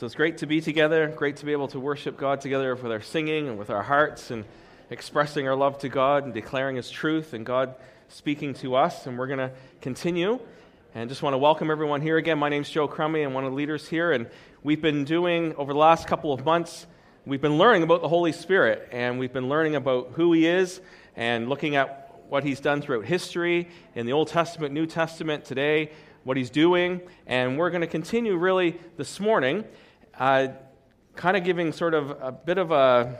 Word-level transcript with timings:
So 0.00 0.06
it's 0.06 0.14
great 0.14 0.38
to 0.38 0.46
be 0.46 0.62
together, 0.62 1.08
great 1.08 1.36
to 1.36 1.44
be 1.44 1.52
able 1.52 1.68
to 1.68 1.78
worship 1.78 2.16
God 2.16 2.40
together 2.40 2.74
with 2.74 2.90
our 2.90 3.02
singing 3.02 3.48
and 3.48 3.58
with 3.58 3.68
our 3.68 3.82
hearts 3.82 4.30
and 4.30 4.46
expressing 4.88 5.46
our 5.46 5.54
love 5.54 5.78
to 5.80 5.90
God 5.90 6.24
and 6.24 6.32
declaring 6.32 6.76
His 6.76 6.90
truth 6.90 7.34
and 7.34 7.44
God 7.44 7.74
speaking 8.08 8.54
to 8.54 8.76
us. 8.76 9.06
And 9.06 9.18
we're 9.18 9.26
going 9.26 9.40
to 9.40 9.50
continue. 9.82 10.40
And 10.94 11.10
just 11.10 11.22
want 11.22 11.34
to 11.34 11.38
welcome 11.38 11.70
everyone 11.70 12.00
here 12.00 12.16
again. 12.16 12.38
My 12.38 12.48
name's 12.48 12.70
Joe 12.70 12.88
Crummy. 12.88 13.20
I'm 13.20 13.34
one 13.34 13.44
of 13.44 13.50
the 13.50 13.56
leaders 13.56 13.88
here. 13.88 14.12
And 14.12 14.30
we've 14.62 14.80
been 14.80 15.04
doing, 15.04 15.54
over 15.56 15.74
the 15.74 15.78
last 15.78 16.06
couple 16.06 16.32
of 16.32 16.46
months, 16.46 16.86
we've 17.26 17.42
been 17.42 17.58
learning 17.58 17.82
about 17.82 18.00
the 18.00 18.08
Holy 18.08 18.32
Spirit. 18.32 18.88
And 18.92 19.18
we've 19.18 19.34
been 19.34 19.50
learning 19.50 19.76
about 19.76 20.12
who 20.14 20.32
He 20.32 20.46
is 20.46 20.80
and 21.14 21.50
looking 21.50 21.76
at 21.76 22.22
what 22.30 22.42
He's 22.42 22.60
done 22.60 22.80
throughout 22.80 23.04
history 23.04 23.68
in 23.94 24.06
the 24.06 24.14
Old 24.14 24.28
Testament, 24.28 24.72
New 24.72 24.86
Testament, 24.86 25.44
today, 25.44 25.90
what 26.24 26.38
He's 26.38 26.48
doing. 26.48 27.02
And 27.26 27.58
we're 27.58 27.68
going 27.68 27.82
to 27.82 27.86
continue 27.86 28.34
really 28.36 28.80
this 28.96 29.20
morning 29.20 29.66
uh, 30.20 30.48
kind 31.16 31.34
of 31.34 31.44
giving 31.44 31.72
sort 31.72 31.94
of 31.94 32.10
a 32.20 32.30
bit 32.30 32.58
of 32.58 32.70
a 32.70 33.18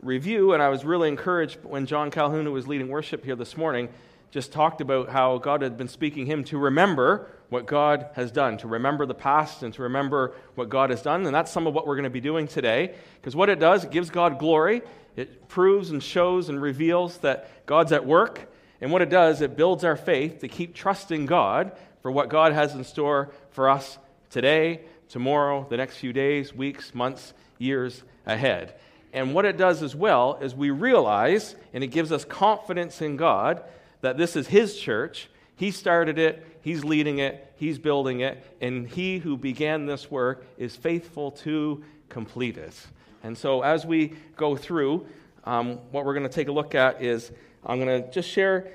review, 0.00 0.54
and 0.54 0.62
I 0.62 0.70
was 0.70 0.82
really 0.82 1.08
encouraged 1.08 1.58
when 1.62 1.84
John 1.84 2.10
Calhoun, 2.10 2.46
who 2.46 2.52
was 2.52 2.66
leading 2.66 2.88
worship 2.88 3.22
here 3.22 3.36
this 3.36 3.54
morning, 3.54 3.90
just 4.30 4.50
talked 4.50 4.80
about 4.80 5.10
how 5.10 5.36
God 5.36 5.60
had 5.60 5.76
been 5.76 5.88
speaking 5.88 6.24
him 6.24 6.42
to 6.44 6.56
remember 6.56 7.30
what 7.50 7.66
God 7.66 8.08
has 8.14 8.32
done, 8.32 8.56
to 8.58 8.66
remember 8.66 9.04
the 9.04 9.14
past 9.14 9.62
and 9.62 9.74
to 9.74 9.82
remember 9.82 10.32
what 10.54 10.70
God 10.70 10.88
has 10.88 11.02
done. 11.02 11.26
And 11.26 11.34
that's 11.34 11.52
some 11.52 11.66
of 11.66 11.74
what 11.74 11.86
we're 11.86 11.96
going 11.96 12.04
to 12.04 12.10
be 12.10 12.22
doing 12.22 12.48
today. 12.48 12.94
Because 13.20 13.36
what 13.36 13.50
it 13.50 13.60
does, 13.60 13.84
it 13.84 13.90
gives 13.90 14.08
God 14.08 14.38
glory. 14.38 14.80
It 15.16 15.48
proves 15.48 15.90
and 15.90 16.02
shows 16.02 16.48
and 16.48 16.62
reveals 16.62 17.18
that 17.18 17.66
God's 17.66 17.92
at 17.92 18.06
work. 18.06 18.50
And 18.80 18.90
what 18.90 19.02
it 19.02 19.10
does, 19.10 19.42
it 19.42 19.54
builds 19.54 19.84
our 19.84 19.96
faith 19.96 20.38
to 20.38 20.48
keep 20.48 20.74
trusting 20.74 21.26
God 21.26 21.72
for 22.00 22.10
what 22.10 22.30
God 22.30 22.54
has 22.54 22.74
in 22.74 22.84
store 22.84 23.30
for 23.50 23.68
us 23.68 23.98
today 24.30 24.80
tomorrow, 25.12 25.66
the 25.68 25.76
next 25.76 25.98
few 25.98 26.12
days, 26.12 26.54
weeks, 26.54 26.94
months, 26.94 27.34
years 27.58 28.02
ahead. 28.24 28.74
And 29.12 29.34
what 29.34 29.44
it 29.44 29.58
does 29.58 29.82
as 29.82 29.94
well 29.94 30.38
is 30.40 30.54
we 30.54 30.70
realize, 30.70 31.54
and 31.74 31.84
it 31.84 31.88
gives 31.88 32.10
us 32.10 32.24
confidence 32.24 33.02
in 33.02 33.18
God, 33.18 33.62
that 34.00 34.16
this 34.16 34.36
is 34.36 34.48
His 34.48 34.78
church. 34.78 35.28
He 35.54 35.70
started 35.70 36.18
it, 36.18 36.46
He's 36.62 36.82
leading 36.82 37.18
it, 37.18 37.52
He's 37.56 37.78
building 37.78 38.20
it, 38.20 38.42
and 38.62 38.88
He 38.88 39.18
who 39.18 39.36
began 39.36 39.84
this 39.84 40.10
work 40.10 40.46
is 40.56 40.76
faithful 40.76 41.30
to 41.30 41.84
complete 42.08 42.56
it. 42.56 42.74
And 43.22 43.36
so 43.36 43.60
as 43.60 43.84
we 43.84 44.14
go 44.36 44.56
through, 44.56 45.06
um, 45.44 45.78
what 45.90 46.06
we're 46.06 46.14
going 46.14 46.26
to 46.26 46.34
take 46.34 46.48
a 46.48 46.52
look 46.52 46.74
at 46.74 47.02
is 47.02 47.30
I'm 47.66 47.78
going 47.78 48.02
to 48.02 48.10
just 48.10 48.30
share, 48.30 48.72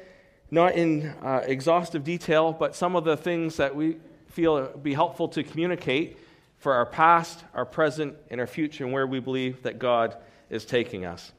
not 0.51 0.75
in 0.75 1.15
uh, 1.23 1.41
exhaustive 1.45 2.03
detail, 2.03 2.53
but 2.53 2.75
some 2.75 2.95
of 2.95 3.05
the 3.05 3.17
things 3.17 3.57
that 3.57 3.75
we 3.75 3.97
feel 4.29 4.67
be 4.77 4.93
helpful 4.93 5.27
to 5.29 5.43
communicate 5.43 6.17
for 6.59 6.73
our 6.73 6.85
past, 6.85 7.43
our 7.53 7.65
present, 7.65 8.15
and 8.29 8.41
our 8.41 8.47
future, 8.47 8.83
and 8.83 8.93
where 8.93 9.07
we 9.07 9.19
believe 9.19 9.63
that 9.63 9.79
God 9.79 10.15
is 10.49 10.65
taking 10.65 11.05
us. 11.05 11.31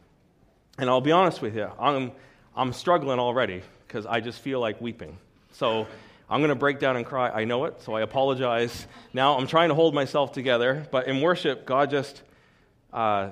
And 0.78 0.88
I'll 0.88 1.00
be 1.00 1.12
honest 1.12 1.42
with 1.42 1.56
you, 1.56 1.68
I'm, 1.78 2.12
I'm 2.54 2.72
struggling 2.72 3.18
already 3.18 3.62
because 3.86 4.06
I 4.06 4.20
just 4.20 4.40
feel 4.40 4.60
like 4.60 4.80
weeping. 4.80 5.18
So 5.52 5.86
I'm 6.30 6.40
going 6.40 6.50
to 6.50 6.54
break 6.54 6.78
down 6.78 6.96
and 6.96 7.04
cry. 7.04 7.30
I 7.30 7.44
know 7.44 7.64
it, 7.64 7.80
so 7.80 7.94
I 7.94 8.02
apologize. 8.02 8.86
Now 9.12 9.36
I'm 9.36 9.46
trying 9.46 9.70
to 9.70 9.74
hold 9.74 9.94
myself 9.94 10.32
together, 10.32 10.86
but 10.90 11.08
in 11.08 11.20
worship, 11.20 11.66
God 11.66 11.90
just, 11.90 12.22
uh, 12.92 13.30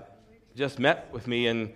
just 0.56 0.78
met 0.78 1.12
with 1.12 1.26
me, 1.26 1.46
and, 1.46 1.72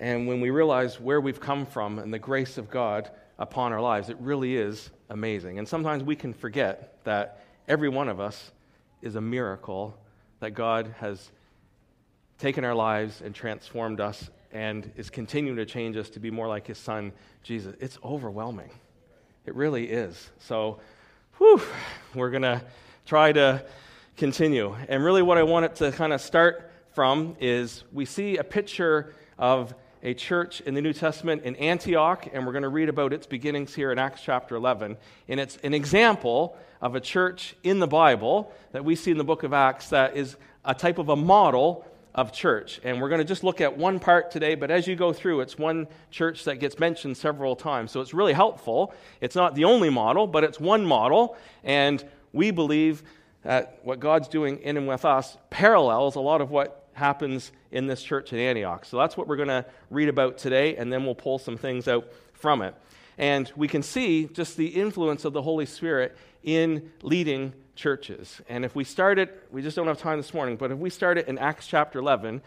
and 0.00 0.26
when 0.26 0.40
we 0.40 0.50
realize 0.50 0.98
where 0.98 1.20
we've 1.20 1.40
come 1.40 1.66
from 1.66 1.98
and 1.98 2.12
the 2.12 2.18
grace 2.18 2.58
of 2.58 2.70
God 2.70 3.10
upon 3.38 3.72
our 3.72 3.80
lives, 3.80 4.08
it 4.08 4.16
really 4.18 4.56
is 4.56 4.90
amazing. 5.10 5.58
And 5.58 5.68
sometimes 5.68 6.02
we 6.02 6.16
can 6.16 6.32
forget 6.32 6.98
that 7.04 7.44
every 7.68 7.88
one 7.88 8.08
of 8.08 8.18
us 8.18 8.50
is 9.04 9.16
a 9.16 9.20
miracle 9.20 9.96
that 10.40 10.52
God 10.52 10.94
has 10.98 11.30
taken 12.38 12.64
our 12.64 12.74
lives 12.74 13.20
and 13.20 13.34
transformed 13.34 14.00
us 14.00 14.30
and 14.50 14.90
is 14.96 15.10
continuing 15.10 15.56
to 15.58 15.66
change 15.66 15.96
us 15.96 16.08
to 16.10 16.20
be 16.20 16.30
more 16.30 16.48
like 16.48 16.66
his 16.66 16.78
son, 16.78 17.12
Jesus. 17.42 17.74
It's 17.80 17.98
overwhelming. 18.02 18.70
It 19.46 19.54
really 19.54 19.90
is. 19.90 20.30
So, 20.38 20.80
whew, 21.36 21.60
we're 22.14 22.30
going 22.30 22.42
to 22.42 22.62
try 23.04 23.32
to 23.32 23.64
continue. 24.16 24.74
And 24.88 25.04
really, 25.04 25.22
what 25.22 25.36
I 25.36 25.42
wanted 25.42 25.74
to 25.76 25.92
kind 25.92 26.12
of 26.12 26.20
start 26.20 26.70
from 26.94 27.36
is 27.40 27.84
we 27.92 28.06
see 28.06 28.38
a 28.38 28.44
picture 28.44 29.14
of 29.38 29.74
a 30.04 30.12
church 30.12 30.60
in 30.60 30.74
the 30.74 30.82
New 30.82 30.92
Testament 30.92 31.42
in 31.44 31.56
Antioch, 31.56 32.28
and 32.30 32.44
we're 32.46 32.52
going 32.52 32.62
to 32.62 32.68
read 32.68 32.90
about 32.90 33.14
its 33.14 33.26
beginnings 33.26 33.74
here 33.74 33.90
in 33.90 33.98
Acts 33.98 34.20
chapter 34.22 34.54
11. 34.54 34.98
And 35.28 35.40
it's 35.40 35.56
an 35.64 35.72
example 35.72 36.58
of 36.82 36.94
a 36.94 37.00
church 37.00 37.56
in 37.62 37.80
the 37.80 37.86
Bible 37.86 38.52
that 38.72 38.84
we 38.84 38.96
see 38.96 39.10
in 39.10 39.16
the 39.16 39.24
book 39.24 39.44
of 39.44 39.54
Acts 39.54 39.88
that 39.88 40.14
is 40.14 40.36
a 40.62 40.74
type 40.74 40.98
of 40.98 41.08
a 41.08 41.16
model 41.16 41.86
of 42.14 42.32
church. 42.32 42.82
And 42.84 43.00
we're 43.00 43.08
going 43.08 43.20
to 43.20 43.24
just 43.24 43.42
look 43.42 43.62
at 43.62 43.78
one 43.78 43.98
part 43.98 44.30
today, 44.30 44.54
but 44.54 44.70
as 44.70 44.86
you 44.86 44.94
go 44.94 45.14
through, 45.14 45.40
it's 45.40 45.56
one 45.56 45.88
church 46.10 46.44
that 46.44 46.56
gets 46.56 46.78
mentioned 46.78 47.16
several 47.16 47.56
times. 47.56 47.90
So 47.90 48.02
it's 48.02 48.12
really 48.12 48.34
helpful. 48.34 48.92
It's 49.22 49.34
not 49.34 49.54
the 49.54 49.64
only 49.64 49.88
model, 49.88 50.26
but 50.26 50.44
it's 50.44 50.60
one 50.60 50.84
model. 50.84 51.34
And 51.64 52.04
we 52.34 52.50
believe 52.50 53.02
that 53.42 53.78
what 53.82 54.00
God's 54.00 54.28
doing 54.28 54.58
in 54.58 54.76
and 54.76 54.86
with 54.86 55.06
us 55.06 55.38
parallels 55.48 56.14
a 56.14 56.20
lot 56.20 56.42
of 56.42 56.50
what 56.50 56.83
happens 56.94 57.52
in 57.70 57.86
this 57.86 58.02
church 58.02 58.32
in 58.32 58.38
Antioch. 58.38 58.84
So 58.84 58.96
that's 58.98 59.16
what 59.16 59.28
we're 59.28 59.36
going 59.36 59.48
to 59.48 59.66
read 59.90 60.08
about 60.08 60.38
today, 60.38 60.76
and 60.76 60.92
then 60.92 61.04
we'll 61.04 61.14
pull 61.14 61.38
some 61.38 61.56
things 61.56 61.86
out 61.86 62.08
from 62.32 62.62
it. 62.62 62.74
And 63.18 63.50
we 63.54 63.68
can 63.68 63.82
see 63.82 64.26
just 64.26 64.56
the 64.56 64.66
influence 64.66 65.24
of 65.24 65.32
the 65.32 65.42
Holy 65.42 65.66
Spirit 65.66 66.16
in 66.42 66.90
leading 67.02 67.52
churches. 67.76 68.40
And 68.48 68.64
if 68.64 68.74
we 68.74 68.84
start 68.84 69.18
it, 69.18 69.46
we 69.50 69.62
just 69.62 69.76
don't 69.76 69.86
have 69.86 69.98
time 69.98 70.18
this 70.18 70.34
morning, 70.34 70.56
but 70.56 70.70
if 70.70 70.78
we 70.78 70.90
start 70.90 71.18
it 71.18 71.28
in 71.28 71.38
Acts 71.38 71.66
chapter 71.66 71.98
11, 71.98 72.42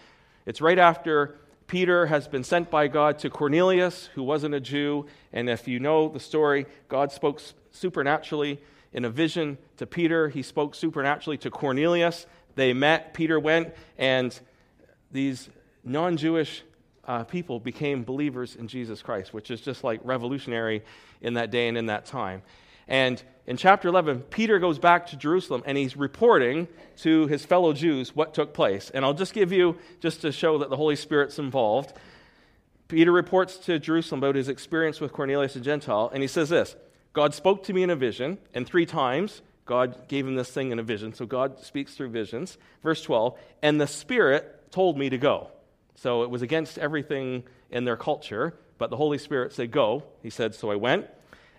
it's 0.45 0.61
right 0.61 0.79
after 0.79 1.35
Peter 1.67 2.05
has 2.05 2.27
been 2.27 2.43
sent 2.43 2.69
by 2.69 2.87
God 2.87 3.19
to 3.19 3.29
Cornelius, 3.29 4.09
who 4.15 4.23
wasn't 4.23 4.55
a 4.55 4.59
Jew. 4.61 5.05
And 5.33 5.49
if 5.49 5.67
you 5.67 5.79
know 5.79 6.07
the 6.07 6.19
story, 6.19 6.65
God 6.87 7.11
spoke 7.11 7.41
supernaturally 7.71 8.59
in 8.93 9.03
a 9.03 9.09
vision 9.09 9.57
to 9.75 9.85
Peter. 9.85 10.29
He 10.29 10.41
spoke 10.41 10.75
supernaturally 10.75 11.37
to 11.39 11.51
Cornelius. 11.51 12.25
They 12.57 12.73
met, 12.73 13.13
Peter 13.13 13.39
went, 13.39 13.73
and 13.99 14.37
these 15.11 15.47
non 15.83 16.17
Jewish 16.17 16.63
uh, 17.05 17.23
people 17.23 17.59
became 17.59 18.03
believers 18.03 18.55
in 18.55 18.67
Jesus 18.67 19.03
Christ, 19.03 19.31
which 19.31 19.51
is 19.51 19.61
just 19.61 19.83
like 19.83 20.01
revolutionary 20.03 20.83
in 21.21 21.35
that 21.35 21.51
day 21.51 21.67
and 21.67 21.77
in 21.77 21.85
that 21.85 22.07
time. 22.07 22.41
And 22.87 23.21
in 23.45 23.57
chapter 23.57 23.87
11, 23.87 24.21
Peter 24.23 24.57
goes 24.57 24.79
back 24.79 25.05
to 25.07 25.17
Jerusalem 25.17 25.61
and 25.67 25.77
he's 25.77 25.95
reporting 25.95 26.67
to 26.97 27.27
his 27.27 27.45
fellow 27.45 27.73
Jews 27.73 28.15
what 28.15 28.33
took 28.33 28.53
place. 28.53 28.89
And 28.89 29.05
I'll 29.05 29.13
just 29.13 29.33
give 29.33 29.51
you, 29.51 29.77
just 29.99 30.21
to 30.21 30.31
show 30.31 30.57
that 30.57 30.71
the 30.71 30.77
Holy 30.77 30.95
Spirit's 30.95 31.37
involved, 31.37 31.93
Peter 32.87 33.11
reports 33.11 33.57
to 33.57 33.77
Jerusalem 33.77 34.23
about 34.23 34.35
his 34.35 34.49
experience 34.49 34.99
with 34.99 35.13
Cornelius 35.13 35.53
the 35.53 35.59
Gentile, 35.59 36.09
and 36.11 36.23
he 36.23 36.27
says 36.27 36.49
this 36.49 36.75
God 37.13 37.35
spoke 37.35 37.63
to 37.65 37.73
me 37.73 37.83
in 37.83 37.91
a 37.91 37.95
vision, 37.95 38.39
and 38.55 38.65
three 38.65 38.87
times 38.87 39.43
God 39.67 40.07
gave 40.07 40.25
him 40.25 40.35
this 40.35 40.49
thing 40.49 40.71
in 40.71 40.79
a 40.79 40.83
vision. 40.83 41.13
So 41.13 41.25
God 41.25 41.59
speaks 41.59 41.95
through 41.95 42.09
visions. 42.09 42.57
Verse 42.83 43.01
12, 43.01 43.37
and 43.61 43.79
the 43.79 43.87
Spirit 43.87 44.71
told 44.71 44.97
me 44.97 45.09
to 45.09 45.17
go. 45.17 45.51
So 45.95 46.23
it 46.23 46.29
was 46.29 46.41
against 46.41 46.77
everything 46.77 47.43
in 47.69 47.85
their 47.85 47.97
culture, 47.97 48.53
but 48.77 48.89
the 48.89 48.97
Holy 48.97 49.17
Spirit 49.17 49.53
said, 49.53 49.71
Go. 49.71 50.03
He 50.21 50.29
said, 50.29 50.55
So 50.55 50.71
I 50.71 50.75
went. 50.75 51.07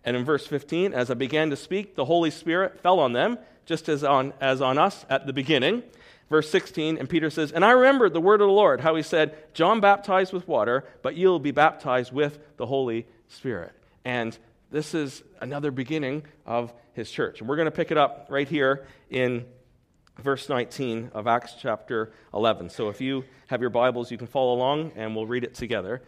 And 0.04 0.16
in 0.16 0.24
verse 0.24 0.46
15, 0.46 0.94
as 0.94 1.10
I 1.10 1.14
began 1.14 1.50
to 1.50 1.56
speak, 1.56 1.94
the 1.94 2.04
Holy 2.04 2.30
Spirit 2.30 2.80
fell 2.80 3.00
on 3.00 3.12
them, 3.12 3.38
just 3.66 3.88
as 3.88 4.04
on, 4.04 4.32
as 4.40 4.62
on 4.62 4.78
us 4.78 5.04
at 5.10 5.26
the 5.26 5.32
beginning. 5.32 5.82
Verse 6.30 6.48
16, 6.50 6.98
and 6.98 7.08
Peter 7.08 7.30
says, 7.30 7.52
And 7.52 7.64
I 7.64 7.70
remembered 7.70 8.12
the 8.12 8.20
word 8.20 8.40
of 8.40 8.48
the 8.48 8.52
Lord, 8.52 8.80
how 8.80 8.94
he 8.94 9.02
said, 9.02 9.36
John 9.54 9.80
baptized 9.80 10.32
with 10.32 10.46
water, 10.46 10.84
but 11.02 11.16
you'll 11.16 11.38
be 11.38 11.50
baptized 11.50 12.12
with 12.12 12.38
the 12.58 12.66
Holy 12.66 13.06
Spirit. 13.28 13.72
And 14.04 14.38
this 14.70 14.94
is 14.94 15.22
another 15.40 15.70
beginning 15.70 16.24
of 16.44 16.72
his 16.92 17.10
church. 17.10 17.40
And 17.40 17.48
we're 17.48 17.56
going 17.56 17.66
to 17.66 17.72
pick 17.72 17.90
it 17.90 17.96
up 17.96 18.26
right 18.28 18.48
here 18.48 18.86
in 19.10 19.46
verse 20.18 20.48
19 20.48 21.12
of 21.14 21.26
Acts 21.26 21.54
chapter 21.60 22.12
11. 22.34 22.70
So 22.70 22.88
if 22.88 23.00
you 23.00 23.25
have 23.46 23.60
your 23.60 23.70
Bibles, 23.70 24.10
you 24.10 24.19
can 24.19 24.26
follow 24.26 24.54
along 24.54 24.93
and 24.96 25.16
we'll 25.16 25.26
read 25.26 25.44
it 25.44 25.54
together. 25.54 26.02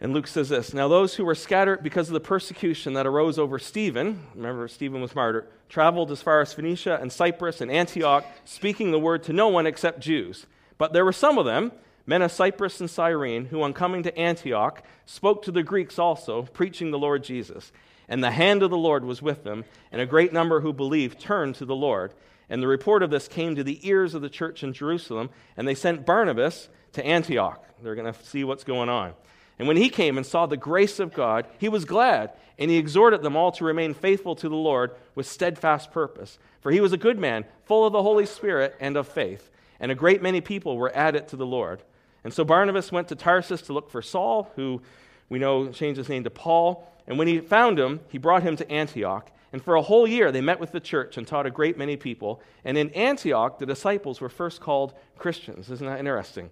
And 0.00 0.12
Luke 0.12 0.26
says 0.26 0.48
this 0.48 0.72
Now, 0.72 0.88
those 0.88 1.14
who 1.14 1.24
were 1.24 1.34
scattered 1.34 1.82
because 1.82 2.08
of 2.08 2.14
the 2.14 2.20
persecution 2.20 2.94
that 2.94 3.06
arose 3.06 3.38
over 3.38 3.58
Stephen, 3.58 4.26
remember, 4.34 4.68
Stephen 4.68 5.00
was 5.00 5.14
martyred, 5.14 5.48
traveled 5.68 6.10
as 6.10 6.22
far 6.22 6.40
as 6.40 6.52
Phoenicia 6.52 6.98
and 7.00 7.12
Cyprus 7.12 7.60
and 7.60 7.70
Antioch, 7.70 8.24
speaking 8.44 8.90
the 8.90 8.98
word 8.98 9.22
to 9.24 9.32
no 9.32 9.48
one 9.48 9.66
except 9.66 10.00
Jews. 10.00 10.46
But 10.76 10.92
there 10.92 11.04
were 11.04 11.12
some 11.12 11.38
of 11.38 11.46
them, 11.46 11.72
men 12.08 12.22
of 12.22 12.32
Cyprus 12.32 12.80
and 12.80 12.88
Cyrene, 12.88 13.44
who, 13.44 13.62
on 13.62 13.74
coming 13.74 14.02
to 14.04 14.18
Antioch, 14.18 14.82
spoke 15.04 15.42
to 15.42 15.52
the 15.52 15.62
Greeks 15.62 15.98
also, 15.98 16.42
preaching 16.42 16.90
the 16.90 16.98
Lord 16.98 17.22
Jesus. 17.22 17.70
And 18.08 18.24
the 18.24 18.30
hand 18.30 18.62
of 18.62 18.70
the 18.70 18.78
Lord 18.78 19.04
was 19.04 19.20
with 19.20 19.44
them, 19.44 19.66
and 19.92 20.00
a 20.00 20.06
great 20.06 20.32
number 20.32 20.60
who 20.60 20.72
believed 20.72 21.20
turned 21.20 21.56
to 21.56 21.66
the 21.66 21.76
Lord. 21.76 22.14
And 22.48 22.62
the 22.62 22.66
report 22.66 23.02
of 23.02 23.10
this 23.10 23.28
came 23.28 23.56
to 23.56 23.62
the 23.62 23.86
ears 23.86 24.14
of 24.14 24.22
the 24.22 24.30
church 24.30 24.62
in 24.62 24.72
Jerusalem, 24.72 25.28
and 25.54 25.68
they 25.68 25.74
sent 25.74 26.06
Barnabas 26.06 26.70
to 26.94 27.04
Antioch. 27.04 27.62
They're 27.82 27.94
going 27.94 28.10
to 28.10 28.24
see 28.24 28.42
what's 28.42 28.64
going 28.64 28.88
on. 28.88 29.12
And 29.58 29.68
when 29.68 29.76
he 29.76 29.90
came 29.90 30.16
and 30.16 30.24
saw 30.24 30.46
the 30.46 30.56
grace 30.56 31.00
of 31.00 31.12
God, 31.12 31.46
he 31.58 31.68
was 31.68 31.84
glad, 31.84 32.32
and 32.58 32.70
he 32.70 32.78
exhorted 32.78 33.20
them 33.20 33.36
all 33.36 33.52
to 33.52 33.66
remain 33.66 33.92
faithful 33.92 34.34
to 34.36 34.48
the 34.48 34.56
Lord 34.56 34.92
with 35.14 35.26
steadfast 35.26 35.92
purpose. 35.92 36.38
For 36.62 36.72
he 36.72 36.80
was 36.80 36.94
a 36.94 36.96
good 36.96 37.18
man, 37.18 37.44
full 37.66 37.86
of 37.86 37.92
the 37.92 38.02
Holy 38.02 38.24
Spirit 38.24 38.76
and 38.80 38.96
of 38.96 39.06
faith. 39.06 39.50
And 39.78 39.92
a 39.92 39.94
great 39.94 40.22
many 40.22 40.40
people 40.40 40.78
were 40.78 40.96
added 40.96 41.28
to 41.28 41.36
the 41.36 41.46
Lord. 41.46 41.82
And 42.24 42.32
so 42.32 42.44
Barnabas 42.44 42.92
went 42.92 43.08
to 43.08 43.14
Tarsus 43.14 43.62
to 43.62 43.72
look 43.72 43.90
for 43.90 44.02
Saul, 44.02 44.50
who 44.56 44.82
we 45.28 45.38
know 45.38 45.68
changed 45.68 45.98
his 45.98 46.08
name 46.08 46.24
to 46.24 46.30
Paul. 46.30 46.86
And 47.06 47.18
when 47.18 47.28
he 47.28 47.40
found 47.40 47.78
him, 47.78 48.00
he 48.08 48.18
brought 48.18 48.42
him 48.42 48.56
to 48.56 48.70
Antioch. 48.70 49.30
And 49.52 49.62
for 49.62 49.76
a 49.76 49.82
whole 49.82 50.06
year, 50.06 50.30
they 50.30 50.42
met 50.42 50.60
with 50.60 50.72
the 50.72 50.80
church 50.80 51.16
and 51.16 51.26
taught 51.26 51.46
a 51.46 51.50
great 51.50 51.78
many 51.78 51.96
people. 51.96 52.42
And 52.64 52.76
in 52.76 52.90
Antioch, 52.90 53.58
the 53.58 53.66
disciples 53.66 54.20
were 54.20 54.28
first 54.28 54.60
called 54.60 54.94
Christians. 55.16 55.70
Isn't 55.70 55.86
that 55.86 56.00
interesting? 56.00 56.50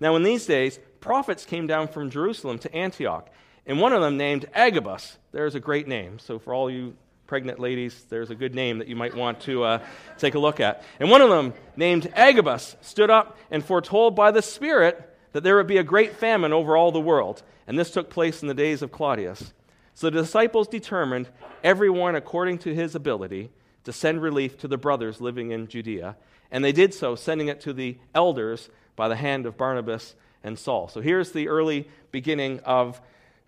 Now, 0.00 0.16
in 0.16 0.22
these 0.22 0.46
days, 0.46 0.80
prophets 1.00 1.44
came 1.44 1.66
down 1.66 1.88
from 1.88 2.10
Jerusalem 2.10 2.58
to 2.60 2.74
Antioch, 2.74 3.28
and 3.66 3.80
one 3.80 3.92
of 3.92 4.00
them 4.00 4.16
named 4.16 4.46
Agabus. 4.54 5.18
There's 5.30 5.54
a 5.54 5.60
great 5.60 5.86
name. 5.86 6.18
So, 6.18 6.38
for 6.38 6.54
all 6.54 6.70
you 6.70 6.96
pregnant 7.30 7.60
ladies, 7.60 8.06
there's 8.08 8.30
a 8.30 8.34
good 8.34 8.56
name 8.56 8.78
that 8.78 8.88
you 8.88 8.96
might 8.96 9.14
want 9.14 9.40
to 9.42 9.62
uh, 9.62 9.78
take 10.18 10.34
a 10.34 10.38
look 10.40 10.58
at. 10.58 10.82
And 10.98 11.08
one 11.08 11.22
of 11.22 11.30
them, 11.30 11.54
named 11.76 12.12
Agabus, 12.16 12.74
stood 12.80 13.08
up 13.08 13.38
and 13.52 13.64
foretold 13.64 14.16
by 14.16 14.32
the 14.32 14.42
Spirit 14.42 15.16
that 15.30 15.44
there 15.44 15.54
would 15.54 15.68
be 15.68 15.76
a 15.76 15.84
great 15.84 16.16
famine 16.16 16.52
over 16.52 16.76
all 16.76 16.90
the 16.90 17.00
world. 17.00 17.44
And 17.68 17.78
this 17.78 17.92
took 17.92 18.10
place 18.10 18.42
in 18.42 18.48
the 18.48 18.52
days 18.54 18.82
of 18.82 18.90
Claudius. 18.90 19.52
So 19.94 20.10
the 20.10 20.22
disciples 20.22 20.66
determined, 20.66 21.28
everyone 21.62 22.16
according 22.16 22.58
to 22.58 22.74
his 22.74 22.96
ability, 22.96 23.50
to 23.84 23.92
send 23.92 24.20
relief 24.20 24.58
to 24.58 24.66
the 24.66 24.76
brothers 24.76 25.20
living 25.20 25.52
in 25.52 25.68
Judea. 25.68 26.16
And 26.50 26.64
they 26.64 26.72
did 26.72 26.92
so, 26.92 27.14
sending 27.14 27.46
it 27.46 27.60
to 27.60 27.72
the 27.72 27.96
elders 28.12 28.70
by 28.96 29.06
the 29.06 29.14
hand 29.14 29.46
of 29.46 29.56
Barnabas 29.56 30.16
and 30.42 30.58
Saul. 30.58 30.88
So 30.88 31.00
here's 31.00 31.30
the 31.30 31.46
early 31.46 31.88
beginning 32.10 32.58
of 32.64 33.00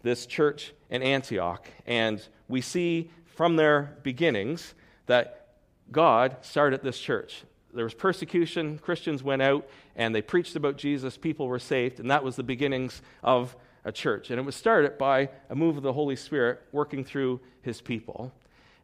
this 0.05 0.25
church 0.25 0.73
in 0.89 1.03
Antioch. 1.03 1.67
And 1.85 2.25
we 2.49 2.61
see 2.61 3.11
from 3.43 3.57
their 3.57 3.97
beginnings 4.05 4.73
that 5.07 5.49
God 5.91 6.37
started 6.43 6.81
this 6.85 6.97
church. 6.97 7.43
There 7.75 7.83
was 7.83 7.93
persecution, 7.93 8.79
Christians 8.79 9.25
went 9.25 9.43
out 9.43 9.69
and 9.97 10.15
they 10.15 10.23
preached 10.23 10.55
about 10.55 10.77
Jesus, 10.79 11.17
people 11.17 11.49
were 11.49 11.59
saved, 11.59 11.99
and 11.99 12.09
that 12.09 12.23
was 12.23 12.37
the 12.37 12.45
beginnings 12.45 13.03
of 13.21 13.57
a 13.85 13.91
church. 13.91 14.31
And 14.31 14.39
it 14.39 14.45
was 14.45 14.55
started 14.55 14.97
by 14.97 15.29
a 15.51 15.57
move 15.57 15.77
of 15.77 15.83
the 15.83 15.93
Holy 15.93 16.15
Spirit 16.15 16.63
working 16.71 17.03
through 17.03 17.41
his 17.63 17.81
people. 17.81 18.33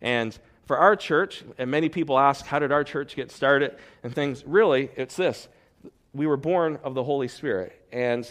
And 0.00 0.36
for 0.66 0.76
our 0.76 0.96
church, 0.96 1.44
and 1.56 1.70
many 1.70 1.88
people 1.88 2.18
ask, 2.18 2.44
how 2.44 2.58
did 2.58 2.72
our 2.72 2.82
church 2.82 3.14
get 3.14 3.30
started 3.30 3.76
and 4.02 4.12
things? 4.12 4.44
Really, 4.44 4.90
it's 4.96 5.14
this 5.14 5.46
we 6.12 6.26
were 6.26 6.36
born 6.36 6.80
of 6.82 6.94
the 6.94 7.04
Holy 7.04 7.28
Spirit. 7.28 7.80
And 7.92 8.26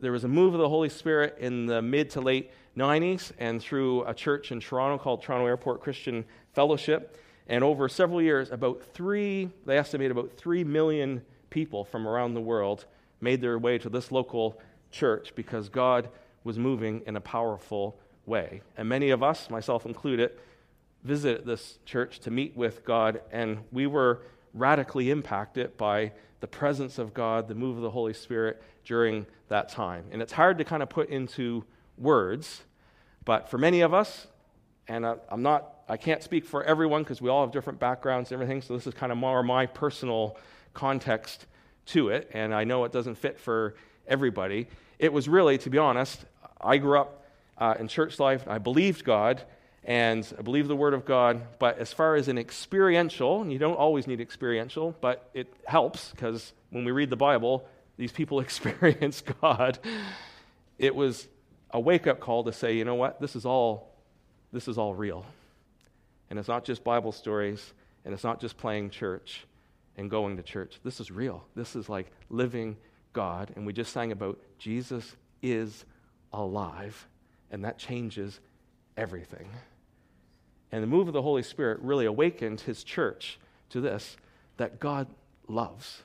there 0.00 0.12
was 0.12 0.24
a 0.24 0.28
move 0.28 0.54
of 0.54 0.60
the 0.60 0.68
Holy 0.70 0.88
Spirit 0.88 1.36
in 1.40 1.66
the 1.66 1.82
mid 1.82 2.08
to 2.12 2.22
late 2.22 2.52
90s 2.76 3.32
and 3.38 3.60
through 3.60 4.04
a 4.04 4.14
church 4.14 4.52
in 4.52 4.60
Toronto 4.60 5.02
called 5.02 5.22
Toronto 5.22 5.46
Airport 5.46 5.80
Christian 5.80 6.24
Fellowship. 6.54 7.16
And 7.46 7.64
over 7.64 7.88
several 7.88 8.22
years, 8.22 8.50
about 8.50 8.82
three, 8.94 9.50
they 9.66 9.76
estimate 9.76 10.10
about 10.10 10.36
three 10.36 10.64
million 10.64 11.22
people 11.50 11.84
from 11.84 12.06
around 12.06 12.34
the 12.34 12.40
world 12.40 12.86
made 13.20 13.40
their 13.40 13.58
way 13.58 13.78
to 13.78 13.88
this 13.88 14.12
local 14.12 14.60
church 14.90 15.32
because 15.34 15.68
God 15.68 16.08
was 16.44 16.58
moving 16.58 17.02
in 17.06 17.16
a 17.16 17.20
powerful 17.20 17.98
way. 18.24 18.62
And 18.76 18.88
many 18.88 19.10
of 19.10 19.22
us, 19.22 19.50
myself 19.50 19.84
included, 19.84 20.32
visited 21.04 21.44
this 21.44 21.78
church 21.84 22.20
to 22.20 22.30
meet 22.30 22.56
with 22.56 22.84
God, 22.84 23.20
and 23.32 23.58
we 23.72 23.86
were 23.86 24.22
radically 24.54 25.10
impacted 25.10 25.76
by 25.76 26.12
the 26.40 26.46
presence 26.46 26.98
of 26.98 27.12
God, 27.14 27.48
the 27.48 27.54
move 27.54 27.76
of 27.76 27.82
the 27.82 27.90
Holy 27.90 28.14
Spirit 28.14 28.62
during 28.84 29.26
that 29.48 29.68
time. 29.68 30.04
And 30.10 30.22
it's 30.22 30.32
hard 30.32 30.58
to 30.58 30.64
kind 30.64 30.82
of 30.82 30.88
put 30.88 31.08
into 31.10 31.64
words, 32.00 32.62
but 33.24 33.48
for 33.50 33.58
many 33.58 33.82
of 33.82 33.94
us, 33.94 34.26
and 34.88 35.06
I, 35.06 35.16
am 35.30 35.42
not, 35.42 35.72
I 35.88 35.96
can't 35.96 36.22
speak 36.22 36.44
for 36.44 36.64
everyone 36.64 37.02
because 37.02 37.20
we 37.20 37.28
all 37.28 37.44
have 37.44 37.52
different 37.52 37.78
backgrounds 37.78 38.32
and 38.32 38.40
everything, 38.40 38.62
so 38.62 38.74
this 38.74 38.86
is 38.86 38.94
kind 38.94 39.12
of 39.12 39.18
more 39.18 39.42
my 39.42 39.66
personal 39.66 40.36
context 40.74 41.46
to 41.86 42.08
it, 42.08 42.30
and 42.32 42.54
I 42.54 42.64
know 42.64 42.84
it 42.84 42.92
doesn't 42.92 43.16
fit 43.16 43.38
for 43.38 43.74
everybody. 44.06 44.68
It 44.98 45.12
was 45.12 45.28
really, 45.28 45.58
to 45.58 45.70
be 45.70 45.78
honest, 45.78 46.24
I 46.60 46.78
grew 46.78 46.98
up 46.98 47.24
uh, 47.58 47.74
in 47.78 47.88
church 47.88 48.18
life, 48.18 48.44
I 48.48 48.58
believed 48.58 49.04
God, 49.04 49.42
and 49.84 50.26
I 50.38 50.42
believe 50.42 50.68
the 50.68 50.76
Word 50.76 50.94
of 50.94 51.04
God. 51.04 51.42
But 51.58 51.78
as 51.78 51.92
far 51.92 52.16
as 52.16 52.28
an 52.28 52.38
experiential, 52.38 53.42
and 53.42 53.52
you 53.52 53.58
don't 53.58 53.76
always 53.76 54.06
need 54.06 54.20
experiential, 54.20 54.94
but 55.00 55.30
it 55.34 55.52
helps 55.66 56.10
because 56.10 56.52
when 56.70 56.84
we 56.84 56.92
read 56.92 57.10
the 57.10 57.16
Bible, 57.16 57.66
these 57.96 58.12
people 58.12 58.40
experience 58.40 59.22
God. 59.40 59.78
It 60.78 60.94
was 60.94 61.28
a 61.72 61.80
wake 61.80 62.06
up 62.06 62.20
call 62.20 62.44
to 62.44 62.52
say, 62.52 62.76
you 62.76 62.84
know 62.84 62.94
what, 62.94 63.20
this 63.20 63.36
is 63.36 63.44
all, 63.46 63.94
this 64.52 64.68
is 64.68 64.78
all 64.78 64.94
real. 64.94 65.24
And 66.28 66.38
it's 66.38 66.48
not 66.48 66.64
just 66.64 66.84
Bible 66.84 67.12
stories, 67.12 67.72
and 68.04 68.14
it's 68.14 68.24
not 68.24 68.40
just 68.40 68.56
playing 68.56 68.90
church 68.90 69.44
and 69.96 70.10
going 70.10 70.36
to 70.36 70.42
church. 70.42 70.80
This 70.84 71.00
is 71.00 71.10
real. 71.10 71.44
This 71.54 71.76
is 71.76 71.88
like 71.88 72.10
living 72.28 72.76
God. 73.12 73.52
And 73.56 73.66
we 73.66 73.72
just 73.72 73.92
sang 73.92 74.12
about 74.12 74.38
Jesus 74.58 75.16
is 75.42 75.84
alive, 76.32 77.06
and 77.50 77.64
that 77.64 77.78
changes 77.78 78.40
everything. 78.96 79.48
And 80.72 80.82
the 80.82 80.86
move 80.86 81.08
of 81.08 81.14
the 81.14 81.22
Holy 81.22 81.42
Spirit 81.42 81.80
really 81.80 82.06
awakened 82.06 82.60
his 82.60 82.84
church 82.84 83.38
to 83.70 83.80
this 83.80 84.16
that 84.56 84.78
God 84.78 85.08
loves. 85.48 86.02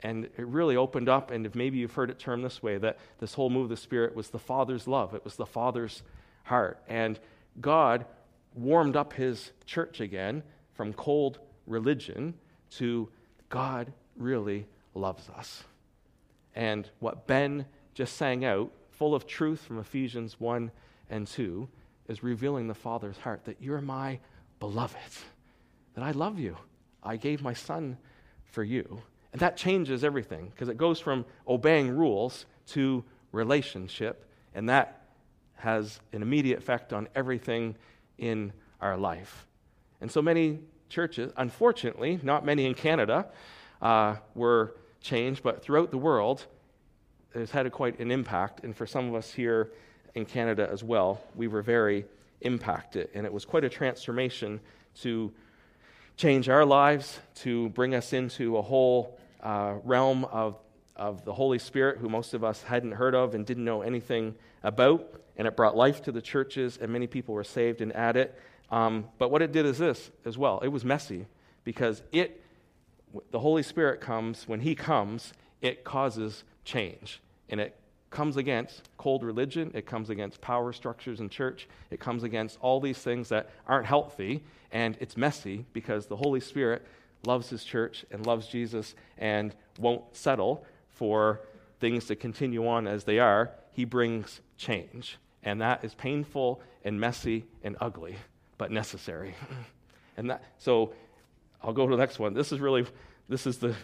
And 0.00 0.24
it 0.24 0.46
really 0.46 0.76
opened 0.76 1.08
up, 1.08 1.30
and 1.30 1.46
if 1.46 1.54
maybe 1.54 1.78
you've 1.78 1.94
heard 1.94 2.10
it 2.10 2.18
termed 2.18 2.44
this 2.44 2.62
way, 2.62 2.76
that 2.78 2.98
this 3.18 3.34
whole 3.34 3.48
move 3.48 3.64
of 3.64 3.68
the 3.70 3.76
Spirit 3.76 4.14
was 4.14 4.28
the 4.28 4.38
Father's 4.38 4.86
love, 4.86 5.14
it 5.14 5.24
was 5.24 5.36
the 5.36 5.46
Father's 5.46 6.02
heart. 6.44 6.82
And 6.86 7.18
God 7.60 8.04
warmed 8.54 8.96
up 8.96 9.14
his 9.14 9.52
church 9.64 10.00
again 10.00 10.42
from 10.74 10.92
cold 10.92 11.38
religion 11.66 12.34
to 12.70 13.08
God 13.48 13.92
really 14.16 14.66
loves 14.94 15.28
us. 15.30 15.64
And 16.54 16.88
what 17.00 17.26
Ben 17.26 17.66
just 17.94 18.16
sang 18.16 18.44
out, 18.44 18.70
full 18.90 19.14
of 19.14 19.26
truth 19.26 19.60
from 19.60 19.78
Ephesians 19.78 20.38
1 20.38 20.70
and 21.10 21.26
2, 21.26 21.68
is 22.08 22.22
revealing 22.22 22.68
the 22.68 22.74
Father's 22.74 23.18
heart 23.18 23.44
that 23.44 23.56
you're 23.60 23.80
my 23.80 24.18
beloved, 24.60 24.96
that 25.94 26.04
I 26.04 26.12
love 26.12 26.38
you. 26.38 26.56
I 27.02 27.16
gave 27.16 27.42
my 27.42 27.52
son 27.52 27.98
for 28.44 28.64
you. 28.64 29.02
And 29.36 29.42
that 29.42 29.58
changes 29.58 30.02
everything 30.02 30.48
because 30.48 30.70
it 30.70 30.78
goes 30.78 30.98
from 30.98 31.26
obeying 31.46 31.94
rules 31.94 32.46
to 32.68 33.04
relationship, 33.32 34.24
and 34.54 34.70
that 34.70 35.02
has 35.56 36.00
an 36.14 36.22
immediate 36.22 36.58
effect 36.58 36.94
on 36.94 37.06
everything 37.14 37.76
in 38.16 38.50
our 38.80 38.96
life. 38.96 39.46
And 40.00 40.10
so 40.10 40.22
many 40.22 40.60
churches, 40.88 41.34
unfortunately, 41.36 42.18
not 42.22 42.46
many 42.46 42.64
in 42.64 42.72
Canada, 42.72 43.26
uh, 43.82 44.16
were 44.34 44.74
changed, 45.02 45.42
but 45.42 45.62
throughout 45.62 45.90
the 45.90 45.98
world, 45.98 46.46
it's 47.34 47.52
had 47.52 47.66
a 47.66 47.70
quite 47.70 47.98
an 47.98 48.10
impact. 48.10 48.64
And 48.64 48.74
for 48.74 48.86
some 48.86 49.06
of 49.06 49.14
us 49.14 49.34
here 49.34 49.70
in 50.14 50.24
Canada 50.24 50.66
as 50.72 50.82
well, 50.82 51.20
we 51.34 51.46
were 51.46 51.60
very 51.60 52.06
impacted. 52.40 53.10
And 53.12 53.26
it 53.26 53.32
was 53.34 53.44
quite 53.44 53.64
a 53.64 53.68
transformation 53.68 54.60
to 55.02 55.30
change 56.16 56.48
our 56.48 56.64
lives, 56.64 57.20
to 57.42 57.68
bring 57.68 57.94
us 57.94 58.14
into 58.14 58.56
a 58.56 58.62
whole 58.62 59.18
uh, 59.42 59.74
realm 59.84 60.24
of, 60.26 60.56
of 60.94 61.24
the 61.24 61.32
Holy 61.32 61.58
Spirit, 61.58 61.98
who 61.98 62.08
most 62.08 62.34
of 62.34 62.44
us 62.44 62.62
hadn't 62.62 62.92
heard 62.92 63.14
of 63.14 63.34
and 63.34 63.46
didn't 63.46 63.64
know 63.64 63.82
anything 63.82 64.34
about. 64.62 65.20
And 65.36 65.46
it 65.46 65.56
brought 65.56 65.76
life 65.76 66.02
to 66.02 66.12
the 66.12 66.22
churches, 66.22 66.78
and 66.80 66.90
many 66.92 67.06
people 67.06 67.34
were 67.34 67.44
saved 67.44 67.80
and 67.80 67.92
at 67.92 68.16
it. 68.16 68.38
Um, 68.70 69.06
but 69.18 69.30
what 69.30 69.42
it 69.42 69.52
did 69.52 69.66
is 69.66 69.78
this 69.78 70.10
as 70.24 70.36
well 70.36 70.58
it 70.60 70.68
was 70.68 70.84
messy 70.84 71.26
because 71.62 72.02
it, 72.12 72.42
the 73.30 73.38
Holy 73.38 73.62
Spirit 73.62 74.00
comes, 74.00 74.48
when 74.48 74.60
He 74.60 74.74
comes, 74.74 75.32
it 75.60 75.84
causes 75.84 76.44
change. 76.64 77.20
And 77.48 77.60
it 77.60 77.76
comes 78.10 78.36
against 78.36 78.88
cold 78.96 79.22
religion, 79.22 79.70
it 79.74 79.84
comes 79.84 80.10
against 80.10 80.40
power 80.40 80.72
structures 80.72 81.20
in 81.20 81.28
church, 81.28 81.68
it 81.90 82.00
comes 82.00 82.22
against 82.22 82.56
all 82.60 82.80
these 82.80 82.98
things 82.98 83.28
that 83.28 83.50
aren't 83.66 83.86
healthy, 83.86 84.42
and 84.72 84.96
it's 85.00 85.16
messy 85.16 85.66
because 85.72 86.06
the 86.06 86.16
Holy 86.16 86.40
Spirit 86.40 86.86
loves 87.24 87.48
his 87.48 87.64
church 87.64 88.04
and 88.10 88.26
loves 88.26 88.46
Jesus 88.46 88.94
and 89.18 89.54
won't 89.78 90.02
settle 90.14 90.64
for 90.88 91.40
things 91.80 92.06
to 92.06 92.16
continue 92.16 92.66
on 92.66 92.86
as 92.86 93.04
they 93.04 93.18
are. 93.18 93.50
He 93.72 93.84
brings 93.84 94.40
change. 94.56 95.18
And 95.42 95.60
that 95.60 95.84
is 95.84 95.94
painful 95.94 96.60
and 96.84 96.98
messy 96.98 97.44
and 97.62 97.76
ugly, 97.80 98.16
but 98.58 98.70
necessary. 98.70 99.34
And 100.18 100.30
that 100.30 100.42
so 100.56 100.94
I'll 101.62 101.74
go 101.74 101.86
to 101.86 101.94
the 101.94 102.00
next 102.00 102.18
one. 102.18 102.32
This 102.32 102.50
is 102.50 102.58
really 102.58 102.86
this 103.28 103.46
is 103.46 103.58
the 103.58 103.74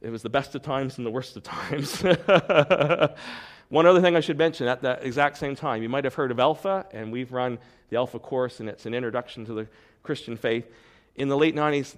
it 0.00 0.08
was 0.08 0.22
the 0.22 0.30
best 0.30 0.54
of 0.54 0.62
times 0.62 0.96
and 0.96 1.06
the 1.06 1.10
worst 1.10 1.36
of 1.36 1.42
times. 1.42 2.02
One 3.68 3.86
other 3.86 4.00
thing 4.00 4.16
I 4.16 4.20
should 4.20 4.38
mention 4.38 4.66
at 4.66 4.82
that 4.82 5.04
exact 5.04 5.36
same 5.38 5.54
time, 5.54 5.82
you 5.82 5.88
might 5.88 6.04
have 6.04 6.14
heard 6.14 6.32
of 6.32 6.40
Alpha, 6.40 6.86
and 6.90 7.12
we've 7.12 7.30
run 7.30 7.58
the 7.88 7.96
Alpha 7.96 8.18
course, 8.18 8.58
and 8.58 8.68
it's 8.68 8.84
an 8.84 8.94
introduction 8.94 9.44
to 9.44 9.52
the 9.52 9.68
Christian 10.02 10.36
faith. 10.36 10.66
In 11.14 11.28
the 11.28 11.36
late 11.36 11.54
90s, 11.54 11.96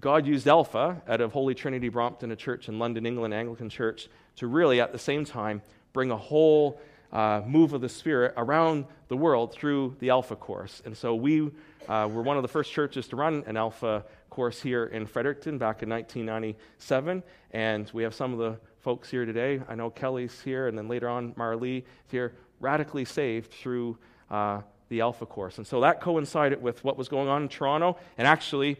God 0.00 0.26
used 0.26 0.48
Alpha 0.48 1.00
out 1.08 1.20
of 1.20 1.32
Holy 1.32 1.54
Trinity 1.54 1.88
Brompton, 1.88 2.32
a 2.32 2.36
church 2.36 2.68
in 2.68 2.78
London, 2.78 3.06
England, 3.06 3.32
Anglican 3.32 3.68
church, 3.68 4.08
to 4.36 4.46
really, 4.46 4.80
at 4.80 4.92
the 4.92 4.98
same 4.98 5.24
time, 5.24 5.62
bring 5.92 6.10
a 6.10 6.16
whole 6.16 6.80
uh, 7.12 7.42
move 7.46 7.72
of 7.72 7.80
the 7.80 7.88
Spirit 7.88 8.34
around 8.36 8.86
the 9.08 9.16
world 9.16 9.52
through 9.52 9.96
the 10.00 10.10
Alpha 10.10 10.34
Course. 10.34 10.82
And 10.84 10.96
so 10.96 11.14
we 11.14 11.50
uh, 11.88 12.08
were 12.12 12.22
one 12.22 12.36
of 12.36 12.42
the 12.42 12.48
first 12.48 12.72
churches 12.72 13.06
to 13.08 13.16
run 13.16 13.44
an 13.46 13.56
Alpha 13.56 14.04
course 14.30 14.60
here 14.60 14.86
in 14.86 15.06
Fredericton 15.06 15.58
back 15.58 15.82
in 15.82 15.88
1997. 15.88 17.22
And 17.52 17.90
we 17.94 18.02
have 18.02 18.14
some 18.14 18.32
of 18.32 18.38
the 18.40 18.58
folks 18.80 19.08
here 19.08 19.24
today. 19.24 19.62
I 19.68 19.76
know 19.76 19.90
Kelly's 19.90 20.40
here, 20.42 20.66
and 20.66 20.76
then 20.76 20.88
later 20.88 21.08
on, 21.08 21.32
Marlee 21.34 21.78
is 21.78 22.10
here, 22.10 22.34
radically 22.58 23.04
saved 23.04 23.52
through 23.52 23.96
uh, 24.30 24.62
the 24.88 25.00
Alpha 25.00 25.24
course. 25.24 25.58
And 25.58 25.66
so 25.66 25.80
that 25.82 26.00
coincided 26.00 26.60
with 26.60 26.82
what 26.82 26.98
was 26.98 27.08
going 27.08 27.28
on 27.28 27.42
in 27.42 27.48
Toronto. 27.48 27.96
And 28.18 28.26
actually, 28.26 28.76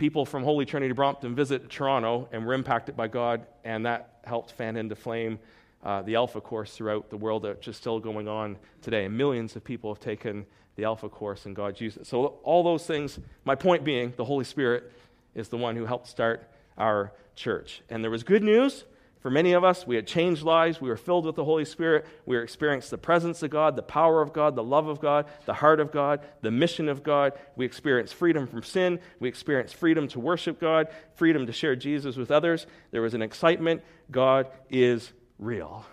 people 0.00 0.24
from 0.24 0.42
Holy 0.42 0.64
Trinity 0.64 0.94
Brompton 0.94 1.34
visit 1.34 1.68
Toronto 1.68 2.26
and 2.32 2.46
were 2.46 2.54
impacted 2.54 2.96
by 2.96 3.06
God, 3.06 3.46
and 3.64 3.84
that 3.84 4.20
helped 4.24 4.50
fan 4.50 4.78
into 4.78 4.96
flame 4.96 5.38
uh, 5.84 6.00
the 6.00 6.14
Alpha 6.14 6.40
course 6.40 6.74
throughout 6.74 7.10
the 7.10 7.18
world, 7.18 7.42
which 7.42 7.68
is 7.68 7.76
still 7.76 8.00
going 8.00 8.26
on 8.26 8.56
today. 8.80 9.04
And 9.04 9.18
millions 9.18 9.56
of 9.56 9.62
people 9.62 9.92
have 9.92 10.00
taken 10.00 10.46
the 10.76 10.84
Alpha 10.84 11.10
course, 11.10 11.44
and 11.44 11.54
God's 11.54 11.82
used 11.82 11.98
it. 11.98 12.06
So, 12.06 12.38
all 12.44 12.62
those 12.62 12.86
things, 12.86 13.18
my 13.44 13.54
point 13.54 13.84
being, 13.84 14.14
the 14.16 14.24
Holy 14.24 14.46
Spirit 14.46 14.90
is 15.34 15.50
the 15.50 15.58
one 15.58 15.76
who 15.76 15.84
helped 15.84 16.06
start 16.06 16.48
our 16.78 17.12
church. 17.36 17.82
And 17.90 18.02
there 18.02 18.10
was 18.10 18.22
good 18.22 18.42
news 18.42 18.84
for 19.20 19.30
many 19.30 19.52
of 19.52 19.62
us. 19.64 19.86
We 19.86 19.96
had 19.96 20.06
changed 20.06 20.42
lives. 20.42 20.80
We 20.80 20.88
were 20.88 20.96
filled 20.96 21.26
with 21.26 21.36
the 21.36 21.44
Holy 21.44 21.64
Spirit. 21.64 22.06
We 22.26 22.38
experienced 22.38 22.90
the 22.90 22.98
presence 22.98 23.42
of 23.42 23.50
God, 23.50 23.76
the 23.76 23.82
power 23.82 24.22
of 24.22 24.32
God, 24.32 24.56
the 24.56 24.64
love 24.64 24.88
of 24.88 25.00
God, 25.00 25.26
the 25.44 25.54
heart 25.54 25.78
of 25.78 25.92
God, 25.92 26.20
the 26.40 26.50
mission 26.50 26.88
of 26.88 27.02
God. 27.02 27.34
We 27.54 27.66
experienced 27.66 28.14
freedom 28.14 28.46
from 28.46 28.62
sin. 28.62 28.98
We 29.18 29.28
experienced 29.28 29.76
freedom 29.76 30.08
to 30.08 30.20
worship 30.20 30.58
God, 30.58 30.88
freedom 31.14 31.46
to 31.46 31.52
share 31.52 31.76
Jesus 31.76 32.16
with 32.16 32.30
others. 32.30 32.66
There 32.90 33.02
was 33.02 33.14
an 33.14 33.22
excitement. 33.22 33.82
God 34.10 34.48
is 34.70 35.12
real. 35.38 35.84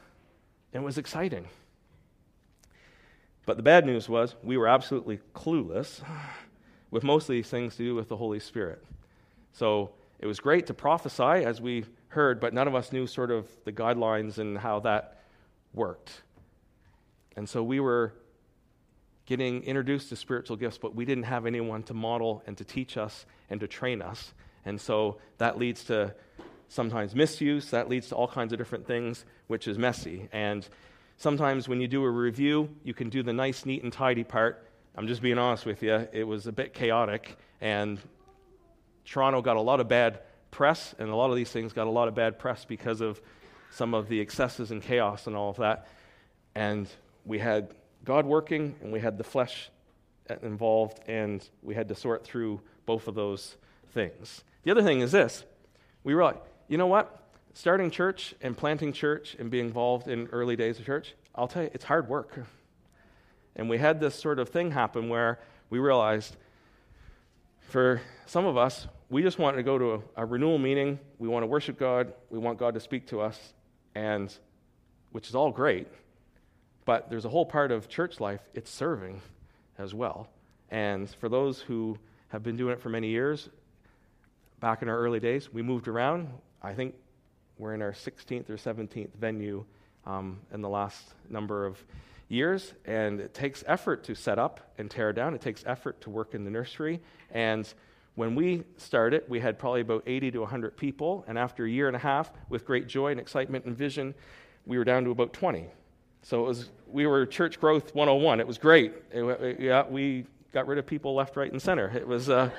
And 0.74 0.84
it 0.84 0.86
was 0.86 0.98
exciting. 0.98 1.48
But 3.46 3.58
the 3.58 3.64
bad 3.64 3.86
news 3.86 4.08
was 4.08 4.36
we 4.44 4.58
were 4.58 4.68
absolutely 4.68 5.20
clueless 5.34 6.02
with 6.92 7.04
most 7.04 7.24
of 7.24 7.34
these 7.34 7.50
things 7.50 7.76
to 7.78 7.84
do 7.84 7.96
with 7.96 8.08
the 8.10 8.18
Holy 8.18 8.40
Spirit. 8.40 8.84
So 9.54 9.92
it 10.20 10.28
was 10.28 10.40
great 10.40 10.68
to 10.68 10.74
prophesy 10.74 11.46
as 11.46 11.60
we 11.62 11.86
heard, 12.18 12.42
but 12.42 12.54
none 12.54 12.68
of 12.68 12.76
us 12.76 12.92
knew 12.92 13.08
sort 13.08 13.32
of 13.32 13.48
the 13.64 13.72
guidelines 13.72 14.38
and 14.38 14.58
how 14.58 14.82
that 14.82 15.22
worked. 15.74 16.22
And 17.38 17.48
so 17.48 17.64
we 17.64 17.80
were 17.80 18.14
getting 19.26 19.64
introduced 19.64 20.10
to 20.10 20.16
spiritual 20.16 20.58
gifts, 20.58 20.78
but 20.78 20.94
we 20.94 21.06
didn't 21.06 21.24
have 21.24 21.46
anyone 21.46 21.84
to 21.84 21.94
model 21.94 22.44
and 22.46 22.58
to 22.58 22.66
teach 22.66 22.98
us 22.98 23.26
and 23.50 23.60
to 23.62 23.68
train 23.68 24.02
us. 24.02 24.34
And 24.66 24.80
so 24.82 25.18
that 25.38 25.58
leads 25.58 25.86
to 25.86 26.14
sometimes 26.68 27.16
misuse, 27.16 27.72
that 27.72 27.88
leads 27.88 28.10
to 28.10 28.16
all 28.16 28.28
kinds 28.28 28.52
of 28.52 28.60
different 28.60 28.86
things, 28.86 29.24
which 29.48 29.68
is 29.68 29.78
messy. 29.78 30.28
And 30.34 30.68
Sometimes 31.20 31.68
when 31.68 31.82
you 31.82 31.88
do 31.88 32.04
a 32.04 32.10
review, 32.10 32.70
you 32.84 32.94
can 32.94 33.10
do 33.10 33.24
the 33.24 33.34
nice, 33.34 33.66
neat, 33.66 33.82
and 33.82 33.92
tidy 33.92 34.24
part. 34.24 34.68
I'm 34.96 35.08
just 35.08 35.20
being 35.20 35.40
honest 35.40 35.66
with 35.66 35.82
you, 35.82 36.08
it 36.14 36.24
was 36.24 36.46
a 36.46 36.52
bit 36.52 36.76
chaotic, 36.76 37.38
and 37.60 38.00
Toronto 39.04 39.42
got 39.42 39.58
a 39.58 39.62
lot 39.62 39.80
of 39.80 39.88
bad 39.88 40.20
press, 40.52 40.96
and 41.00 41.10
a 41.10 41.16
lot 41.16 41.30
of 41.30 41.36
these 41.36 41.52
things 41.52 41.74
got 41.74 41.88
a 41.88 41.92
lot 41.92 42.08
of 42.08 42.16
bad 42.16 42.40
press 42.40 42.66
because 42.66 43.02
of 43.02 43.22
some 43.72 43.94
of 43.94 44.08
the 44.08 44.20
excesses 44.20 44.72
and 44.72 44.82
chaos 44.82 45.28
and 45.28 45.36
all 45.36 45.50
of 45.50 45.58
that. 45.58 45.88
And 46.56 46.88
we 47.26 47.40
had 47.40 47.74
God 48.04 48.26
working, 48.26 48.76
and 48.82 48.92
we 48.92 49.00
had 49.00 49.18
the 49.18 49.24
flesh 49.24 49.70
involved, 50.42 51.00
and 51.08 51.48
we 51.62 51.76
had 51.76 51.88
to 51.90 51.96
sort 51.96 52.24
through 52.24 52.62
both 52.86 53.08
of 53.08 53.16
those 53.16 53.58
things. 53.94 54.44
The 54.64 54.72
other 54.72 54.84
thing 54.84 55.02
is 55.02 55.12
this 55.12 55.44
we 56.04 56.14
realized, 56.14 56.40
you 56.68 56.78
know 56.78 56.88
what? 56.88 57.28
starting 57.58 57.90
church 57.90 58.36
and 58.40 58.56
planting 58.56 58.94
church 58.94 59.36
and 59.40 59.50
being 59.50 59.66
involved 59.66 60.08
in 60.08 60.28
early 60.28 60.56
days 60.56 60.78
of 60.78 60.86
church, 60.86 61.16
I'll 61.34 61.48
tell 61.48 61.64
you, 61.64 61.72
it's 61.74 61.86
hard 61.86 62.08
work. 62.08 62.38
And 63.56 63.68
we 63.68 63.80
had 63.80 64.00
this 64.00 64.14
sort 64.14 64.38
of 64.38 64.50
thing 64.50 64.70
happen 64.70 65.10
where 65.10 65.40
we 65.72 65.80
realized 65.80 66.36
for 67.62 68.00
some 68.28 68.46
of 68.46 68.58
us, 68.58 68.88
we 69.10 69.22
just 69.22 69.40
want 69.40 69.58
to 69.58 69.64
go 69.64 69.78
to 69.78 69.94
a, 69.94 70.00
a 70.18 70.26
renewal 70.26 70.58
meeting. 70.58 71.00
We 71.18 71.28
want 71.28 71.44
to 71.44 71.48
worship 71.48 71.80
God. 71.80 72.14
We 72.30 72.40
want 72.40 72.60
God 72.60 72.74
to 72.74 72.80
speak 72.80 73.08
to 73.08 73.22
us, 73.22 73.54
and 73.96 74.34
which 75.12 75.30
is 75.30 75.36
all 75.36 75.52
great. 75.52 75.88
But 76.86 77.10
there's 77.10 77.26
a 77.26 77.30
whole 77.30 77.46
part 77.46 77.72
of 77.72 77.90
church 77.90 78.20
life, 78.20 78.42
it's 78.54 78.72
serving 78.72 79.22
as 79.78 79.94
well. 79.94 80.30
And 80.70 81.10
for 81.10 81.30
those 81.30 81.60
who 81.60 81.98
have 82.30 82.44
been 82.44 82.58
doing 82.58 82.74
it 82.74 82.82
for 82.82 82.90
many 82.90 83.10
years, 83.10 83.50
back 84.60 84.82
in 84.82 84.90
our 84.90 84.98
early 84.98 85.20
days, 85.20 85.54
we 85.54 85.62
moved 85.62 85.88
around. 85.88 86.30
I 86.62 86.74
think 86.74 86.96
we're 87.58 87.74
in 87.74 87.82
our 87.82 87.94
16th 87.94 88.50
or 88.50 88.56
17th 88.56 89.14
venue 89.14 89.64
um, 90.06 90.40
in 90.54 90.62
the 90.62 90.70
last 90.70 91.14
number 91.30 91.66
of 91.66 91.82
years, 92.30 92.74
and 92.86 93.20
it 93.22 93.34
takes 93.34 93.64
effort 93.68 94.04
to 94.06 94.16
set 94.16 94.38
up 94.38 94.74
and 94.78 94.92
tear 94.92 95.14
down. 95.14 95.34
It 95.34 95.42
takes 95.42 95.64
effort 95.66 96.02
to 96.02 96.10
work 96.10 96.34
in 96.34 96.44
the 96.44 96.52
nursery. 96.52 97.00
And 97.32 97.72
when 98.18 98.34
we 98.34 98.64
started, 98.78 99.24
we 99.28 99.40
had 99.40 99.60
probably 99.60 99.82
about 99.82 100.02
80 100.08 100.32
to 100.32 100.40
100 100.40 100.76
people, 100.76 101.24
and 101.28 101.38
after 101.38 101.66
a 101.66 101.70
year 101.70 101.86
and 101.86 101.96
a 101.96 102.00
half, 102.00 102.32
with 102.50 102.66
great 102.66 102.88
joy 102.88 103.12
and 103.12 103.20
excitement 103.20 103.66
and 103.66 103.78
vision, 103.78 104.16
we 104.66 104.80
were 104.80 104.84
down 104.84 105.04
to 105.04 105.12
about 105.12 105.34
20. 105.34 105.68
So 106.24 106.44
it 106.44 106.48
was, 106.48 106.72
we 106.88 107.06
were 107.06 107.28
church 107.28 107.60
growth 107.60 107.94
101. 107.94 108.40
It 108.40 108.48
was 108.48 108.58
great. 108.58 108.94
It, 109.12 109.22
it, 109.24 109.60
yeah, 109.60 109.86
we 109.88 110.26
got 110.52 110.66
rid 110.66 110.80
of 110.80 110.88
people 110.88 111.14
left, 111.14 111.36
right, 111.36 111.52
and 111.52 111.62
center. 111.62 111.92
It 111.96 112.08
was 112.08 112.26
because 112.26 112.52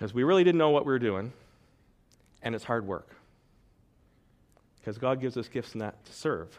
uh, 0.00 0.08
we 0.14 0.24
really 0.24 0.42
didn't 0.42 0.58
know 0.58 0.70
what 0.70 0.86
we 0.86 0.92
were 0.92 0.98
doing 0.98 1.34
and 2.40 2.54
it's 2.54 2.64
hard 2.64 2.86
work. 2.86 3.16
Because 4.78 4.96
God 4.96 5.20
gives 5.20 5.36
us 5.36 5.46
gifts 5.46 5.72
that 5.72 6.02
to 6.06 6.12
serve. 6.14 6.58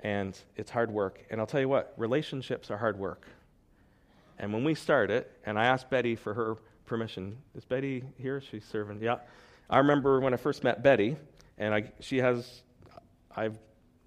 And 0.00 0.40
it's 0.56 0.70
hard 0.70 0.90
work. 0.90 1.26
And 1.30 1.40
I'll 1.42 1.46
tell 1.46 1.60
you 1.60 1.68
what, 1.68 1.92
relationships 1.98 2.70
are 2.70 2.78
hard 2.78 2.98
work. 2.98 3.26
And 4.38 4.52
when 4.52 4.64
we 4.64 4.74
started, 4.74 5.26
and 5.44 5.58
I 5.58 5.66
asked 5.66 5.90
Betty 5.90 6.14
for 6.14 6.32
her 6.34 6.56
permission. 6.86 7.38
Is 7.54 7.64
Betty 7.64 8.04
here? 8.16 8.40
She's 8.40 8.64
serving. 8.64 9.02
Yeah. 9.02 9.16
I 9.68 9.78
remember 9.78 10.20
when 10.20 10.32
I 10.32 10.36
first 10.36 10.64
met 10.64 10.82
Betty, 10.82 11.16
and 11.58 11.74
I, 11.74 11.92
she 12.00 12.18
has, 12.18 12.62
I've 13.34 13.58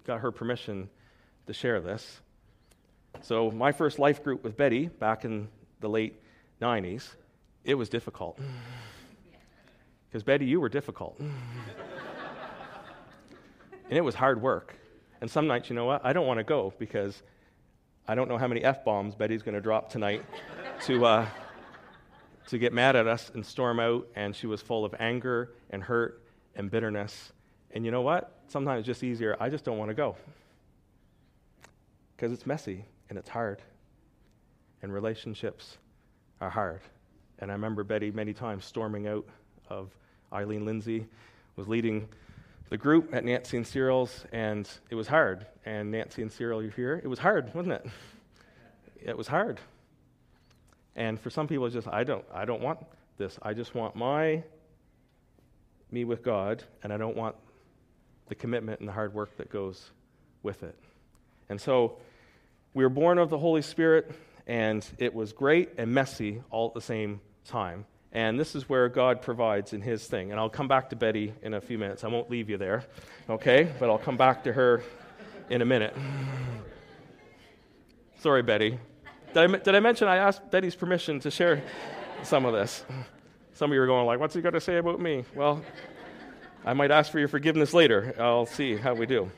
got 0.04 0.20
her 0.20 0.32
permission 0.32 0.88
to 1.46 1.52
share 1.52 1.80
this. 1.80 2.20
So, 3.20 3.50
my 3.50 3.72
first 3.72 3.98
life 3.98 4.24
group 4.24 4.42
with 4.42 4.56
Betty 4.56 4.88
back 4.88 5.24
in 5.24 5.48
the 5.80 5.88
late 5.88 6.20
90s, 6.60 7.10
it 7.64 7.74
was 7.74 7.88
difficult. 7.88 8.38
Because, 10.08 10.24
Betty, 10.24 10.44
you 10.44 10.60
were 10.60 10.68
difficult. 10.68 11.18
and 11.20 11.32
it 13.88 14.02
was 14.02 14.14
hard 14.14 14.42
work. 14.42 14.76
And 15.22 15.30
some 15.30 15.46
nights, 15.46 15.70
you 15.70 15.74
know 15.74 15.86
what? 15.86 16.04
I 16.04 16.12
don't 16.12 16.26
want 16.26 16.36
to 16.36 16.44
go 16.44 16.74
because 16.78 17.22
I 18.06 18.14
don't 18.16 18.28
know 18.28 18.38
how 18.38 18.48
many 18.48 18.64
F 18.64 18.84
bombs 18.84 19.14
Betty's 19.14 19.42
going 19.42 19.54
to 19.54 19.60
drop 19.60 19.88
tonight 19.90 20.24
to, 20.86 21.04
uh, 21.04 21.26
to 22.48 22.58
get 22.58 22.72
mad 22.72 22.96
at 22.96 23.06
us 23.06 23.30
and 23.32 23.46
storm 23.46 23.78
out. 23.78 24.08
And 24.16 24.34
she 24.34 24.46
was 24.46 24.60
full 24.60 24.84
of 24.84 24.94
anger 24.98 25.52
and 25.70 25.82
hurt 25.82 26.22
and 26.56 26.70
bitterness. 26.70 27.32
And 27.70 27.84
you 27.84 27.90
know 27.90 28.02
what? 28.02 28.40
Sometimes 28.48 28.80
it's 28.80 28.86
just 28.86 29.04
easier. 29.04 29.36
I 29.38 29.48
just 29.48 29.64
don't 29.64 29.78
want 29.78 29.90
to 29.90 29.94
go 29.94 30.16
because 32.16 32.32
it's 32.32 32.46
messy 32.46 32.84
and 33.08 33.18
it's 33.18 33.28
hard. 33.28 33.62
And 34.82 34.92
relationships 34.92 35.78
are 36.40 36.50
hard. 36.50 36.80
And 37.38 37.50
I 37.50 37.54
remember 37.54 37.84
Betty 37.84 38.10
many 38.10 38.32
times 38.32 38.64
storming 38.64 39.06
out 39.06 39.26
of 39.68 39.90
Eileen 40.32 40.64
Lindsay 40.64 41.06
was 41.56 41.68
leading 41.68 42.08
the 42.72 42.78
group 42.78 43.12
at 43.12 43.22
Nancy 43.22 43.58
and 43.58 43.66
Cyril's, 43.66 44.24
and 44.32 44.66
it 44.88 44.94
was 44.94 45.06
hard. 45.06 45.46
And 45.66 45.90
Nancy 45.90 46.22
and 46.22 46.32
Cyril, 46.32 46.62
you're 46.62 46.70
here. 46.70 46.98
It 47.04 47.06
was 47.06 47.18
hard, 47.18 47.54
wasn't 47.54 47.74
it? 47.74 47.86
It 49.02 49.14
was 49.14 49.28
hard. 49.28 49.60
And 50.96 51.20
for 51.20 51.28
some 51.28 51.46
people, 51.46 51.66
it's 51.66 51.74
just 51.74 51.86
I 51.86 52.02
don't, 52.02 52.24
I 52.32 52.46
don't 52.46 52.62
want 52.62 52.78
this. 53.18 53.38
I 53.42 53.52
just 53.52 53.74
want 53.74 53.94
my 53.94 54.42
me 55.90 56.04
with 56.04 56.22
God, 56.22 56.64
and 56.82 56.94
I 56.94 56.96
don't 56.96 57.14
want 57.14 57.36
the 58.28 58.34
commitment 58.34 58.80
and 58.80 58.88
the 58.88 58.94
hard 58.94 59.12
work 59.12 59.36
that 59.36 59.50
goes 59.50 59.90
with 60.42 60.62
it. 60.62 60.78
And 61.50 61.60
so 61.60 61.98
we 62.72 62.84
were 62.84 62.88
born 62.88 63.18
of 63.18 63.28
the 63.28 63.36
Holy 63.36 63.60
Spirit, 63.60 64.10
and 64.46 64.82
it 64.96 65.12
was 65.12 65.34
great 65.34 65.72
and 65.76 65.92
messy 65.92 66.42
all 66.50 66.68
at 66.68 66.74
the 66.74 66.80
same 66.80 67.20
time. 67.44 67.84
And 68.14 68.38
this 68.38 68.54
is 68.54 68.68
where 68.68 68.88
God 68.90 69.22
provides 69.22 69.72
in 69.72 69.80
His 69.80 70.06
thing. 70.06 70.30
And 70.30 70.38
I'll 70.38 70.50
come 70.50 70.68
back 70.68 70.90
to 70.90 70.96
Betty 70.96 71.32
in 71.42 71.54
a 71.54 71.60
few 71.60 71.78
minutes. 71.78 72.04
I 72.04 72.08
won't 72.08 72.30
leave 72.30 72.50
you 72.50 72.58
there, 72.58 72.84
okay? 73.30 73.72
But 73.78 73.88
I'll 73.88 73.98
come 73.98 74.18
back 74.18 74.44
to 74.44 74.52
her 74.52 74.82
in 75.48 75.62
a 75.62 75.64
minute. 75.64 75.96
Sorry, 78.18 78.42
Betty. 78.42 78.78
Did 79.32 79.36
I, 79.36 79.46
did 79.46 79.74
I 79.74 79.80
mention 79.80 80.08
I 80.08 80.16
asked 80.16 80.50
Betty's 80.50 80.74
permission 80.74 81.20
to 81.20 81.30
share 81.30 81.62
some 82.22 82.44
of 82.44 82.52
this? 82.52 82.84
Some 83.54 83.70
of 83.70 83.74
you 83.74 83.80
are 83.80 83.86
going 83.86 84.06
like, 84.06 84.20
what's 84.20 84.34
he 84.34 84.42
got 84.42 84.50
to 84.50 84.60
say 84.60 84.76
about 84.76 85.00
me? 85.00 85.24
Well, 85.34 85.64
I 86.64 86.74
might 86.74 86.90
ask 86.90 87.10
for 87.10 87.18
your 87.18 87.28
forgiveness 87.28 87.72
later. 87.72 88.14
I'll 88.18 88.46
see 88.46 88.76
how 88.76 88.94
we 88.94 89.06
do. 89.06 89.30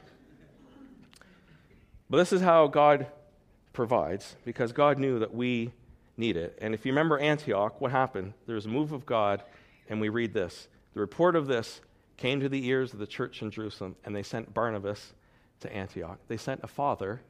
But 2.10 2.18
this 2.18 2.32
is 2.32 2.40
how 2.40 2.66
God 2.66 3.06
provides, 3.72 4.36
because 4.44 4.72
God 4.72 4.98
knew 4.98 5.20
that 5.20 5.32
we 5.32 5.72
need 6.16 6.36
it. 6.36 6.58
And 6.60 6.74
if 6.74 6.84
you 6.84 6.92
remember 6.92 7.18
Antioch, 7.18 7.80
what 7.80 7.90
happened? 7.90 8.34
There 8.46 8.54
was 8.54 8.66
a 8.66 8.70
move 8.70 8.92
of 8.92 9.04
God, 9.06 9.42
and 9.88 10.00
we 10.00 10.08
read 10.08 10.32
this. 10.32 10.68
The 10.94 11.00
report 11.00 11.36
of 11.36 11.46
this 11.46 11.80
came 12.16 12.40
to 12.40 12.48
the 12.48 12.66
ears 12.66 12.92
of 12.92 12.98
the 12.98 13.06
church 13.06 13.42
in 13.42 13.50
Jerusalem, 13.50 13.96
and 14.04 14.14
they 14.14 14.22
sent 14.22 14.54
Barnabas 14.54 15.12
to 15.60 15.72
Antioch. 15.74 16.18
They 16.28 16.36
sent 16.36 16.60
a 16.62 16.68
father 16.68 17.20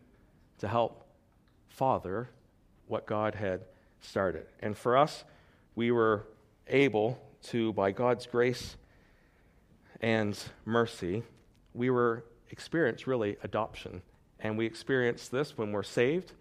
to 0.58 0.68
help 0.68 1.06
father 1.68 2.28
what 2.86 3.06
God 3.06 3.34
had 3.34 3.62
started. 4.00 4.46
And 4.60 4.76
for 4.76 4.96
us, 4.96 5.24
we 5.74 5.90
were 5.90 6.26
able 6.68 7.18
to, 7.44 7.72
by 7.72 7.90
God's 7.90 8.26
grace 8.26 8.76
and 10.00 10.38
mercy, 10.64 11.22
we 11.72 11.90
were 11.90 12.24
experience 12.50 13.06
really 13.06 13.36
adoption. 13.42 14.02
And 14.38 14.58
we 14.58 14.66
experience 14.66 15.28
this 15.28 15.56
when 15.56 15.72
we're 15.72 15.82
saved, 15.82 16.32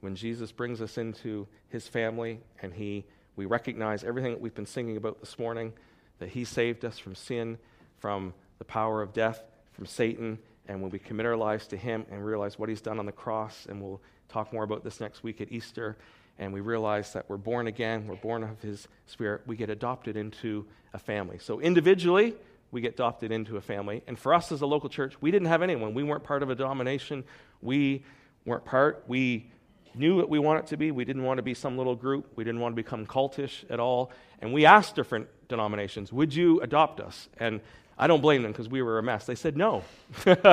when 0.00 0.14
Jesus 0.14 0.52
brings 0.52 0.80
us 0.80 0.98
into 0.98 1.46
his 1.68 1.88
family 1.88 2.40
and 2.62 2.72
he 2.72 3.04
we 3.36 3.46
recognize 3.46 4.02
everything 4.02 4.32
that 4.32 4.40
we've 4.40 4.54
been 4.54 4.66
singing 4.66 4.96
about 4.96 5.20
this 5.20 5.38
morning, 5.38 5.72
that 6.18 6.28
he 6.30 6.44
saved 6.44 6.84
us 6.84 6.98
from 6.98 7.14
sin, 7.14 7.56
from 7.98 8.34
the 8.58 8.64
power 8.64 9.00
of 9.00 9.12
death, 9.12 9.44
from 9.72 9.86
Satan, 9.86 10.38
and 10.66 10.82
when 10.82 10.90
we 10.90 10.98
commit 10.98 11.24
our 11.24 11.36
lives 11.36 11.68
to 11.68 11.76
him 11.76 12.04
and 12.10 12.26
realize 12.26 12.58
what 12.58 12.68
he's 12.68 12.80
done 12.80 12.98
on 12.98 13.06
the 13.06 13.12
cross, 13.12 13.66
and 13.68 13.80
we'll 13.80 14.00
talk 14.28 14.52
more 14.52 14.64
about 14.64 14.82
this 14.82 15.00
next 15.00 15.22
week 15.22 15.40
at 15.40 15.52
Easter, 15.52 15.96
and 16.38 16.52
we 16.52 16.60
realize 16.60 17.12
that 17.12 17.28
we're 17.28 17.36
born 17.36 17.68
again, 17.68 18.06
we're 18.06 18.16
born 18.16 18.42
of 18.42 18.60
His 18.60 18.88
Spirit, 19.06 19.42
we 19.46 19.56
get 19.56 19.70
adopted 19.70 20.16
into 20.16 20.66
a 20.92 20.98
family. 20.98 21.38
So 21.38 21.60
individually, 21.60 22.34
we 22.70 22.80
get 22.80 22.94
adopted 22.94 23.32
into 23.32 23.56
a 23.56 23.60
family. 23.60 24.02
And 24.06 24.18
for 24.18 24.34
us 24.34 24.52
as 24.52 24.60
a 24.60 24.66
local 24.66 24.88
church, 24.88 25.14
we 25.20 25.30
didn't 25.30 25.48
have 25.48 25.62
anyone. 25.62 25.94
We 25.94 26.02
weren't 26.02 26.24
part 26.24 26.42
of 26.42 26.50
a 26.50 26.54
denomination. 26.54 27.24
We 27.62 28.04
weren't 28.44 28.64
part. 28.64 29.04
We 29.08 29.50
knew 29.94 30.16
what 30.16 30.28
we 30.28 30.38
wanted 30.38 30.66
to 30.68 30.76
be. 30.76 30.90
We 30.90 31.04
didn't 31.04 31.24
want 31.24 31.38
to 31.38 31.42
be 31.42 31.54
some 31.54 31.76
little 31.76 31.96
group. 31.96 32.32
We 32.36 32.44
didn't 32.44 32.60
want 32.60 32.72
to 32.72 32.82
become 32.82 33.06
cultish 33.06 33.64
at 33.70 33.80
all. 33.80 34.12
And 34.40 34.52
we 34.52 34.66
asked 34.66 34.94
different 34.94 35.28
denominations, 35.48 36.12
Would 36.12 36.34
you 36.34 36.60
adopt 36.60 37.00
us? 37.00 37.28
And 37.38 37.60
I 37.98 38.06
don't 38.06 38.20
blame 38.20 38.42
them 38.42 38.52
because 38.52 38.68
we 38.68 38.82
were 38.82 38.98
a 38.98 39.02
mess. 39.02 39.26
They 39.26 39.34
said 39.34 39.56
no. 39.56 39.82
That's 40.24 40.44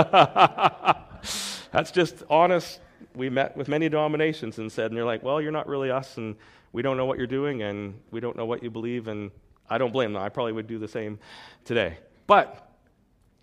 just 1.92 2.24
honest 2.30 2.80
we 3.16 3.30
met 3.30 3.56
with 3.56 3.68
many 3.68 3.90
denominations 3.90 4.58
and 4.58 4.72
said, 4.72 4.88
and 4.88 4.98
they're 4.98 5.06
like, 5.06 5.24
well, 5.24 5.42
you're 5.42 5.52
not 5.52 5.68
really 5.68 5.90
us, 5.90 6.18
and 6.18 6.36
we 6.74 6.82
don't 6.82 6.98
know 6.98 7.06
what 7.06 7.18
you're 7.18 7.28
doing, 7.28 7.62
and 7.62 8.00
we 8.12 8.20
don't 8.20 8.36
know 8.36 8.46
what 8.46 8.62
you 8.62 8.70
believe, 8.70 9.08
and 9.08 9.32
I 9.70 9.78
don't 9.78 9.92
blame 9.92 10.14
them. 10.14 10.22
I 10.22 10.30
probably 10.30 10.54
would 10.54 10.68
do 10.68 10.78
the 10.78 10.88
same 10.88 11.20
today. 11.64 11.98
But 12.28 12.70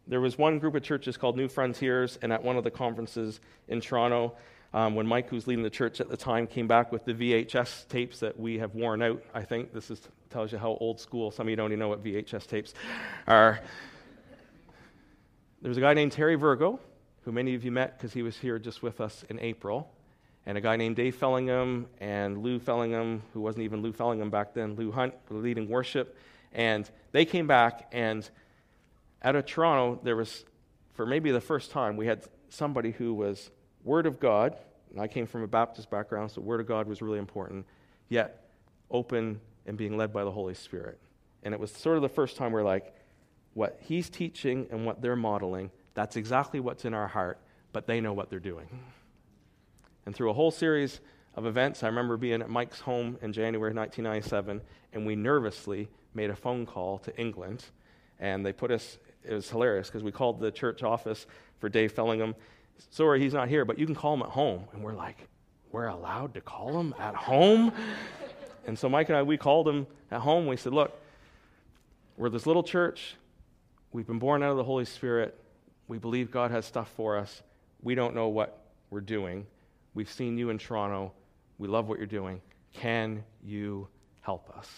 there 0.06 0.20
was 0.20 0.37
one 0.37 0.58
group 0.58 0.75
of 0.75 0.82
churches 0.82 1.16
called 1.16 1.37
New 1.37 1.49
Frontiers, 1.49 2.18
and 2.22 2.32
at 2.32 2.42
one 2.42 2.56
of 2.56 2.64
the 2.64 2.70
conferences 2.70 3.40
in 3.68 3.80
Toronto, 3.80 4.34
um, 4.74 4.94
when 4.94 5.06
Mike, 5.06 5.28
who 5.28 5.36
was 5.36 5.46
leading 5.46 5.62
the 5.62 5.70
church 5.70 6.00
at 6.00 6.08
the 6.08 6.16
time, 6.16 6.46
came 6.46 6.66
back 6.66 6.92
with 6.92 7.04
the 7.04 7.14
VHS 7.14 7.88
tapes 7.88 8.20
that 8.20 8.38
we 8.38 8.58
have 8.58 8.74
worn 8.74 9.02
out, 9.02 9.22
I 9.34 9.42
think 9.42 9.72
this 9.72 9.90
is, 9.90 10.00
tells 10.30 10.52
you 10.52 10.58
how 10.58 10.76
old 10.80 10.98
school, 11.00 11.30
some 11.30 11.46
of 11.46 11.50
you 11.50 11.56
don't 11.56 11.70
even 11.70 11.78
know 11.78 11.88
what 11.88 12.02
VHS 12.02 12.46
tapes 12.46 12.74
are. 13.26 13.60
There 15.60 15.68
was 15.68 15.78
a 15.78 15.82
guy 15.82 15.94
named 15.94 16.12
Terry 16.12 16.34
Virgo 16.34 16.80
who 17.24 17.32
many 17.32 17.54
of 17.54 17.64
you 17.64 17.70
met 17.70 17.96
because 17.96 18.12
he 18.12 18.22
was 18.22 18.36
here 18.36 18.58
just 18.58 18.82
with 18.82 19.00
us 19.00 19.24
in 19.28 19.38
April, 19.40 19.90
and 20.44 20.58
a 20.58 20.60
guy 20.60 20.76
named 20.76 20.96
Dave 20.96 21.14
Fellingham 21.14 21.86
and 22.00 22.42
Lou 22.42 22.58
Fellingham, 22.58 23.22
who 23.32 23.40
wasn't 23.40 23.64
even 23.64 23.80
Lou 23.80 23.92
Fellingham 23.92 24.28
back 24.30 24.54
then, 24.54 24.74
Lou 24.74 24.90
Hunt, 24.90 25.14
leading 25.30 25.68
worship. 25.68 26.16
And 26.52 26.88
they 27.12 27.24
came 27.24 27.46
back, 27.46 27.88
and 27.92 28.28
out 29.22 29.36
of 29.36 29.46
Toronto, 29.46 30.00
there 30.02 30.16
was, 30.16 30.44
for 30.94 31.06
maybe 31.06 31.30
the 31.30 31.40
first 31.40 31.70
time, 31.70 31.96
we 31.96 32.06
had 32.06 32.24
somebody 32.48 32.90
who 32.90 33.14
was 33.14 33.50
Word 33.84 34.06
of 34.06 34.20
God. 34.20 34.56
And 34.90 35.00
I 35.00 35.08
came 35.08 35.26
from 35.26 35.42
a 35.42 35.46
Baptist 35.46 35.90
background, 35.90 36.30
so 36.30 36.42
Word 36.42 36.60
of 36.60 36.66
God 36.66 36.86
was 36.86 37.00
really 37.00 37.18
important, 37.18 37.64
yet 38.10 38.50
open 38.90 39.40
and 39.66 39.76
being 39.78 39.96
led 39.96 40.12
by 40.12 40.22
the 40.22 40.30
Holy 40.30 40.54
Spirit. 40.54 40.98
And 41.42 41.54
it 41.54 41.60
was 41.60 41.70
sort 41.70 41.96
of 41.96 42.02
the 42.02 42.10
first 42.10 42.36
time 42.36 42.52
we're 42.52 42.62
like, 42.62 42.94
what 43.54 43.78
he's 43.80 44.10
teaching 44.10 44.66
and 44.70 44.84
what 44.84 45.00
they're 45.00 45.16
modeling 45.16 45.70
that's 45.94 46.16
exactly 46.16 46.60
what's 46.60 46.84
in 46.84 46.94
our 46.94 47.08
heart, 47.08 47.38
but 47.72 47.86
they 47.86 48.00
know 48.00 48.12
what 48.12 48.30
they're 48.30 48.40
doing. 48.40 48.68
And 50.06 50.14
through 50.14 50.30
a 50.30 50.34
whole 50.34 50.50
series 50.50 51.00
of 51.34 51.46
events, 51.46 51.82
I 51.82 51.86
remember 51.86 52.16
being 52.16 52.42
at 52.42 52.50
Mike's 52.50 52.80
home 52.80 53.18
in 53.22 53.32
January 53.32 53.72
1997, 53.72 54.60
and 54.92 55.06
we 55.06 55.14
nervously 55.14 55.88
made 56.14 56.30
a 56.30 56.36
phone 56.36 56.66
call 56.66 56.98
to 57.00 57.16
England. 57.18 57.64
And 58.18 58.44
they 58.44 58.52
put 58.52 58.70
us, 58.70 58.98
it 59.24 59.35
was 59.35 59.48
hilarious 59.50 59.88
because 59.88 60.02
we 60.02 60.12
called 60.12 60.40
the 60.40 60.50
church 60.50 60.83
office 60.83 61.26
for 61.59 61.68
Dave 61.68 61.92
Fellingham. 61.92 62.35
Sorry, 62.90 63.21
he's 63.21 63.35
not 63.35 63.49
here, 63.49 63.64
but 63.64 63.79
you 63.79 63.87
can 63.87 63.95
call 63.95 64.14
him 64.14 64.23
at 64.23 64.29
home. 64.29 64.64
And 64.73 64.83
we're 64.83 64.95
like, 64.95 65.29
we're 65.71 65.87
allowed 65.87 66.35
to 66.35 66.40
call 66.40 66.79
him 66.79 66.95
at 66.99 67.14
home? 67.14 67.73
and 68.66 68.79
so 68.79 68.88
Mike 68.88 69.09
and 69.09 69.16
I, 69.16 69.23
we 69.23 69.37
called 69.37 69.68
him 69.68 69.87
at 70.11 70.21
home. 70.21 70.47
We 70.47 70.57
said, 70.57 70.73
look, 70.73 70.99
we're 72.16 72.29
this 72.29 72.47
little 72.47 72.62
church. 72.62 73.16
We've 73.92 74.07
been 74.07 74.18
born 74.18 74.42
out 74.42 74.51
of 74.51 74.57
the 74.57 74.64
Holy 74.64 74.85
Spirit. 74.85 75.38
We 75.88 75.99
believe 75.99 76.31
God 76.31 76.51
has 76.51 76.64
stuff 76.66 76.90
for 76.97 77.16
us. 77.16 77.42
We 77.83 77.95
don't 77.95 78.14
know 78.14 78.29
what 78.29 78.64
we're 78.90 79.01
doing. 79.01 79.47
We've 79.95 80.11
seen 80.11 80.38
you 80.38 80.51
in 80.51 80.59
Toronto. 80.59 81.12
We 81.59 81.68
love 81.68 81.88
what 81.88 81.99
you're 81.99 82.07
doing. 82.07 82.40
Can 82.73 83.25
you 83.42 83.88
help 84.21 84.51
us? 84.57 84.68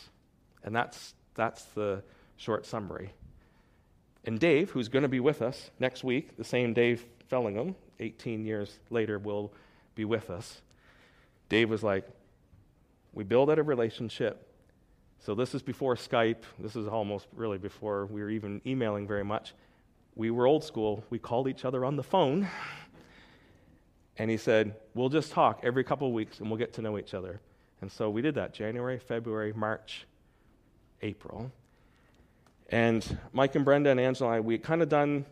And 0.65 0.75
that's, 0.75 1.15
that's 1.35 1.65
the 1.75 2.03
short 2.37 2.67
summary. 2.67 3.13
And 4.25 4.41
Dave, 4.41 4.71
who's 4.71 4.89
going 4.89 5.03
to 5.03 5.09
be 5.09 5.21
with 5.21 5.43
us 5.43 5.71
next 5.79 6.03
week, 6.03 6.37
the 6.37 6.45
same 6.45 6.73
Dave 6.73 7.05
Fellingham, 7.29 7.77
18 8.01 8.45
years 8.45 8.79
later, 8.91 9.19
will 9.19 9.53
be 9.95 10.05
with 10.05 10.31
us. 10.31 10.61
Dave 11.49 11.71
was 11.71 11.83
like, 11.83 12.07
We 13.13 13.25
build 13.25 13.51
out 13.51 13.59
a 13.59 13.63
relationship. 13.63 14.49
So 15.21 15.35
this 15.35 15.55
is 15.55 15.63
before 15.63 15.95
Skype. 15.95 16.43
This 16.59 16.77
is 16.77 16.87
almost 16.87 17.27
really 17.35 17.59
before 17.59 18.07
we 18.07 18.21
were 18.21 18.31
even 18.31 18.61
emailing 18.67 19.07
very 19.07 19.25
much 19.25 19.55
we 20.17 20.31
were 20.31 20.47
old 20.47 20.65
school. 20.65 21.05
We 21.11 21.19
called 21.19 21.49
each 21.49 21.65
other 21.65 21.85
on 21.85 21.97
the 21.97 22.03
phone. 22.03 22.49
And 24.17 24.31
he 24.31 24.37
said, 24.37 24.77
We'll 24.95 25.09
just 25.09 25.33
talk 25.33 25.61
every 25.63 25.85
couple 25.85 26.07
of 26.07 26.15
weeks 26.15 26.39
and 26.39 26.49
we'll 26.49 26.59
get 26.59 26.73
to 26.75 26.83
know 26.83 26.99
each 26.99 27.15
other. 27.15 27.41
And 27.81 27.91
so 27.91 28.09
we 28.09 28.23
did 28.23 28.37
that 28.37 28.55
January, 28.55 28.99
February, 28.99 29.53
March, 29.53 30.07
April. 31.03 31.51
And 32.71 33.19
Mike 33.33 33.57
and 33.57 33.65
Brenda 33.65 33.91
and 33.91 34.01
Angela 34.01 34.31
and 34.31 34.37
I, 34.37 34.41
we 34.41 34.57
kind 34.59 34.83
of 34.83 34.89
done 34.89 35.27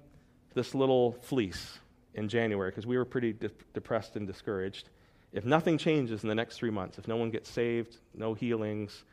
this 0.54 0.74
little 0.74 1.12
fleece 1.22 1.78
in 2.14 2.28
January 2.28 2.70
because 2.70 2.86
we 2.86 2.96
were 2.96 3.04
pretty 3.04 3.32
de- 3.32 3.50
depressed 3.72 4.16
and 4.16 4.26
discouraged. 4.26 4.88
If 5.32 5.44
nothing 5.44 5.78
changes 5.78 6.22
in 6.22 6.28
the 6.28 6.34
next 6.34 6.56
three 6.56 6.70
months, 6.70 6.98
if 6.98 7.08
no 7.08 7.16
one 7.16 7.30
gets 7.30 7.50
saved, 7.50 7.96
no 8.14 8.34
healings, 8.34 9.04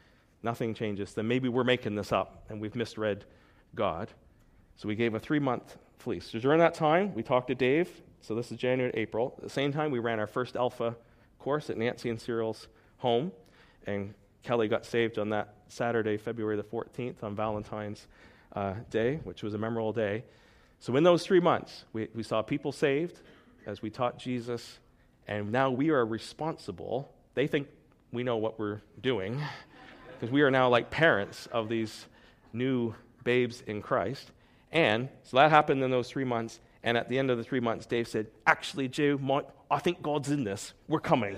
nothing 0.44 0.74
changes, 0.74 1.14
then 1.14 1.28
maybe 1.28 1.48
we're 1.50 1.64
making 1.64 1.96
this 1.96 2.12
up 2.12 2.46
and 2.50 2.60
we've 2.60 2.76
misread 2.76 3.26
God. 3.76 4.10
So 4.76 4.88
we 4.88 4.96
gave 4.96 5.14
a 5.14 5.20
three 5.20 5.40
month 5.40 5.78
fleece. 5.98 6.30
So 6.30 6.40
during 6.40 6.60
that 6.60 6.74
time, 6.74 7.14
we 7.14 7.24
talked 7.24 7.48
to 7.48 7.56
Dave. 7.56 7.90
So 8.22 8.36
this 8.36 8.52
is 8.52 8.58
January 8.58 8.92
to 8.92 9.00
April. 9.00 9.34
At 9.38 9.44
the 9.44 9.50
same 9.50 9.72
time, 9.72 9.92
we 9.92 10.00
ran 10.00 10.20
our 10.20 10.28
first 10.28 10.56
Alpha 10.56 10.96
course 11.40 11.70
at 11.70 11.78
Nancy 11.78 12.10
and 12.10 12.20
Cyril's 12.20 12.68
home. 12.98 13.32
And 13.88 14.14
Kelly 14.44 14.68
got 14.68 14.86
saved 14.86 15.18
on 15.20 15.30
that 15.30 15.54
Saturday, 15.68 16.18
February 16.18 16.58
the 16.58 16.64
14th, 16.64 17.24
on 17.24 17.36
Valentine's 17.36 18.08
uh, 18.54 18.74
Day, 18.90 19.20
which 19.24 19.44
was 19.44 19.54
a 19.54 19.58
memorable 19.58 19.94
day. 19.94 20.24
So 20.80 20.96
in 20.96 21.04
those 21.04 21.26
three 21.26 21.40
months, 21.40 21.84
we, 21.92 22.08
we 22.16 22.24
saw 22.24 22.42
people 22.42 22.72
saved 22.72 23.20
as 23.66 23.82
we 23.82 23.90
taught 23.90 24.18
Jesus. 24.18 24.80
And 25.28 25.52
now 25.52 25.70
we 25.70 25.90
are 25.90 26.06
responsible. 26.06 27.12
They 27.36 27.48
think 27.48 27.68
we 28.12 28.24
know 28.24 28.38
what 28.38 28.58
we're 28.58 28.82
doing 29.00 29.42
because 30.14 30.32
we 30.32 30.42
are 30.42 30.52
now 30.52 30.70
like 30.70 30.90
parents 30.90 31.48
of 31.52 31.70
these 31.70 32.06
new 32.54 32.96
babes 33.24 33.62
in 33.68 33.82
Christ. 33.82 34.32
And 34.72 35.10
so 35.24 35.38
that 35.38 35.50
happened 35.50 35.84
in 35.84 35.92
those 35.92 36.10
three 36.10 36.24
months. 36.24 36.60
And 36.82 36.98
at 36.98 37.10
the 37.10 37.20
end 37.20 37.30
of 37.30 37.38
the 37.38 37.44
three 37.44 37.60
months, 37.60 37.86
Dave 37.86 38.08
said, 38.08 38.28
Actually, 38.48 38.90
my, 39.18 39.44
I 39.70 39.80
think 39.80 40.02
God's 40.02 40.32
in 40.32 40.46
this. 40.46 40.74
We're 40.88 41.00
coming. 41.00 41.38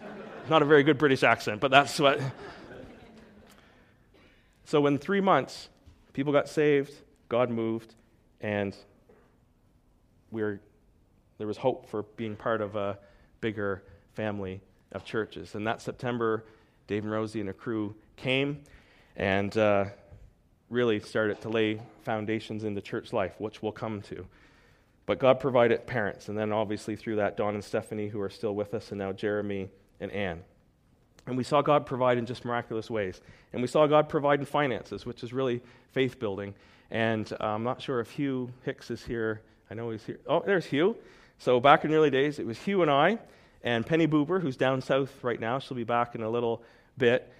Not 0.48 0.62
a 0.62 0.64
very 0.64 0.82
good 0.82 0.96
British 0.96 1.22
accent, 1.22 1.60
but 1.60 1.70
that's 1.70 2.00
what. 2.00 2.20
so 4.64 4.86
in 4.86 4.96
three 4.96 5.20
months, 5.20 5.68
people 6.14 6.32
got 6.32 6.48
saved, 6.48 6.94
God 7.28 7.50
moved, 7.50 7.94
and 8.40 8.76
we 10.30 10.42
were, 10.42 10.60
there 11.38 11.46
was 11.46 11.56
hope 11.56 11.88
for 11.88 12.02
being 12.02 12.36
part 12.36 12.60
of 12.60 12.76
a 12.76 12.98
bigger 13.40 13.82
family 14.14 14.60
of 14.92 15.04
churches. 15.04 15.54
And 15.54 15.66
that 15.66 15.80
September, 15.80 16.44
Dave 16.86 17.04
and 17.04 17.12
Rosie 17.12 17.40
and 17.40 17.48
a 17.48 17.52
crew 17.52 17.94
came, 18.16 18.62
and 19.16 19.56
uh, 19.56 19.86
really 20.70 21.00
started 21.00 21.40
to 21.42 21.48
lay 21.48 21.80
foundations 22.02 22.64
in 22.64 22.74
the 22.74 22.80
church 22.80 23.12
life, 23.12 23.34
which 23.38 23.62
we'll 23.62 23.72
come 23.72 24.02
to. 24.02 24.26
But 25.06 25.18
God 25.18 25.40
provided 25.40 25.86
parents, 25.86 26.28
and 26.28 26.36
then 26.36 26.52
obviously 26.52 26.94
through 26.94 27.16
that, 27.16 27.36
Don 27.36 27.54
and 27.54 27.64
Stephanie, 27.64 28.08
who 28.08 28.20
are 28.20 28.28
still 28.28 28.54
with 28.54 28.74
us, 28.74 28.90
and 28.90 28.98
now 28.98 29.12
Jeremy 29.12 29.70
and 30.00 30.12
Ann. 30.12 30.42
And 31.28 31.36
we 31.36 31.44
saw 31.44 31.62
God 31.62 31.86
provide 31.86 32.18
in 32.18 32.26
just 32.26 32.44
miraculous 32.44 32.90
ways. 32.90 33.20
And 33.52 33.62
we 33.62 33.68
saw 33.68 33.86
God 33.86 34.08
provide 34.08 34.40
in 34.40 34.46
finances, 34.46 35.06
which 35.06 35.22
is 35.22 35.32
really 35.32 35.62
faith 35.92 36.18
building. 36.18 36.54
And 36.90 37.32
uh, 37.32 37.44
I'm 37.46 37.62
not 37.62 37.80
sure 37.80 38.00
if 38.00 38.10
Hugh 38.10 38.50
Hicks 38.64 38.90
is 38.90 39.04
here. 39.04 39.42
I 39.70 39.74
know 39.74 39.90
he's 39.90 40.04
here. 40.04 40.18
Oh, 40.26 40.42
there's 40.44 40.66
Hugh. 40.66 40.96
So 41.38 41.60
back 41.60 41.84
in 41.84 41.92
the 41.92 41.96
early 41.96 42.10
days, 42.10 42.40
it 42.40 42.46
was 42.46 42.58
Hugh 42.58 42.82
and 42.82 42.90
I, 42.90 43.18
and 43.62 43.86
Penny 43.86 44.08
Boober, 44.08 44.40
who's 44.40 44.56
down 44.56 44.80
south 44.80 45.22
right 45.22 45.38
now. 45.38 45.60
She'll 45.60 45.76
be 45.76 45.84
back 45.84 46.16
in 46.16 46.22
a 46.22 46.30
little 46.30 46.62
bit 46.96 47.32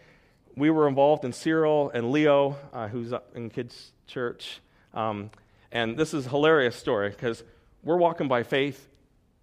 we 0.58 0.70
were 0.70 0.88
involved 0.88 1.24
in 1.24 1.32
Cyril 1.32 1.90
and 1.94 2.10
Leo, 2.10 2.56
uh, 2.72 2.88
who's 2.88 3.12
up 3.12 3.30
in 3.34 3.48
kids' 3.48 3.92
church. 4.06 4.60
Um, 4.92 5.30
And 5.70 5.98
this 5.98 6.14
is 6.14 6.26
a 6.26 6.30
hilarious 6.30 6.76
story 6.76 7.10
because 7.10 7.44
we're 7.84 7.98
walking 7.98 8.26
by 8.26 8.42
faith. 8.42 8.88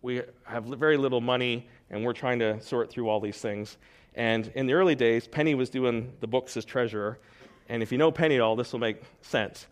We 0.01 0.23
have 0.43 0.65
very 0.65 0.97
little 0.97 1.21
money, 1.21 1.67
and 1.89 2.03
we're 2.03 2.13
trying 2.13 2.39
to 2.39 2.59
sort 2.61 2.89
through 2.89 3.09
all 3.09 3.19
these 3.19 3.37
things. 3.37 3.77
And 4.15 4.51
in 4.55 4.65
the 4.65 4.73
early 4.73 4.95
days, 4.95 5.27
Penny 5.27 5.53
was 5.53 5.69
doing 5.69 6.13
the 6.21 6.27
books 6.27 6.55
as 6.57 6.65
treasurer. 6.65 7.19
And 7.67 7.83
if 7.83 7.91
you 7.91 7.97
know 7.97 8.11
Penny 8.11 8.35
at 8.35 8.41
all, 8.41 8.55
this 8.55 8.71
will 8.71 8.79
make 8.79 9.01
sense. 9.21 9.67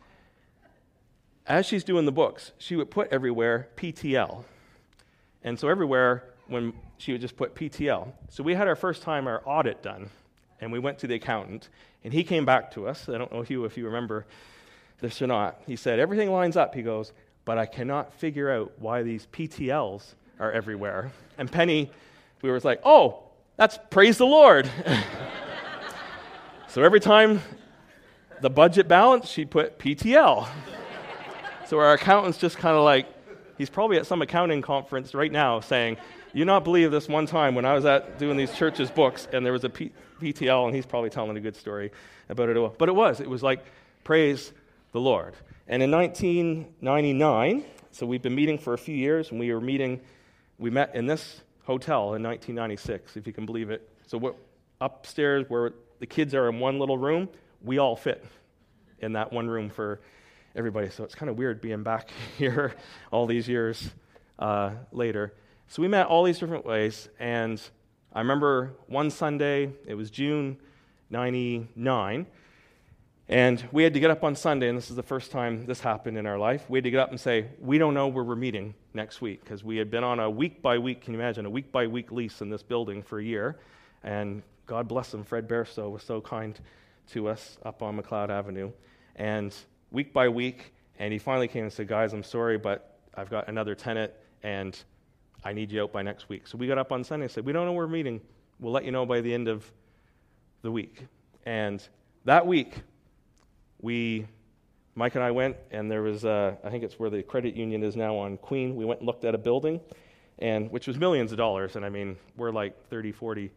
As 1.48 1.66
she's 1.66 1.84
doing 1.84 2.06
the 2.06 2.12
books, 2.12 2.52
she 2.58 2.76
would 2.76 2.92
put 2.92 3.12
everywhere 3.12 3.70
PTL. 3.78 4.44
And 5.44 5.60
so 5.60 5.68
everywhere, 5.70 6.24
when 6.48 6.74
she 6.98 7.12
would 7.12 7.22
just 7.22 7.38
put 7.38 7.56
PTL. 7.56 8.12
So 8.30 8.44
we 8.44 8.54
had 8.54 8.68
our 8.68 8.76
first 8.76 9.02
time 9.02 9.28
our 9.28 9.42
audit 9.46 9.82
done, 9.82 10.10
and 10.60 10.72
we 10.72 10.80
went 10.80 11.00
to 11.00 11.08
the 11.08 11.16
accountant, 11.16 11.70
and 12.04 12.14
he 12.14 12.24
came 12.24 12.46
back 12.46 12.72
to 12.72 12.88
us. 12.88 13.08
I 13.10 13.18
don't 13.18 13.32
know 13.32 13.42
if 13.42 13.50
you, 13.50 13.66
if 13.66 13.78
you 13.78 13.86
remember 13.86 14.26
this 15.00 15.22
or 15.22 15.28
not. 15.28 15.62
He 15.66 15.76
said, 15.76 16.00
Everything 16.00 16.32
lines 16.32 16.58
up. 16.58 16.76
He 16.76 16.82
goes, 16.82 17.12
But 17.46 17.58
I 17.58 17.66
cannot 17.66 18.14
figure 18.14 18.50
out 18.50 18.74
why 18.80 19.04
these 19.04 19.28
PTLs 19.32 20.14
are 20.40 20.52
everywhere. 20.52 21.12
And 21.38 21.52
Penny, 21.52 21.92
we 22.42 22.50
were 22.50 22.60
like, 22.62 22.82
Oh, 22.84 23.24
that's 23.56 23.78
praise 23.90 24.18
the 24.18 24.26
Lord. 24.26 24.70
so 26.68 26.84
every 26.84 27.00
time 27.00 27.42
the 28.42 28.50
budget 28.50 28.88
balance, 28.88 29.30
she'd 29.30 29.52
put 29.52 29.78
PTL. 29.80 30.48
so 31.68 31.80
our 31.80 31.94
accountant's 31.94 32.38
just 32.38 32.58
kind 32.58 32.76
of 32.76 32.84
like, 32.84 33.08
he's 33.58 33.70
probably 33.70 33.98
at 33.98 34.08
some 34.08 34.22
accounting 34.22 34.62
conference 34.62 35.14
right 35.14 35.32
now 35.32 35.60
saying, 35.60 35.98
You 36.34 36.46
not 36.46 36.64
believe 36.64 36.92
this 36.92 37.08
one 37.08 37.26
time 37.26 37.56
when 37.56 37.66
I 37.66 37.74
was 37.74 37.86
at 37.86 38.18
doing 38.18 38.38
these 38.38 38.54
churches' 38.54 38.90
books 38.90 39.28
and 39.32 39.46
there 39.46 39.54
was 39.54 39.64
a 39.64 39.70
P- 39.70 39.92
PTL, 40.20 40.66
and 40.66 40.76
he's 40.76 40.86
probably 40.86 41.10
telling 41.10 41.38
a 41.38 41.42
good 41.42 41.56
story 41.56 41.92
about 42.30 42.50
it. 42.50 42.78
But 42.78 42.90
it 42.90 42.96
was. 42.96 43.20
It 43.20 43.30
was 43.30 43.44
like, 43.44 43.64
praise 44.04 44.52
the 44.94 45.00
Lord. 45.00 45.36
And 45.68 45.84
in 45.84 45.92
1999, 45.92 47.64
so 47.92 48.06
we've 48.06 48.22
been 48.22 48.36
meeting 48.36 48.58
for 48.58 48.74
a 48.74 48.78
few 48.78 48.96
years, 48.96 49.32
and 49.32 49.40
we 49.40 49.54
were 49.54 49.62
meeting, 49.62 50.02
we 50.58 50.70
met 50.70 50.96
in 50.96 51.06
this 51.06 51.42
hotel 51.64 52.14
in 52.16 52.24
1996, 52.24 53.18
if 53.18 53.28
you 53.28 53.34
can 53.34 53.46
believe 53.46 53.70
it. 53.70 53.90
So 54.08 54.18
what, 54.18 54.36
upstairs, 54.82 55.46
where 55.48 55.74
the 56.00 56.06
kids 56.06 56.34
are 56.34 56.50
in 56.50 56.60
one 56.60 56.80
little 56.80 56.98
room, 56.98 57.30
we 57.62 57.78
all 57.78 57.96
fit 57.96 58.24
in 59.00 59.14
that 59.14 59.32
one 59.32 59.50
room 59.50 59.70
for 59.70 60.02
everybody. 60.56 60.90
So 60.90 61.04
it's 61.04 61.16
kind 61.16 61.30
of 61.30 61.38
weird 61.38 61.62
being 61.62 61.84
back 61.84 62.10
here 62.38 62.76
all 63.12 63.26
these 63.26 63.48
years 63.48 63.92
uh, 64.40 64.72
later. 64.92 65.34
So 65.68 65.82
we 65.82 65.88
met 65.88 66.08
all 66.08 66.24
these 66.24 66.40
different 66.40 66.66
ways, 66.66 67.10
and 67.20 67.62
I 68.12 68.20
remember 68.20 68.74
one 68.88 69.10
Sunday, 69.10 69.72
it 69.86 69.96
was 69.96 70.12
June 70.12 70.58
99, 71.10 72.28
and 73.30 73.64
we 73.72 73.84
had 73.84 73.94
to 73.94 74.00
get 74.00 74.12
up 74.12 74.24
on 74.24 74.36
Sunday, 74.36 74.68
and 74.68 74.78
this 74.78 74.90
is 74.90 74.96
the 74.96 75.04
first 75.04 75.32
time 75.32 75.66
this 75.66 75.80
happened 75.80 76.18
in 76.18 76.26
our 76.26 76.38
life. 76.38 76.66
We 76.70 76.78
had 76.78 76.84
to 76.84 76.92
get 76.92 77.00
up 77.00 77.10
and 77.10 77.20
say, 77.20 77.48
We 77.60 77.78
don't 77.78 77.94
know 77.94 78.08
where 78.08 78.24
we're 78.24 78.36
meeting 78.36 78.74
next 78.94 79.22
week, 79.22 79.44
because 79.44 79.64
we 79.64 79.78
had 79.78 79.90
been 79.90 80.04
on 80.04 80.20
a 80.20 80.30
week 80.30 80.62
by 80.62 80.78
week, 80.78 81.02
can 81.02 81.14
you 81.14 81.20
imagine, 81.20 81.46
a 81.46 81.50
week 81.50 81.72
by 81.72 81.88
week 81.88 82.12
lease 82.12 82.42
in 82.42 82.50
this 82.50 82.64
building 82.64 83.02
for 83.02 83.20
a 83.20 83.24
year. 83.24 83.60
And 84.04 84.44
God 84.66 84.88
bless 84.88 85.14
him, 85.14 85.24
Fred 85.24 85.48
Bairstow 85.48 85.90
was 85.90 86.04
so 86.04 86.20
kind 86.20 86.60
to 87.12 87.30
us 87.30 87.58
up 87.64 87.82
on 87.82 88.00
McLeod 88.02 88.30
Avenue. 88.30 88.72
And 89.16 89.56
week 89.92 90.14
by 90.14 90.28
week, 90.28 90.74
and 91.00 91.14
he 91.14 91.20
finally 91.20 91.48
came 91.48 91.64
and 91.64 91.72
said, 91.72 91.88
Guys, 91.88 92.12
I'm 92.12 92.24
sorry, 92.24 92.58
but 92.58 93.00
I've 93.16 93.30
got 93.30 93.48
another 93.48 93.74
tenant, 93.74 94.12
and 94.44 94.78
I 95.46 95.54
need 95.54 95.72
you 95.72 95.84
out 95.84 95.94
by 95.94 96.02
next 96.02 96.28
week. 96.28 96.46
So 96.46 96.58
we 96.58 96.68
got 96.68 96.78
up 96.78 96.92
on 96.92 97.06
Sunday 97.06 97.26
and 97.26 97.32
said, 97.32 97.46
We 97.46 97.54
don't 97.54 97.66
know 97.66 97.74
where 97.74 97.86
we're 97.86 97.94
meeting. 97.94 98.20
We'll 98.60 98.74
let 98.74 98.84
you 98.84 98.92
know 98.92 99.06
by 99.06 99.22
the 99.22 99.34
end 99.34 99.48
of 99.48 99.70
the 100.62 100.72
week. 100.72 101.06
And 101.46 101.86
that 102.26 102.46
week, 102.46 102.76
we, 103.84 104.26
Mike 104.96 105.14
and 105.16 105.24
I 105.24 105.30
went, 105.30 105.58
and 105.70 105.92
there 105.92 106.02
was, 106.02 106.26
uh, 106.26 106.56
I 106.64 106.70
think 106.70 106.84
it's 106.84 106.98
where 106.98 107.10
the 107.10 107.22
credit 107.22 107.54
union 107.54 107.84
is 107.84 107.96
now 107.96 108.16
on 108.16 108.38
Queen. 108.38 108.76
We 108.76 108.86
went 108.86 109.02
and 109.02 109.08
looked 109.08 109.26
at 109.26 109.36
a 109.36 109.38
building, 109.38 109.82
and 110.40 110.72
which 110.72 110.88
was 110.88 110.98
millions 110.98 111.32
of 111.32 111.38
dollars. 111.38 111.76
And 111.76 111.86
I 111.86 111.90
mean, 111.90 112.16
we're 112.38 112.52
like 112.52 112.88
30, 112.88 113.12
40 113.12 113.52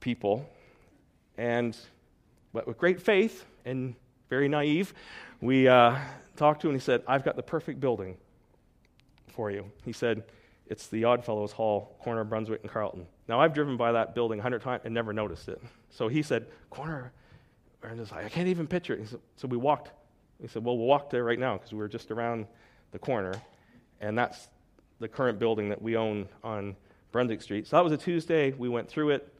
people. 0.00 0.48
And 1.36 1.76
but 2.54 2.66
with 2.66 2.78
great 2.78 3.02
faith 3.02 3.44
and 3.66 3.96
very 4.30 4.48
naive, 4.48 4.94
we 5.40 5.68
uh, 5.68 5.98
talked 6.36 6.62
to 6.62 6.68
him, 6.68 6.74
and 6.74 6.80
he 6.80 6.84
said, 6.84 7.02
I've 7.06 7.24
got 7.24 7.36
the 7.36 7.42
perfect 7.42 7.80
building 7.80 8.16
for 9.28 9.50
you. 9.50 9.70
He 9.84 9.92
said, 9.92 10.22
It's 10.68 10.86
the 10.86 11.04
Oddfellows 11.04 11.52
Hall, 11.52 11.96
corner 12.00 12.20
of 12.20 12.30
Brunswick 12.30 12.62
and 12.62 12.70
Carleton. 12.70 13.06
Now, 13.28 13.40
I've 13.40 13.52
driven 13.52 13.76
by 13.76 13.92
that 13.92 14.14
building 14.14 14.38
a 14.38 14.42
hundred 14.42 14.62
times 14.62 14.82
and 14.84 14.94
never 14.94 15.12
noticed 15.12 15.48
it. 15.48 15.60
So 15.90 16.06
he 16.06 16.22
said, 16.22 16.46
Corner 16.70 17.12
and 17.90 18.00
it's 18.00 18.10
like, 18.10 18.24
I 18.24 18.28
can't 18.28 18.48
even 18.48 18.66
picture 18.66 18.94
it. 18.94 19.08
So 19.36 19.48
we 19.48 19.56
walked. 19.56 19.92
He 20.40 20.48
said, 20.48 20.64
Well, 20.64 20.76
we'll 20.76 20.86
walk 20.86 21.10
there 21.10 21.24
right 21.24 21.38
now 21.38 21.56
because 21.56 21.72
we 21.72 21.78
were 21.78 21.88
just 21.88 22.10
around 22.10 22.46
the 22.92 22.98
corner. 22.98 23.34
And 24.00 24.16
that's 24.16 24.48
the 24.98 25.08
current 25.08 25.38
building 25.38 25.68
that 25.68 25.80
we 25.80 25.96
own 25.96 26.28
on 26.42 26.76
Brunswick 27.12 27.42
Street. 27.42 27.66
So 27.66 27.76
that 27.76 27.84
was 27.84 27.92
a 27.92 27.96
Tuesday. 27.96 28.52
We 28.52 28.68
went 28.68 28.88
through 28.88 29.10
it. 29.10 29.32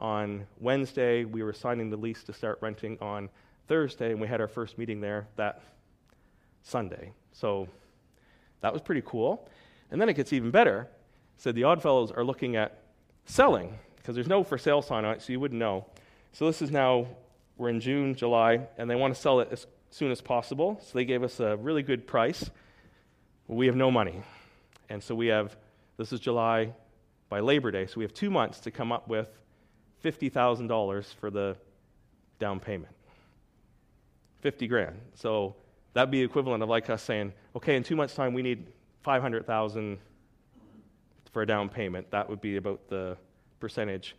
On 0.00 0.46
Wednesday, 0.60 1.24
we 1.24 1.42
were 1.42 1.52
signing 1.52 1.88
the 1.88 1.96
lease 1.96 2.24
to 2.24 2.32
start 2.32 2.58
renting 2.60 2.98
on 3.00 3.28
Thursday, 3.68 4.10
and 4.10 4.20
we 4.20 4.26
had 4.26 4.40
our 4.40 4.48
first 4.48 4.76
meeting 4.76 5.00
there 5.00 5.26
that 5.36 5.62
Sunday. 6.62 7.12
So 7.32 7.68
that 8.60 8.72
was 8.72 8.82
pretty 8.82 9.02
cool. 9.06 9.48
And 9.90 10.00
then 10.00 10.08
it 10.08 10.14
gets 10.14 10.32
even 10.32 10.50
better. 10.50 10.88
So 11.36 11.52
the 11.52 11.64
Oddfellows 11.64 12.10
are 12.10 12.24
looking 12.24 12.56
at 12.56 12.82
selling 13.24 13.78
because 13.96 14.14
there's 14.14 14.28
no 14.28 14.42
for 14.42 14.58
sale 14.58 14.82
sign 14.82 15.04
on 15.04 15.14
it, 15.14 15.22
so 15.22 15.32
you 15.32 15.40
wouldn't 15.40 15.58
know. 15.58 15.86
So 16.32 16.46
this 16.46 16.60
is 16.60 16.70
now 16.70 17.06
we're 17.56 17.68
in 17.68 17.80
June, 17.80 18.14
July, 18.14 18.66
and 18.78 18.90
they 18.90 18.96
want 18.96 19.14
to 19.14 19.20
sell 19.20 19.40
it 19.40 19.48
as 19.52 19.66
soon 19.90 20.10
as 20.10 20.20
possible. 20.20 20.80
So 20.82 20.98
they 20.98 21.04
gave 21.04 21.22
us 21.22 21.40
a 21.40 21.56
really 21.56 21.82
good 21.82 22.06
price. 22.06 22.50
we 23.46 23.66
have 23.66 23.76
no 23.76 23.90
money. 23.90 24.22
And 24.88 25.02
so 25.02 25.14
we 25.14 25.28
have, 25.28 25.56
this 25.96 26.12
is 26.12 26.20
July 26.20 26.72
by 27.28 27.40
Labor 27.40 27.70
Day, 27.70 27.86
so 27.86 27.94
we 27.96 28.04
have 28.04 28.12
two 28.12 28.30
months 28.30 28.60
to 28.60 28.70
come 28.70 28.92
up 28.92 29.08
with 29.08 29.28
$50,000 30.04 31.14
for 31.14 31.30
the 31.30 31.56
down 32.38 32.60
payment. 32.60 32.94
50 34.40 34.66
grand. 34.66 35.00
So 35.14 35.54
that'd 35.94 36.10
be 36.10 36.22
equivalent 36.22 36.62
of 36.62 36.68
like 36.68 36.90
us 36.90 37.02
saying, 37.02 37.32
okay, 37.56 37.76
in 37.76 37.82
two 37.82 37.96
months' 37.96 38.14
time, 38.14 38.34
we 38.34 38.42
need 38.42 38.66
500,000 39.02 39.98
for 41.32 41.42
a 41.42 41.46
down 41.46 41.68
payment. 41.68 42.10
That 42.10 42.28
would 42.28 42.40
be 42.40 42.56
about 42.56 42.88
the 42.88 43.16
percentage 43.60 44.16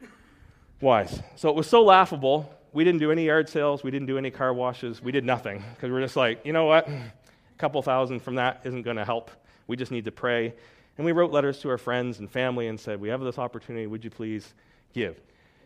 wise. 0.81 1.21
So 1.35 1.49
it 1.49 1.55
was 1.55 1.67
so 1.67 1.83
laughable 1.83 2.49
we 2.75 2.83
didn't 2.83 2.99
do 2.99 3.09
any 3.09 3.25
yard 3.25 3.47
sales, 3.47 3.83
we 3.83 3.89
didn't 3.89 4.05
do 4.05 4.17
any 4.17 4.29
car 4.29 4.53
washes, 4.53 5.01
we 5.01 5.13
did 5.13 5.23
nothing 5.23 5.63
because 5.73 5.89
we're 5.89 6.01
just 6.01 6.17
like, 6.17 6.45
you 6.45 6.51
know 6.51 6.65
what? 6.65 6.89
A 6.89 7.11
couple 7.57 7.81
thousand 7.81 8.19
from 8.19 8.35
that 8.35 8.61
isn't 8.65 8.81
going 8.81 8.97
to 8.97 9.05
help. 9.05 9.31
We 9.65 9.77
just 9.77 9.93
need 9.93 10.03
to 10.05 10.11
pray. 10.11 10.53
And 10.97 11.05
we 11.05 11.13
wrote 11.13 11.31
letters 11.31 11.59
to 11.59 11.69
our 11.69 11.77
friends 11.77 12.19
and 12.19 12.29
family 12.29 12.67
and 12.67 12.77
said, 12.77 12.99
We 12.99 13.07
have 13.07 13.21
this 13.21 13.39
opportunity, 13.39 13.87
would 13.87 14.03
you 14.03 14.09
please 14.09 14.53
give? 14.93 15.21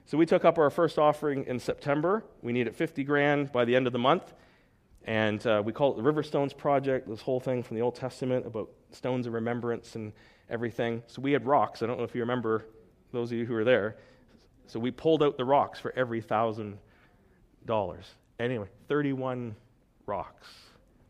So 0.06 0.20
we 0.20 0.28
took 0.28 0.46
up 0.46 0.60
our 0.60 0.70
first 0.70 1.00
offering 1.00 1.46
in 1.46 1.60
September. 1.60 2.24
We 2.44 2.54
needed 2.54 2.76
50 2.76 3.04
grand 3.04 3.52
by 3.52 3.66
the 3.66 3.76
end 3.76 3.88
of 3.88 3.94
the 3.94 4.00
month. 4.00 4.32
And 5.06 5.46
uh, 5.48 5.64
we 5.66 5.74
call 5.74 5.94
it 5.94 5.98
the 5.98 6.04
River 6.04 6.22
Stones 6.22 6.54
Project, 6.54 7.08
this 7.08 7.22
whole 7.22 7.40
thing 7.40 7.64
from 7.64 7.76
the 7.76 7.82
Old 7.82 7.96
Testament 7.96 8.46
about 8.46 8.70
stones 8.92 9.26
of 9.26 9.34
remembrance 9.34 9.96
and 9.96 10.14
everything. 10.48 11.02
So 11.08 11.24
we 11.24 11.32
had 11.32 11.48
rocks. 11.48 11.82
I 11.82 11.88
don't 11.88 11.98
know 11.98 12.04
if 12.04 12.14
you 12.14 12.22
remember, 12.22 12.66
those 13.12 13.32
of 13.32 13.38
you 13.40 13.46
who 13.46 13.54
were 13.54 13.64
there. 13.64 13.98
So 14.68 14.80
we 14.80 14.92
pulled 14.92 15.24
out 15.24 15.38
the 15.38 15.46
rocks 15.46 15.80
for 15.80 15.92
every 15.96 16.22
thousand 16.22 16.78
dollars. 17.66 18.06
Anyway, 18.40 18.68
31 18.88 19.56
rocks. 20.06 20.48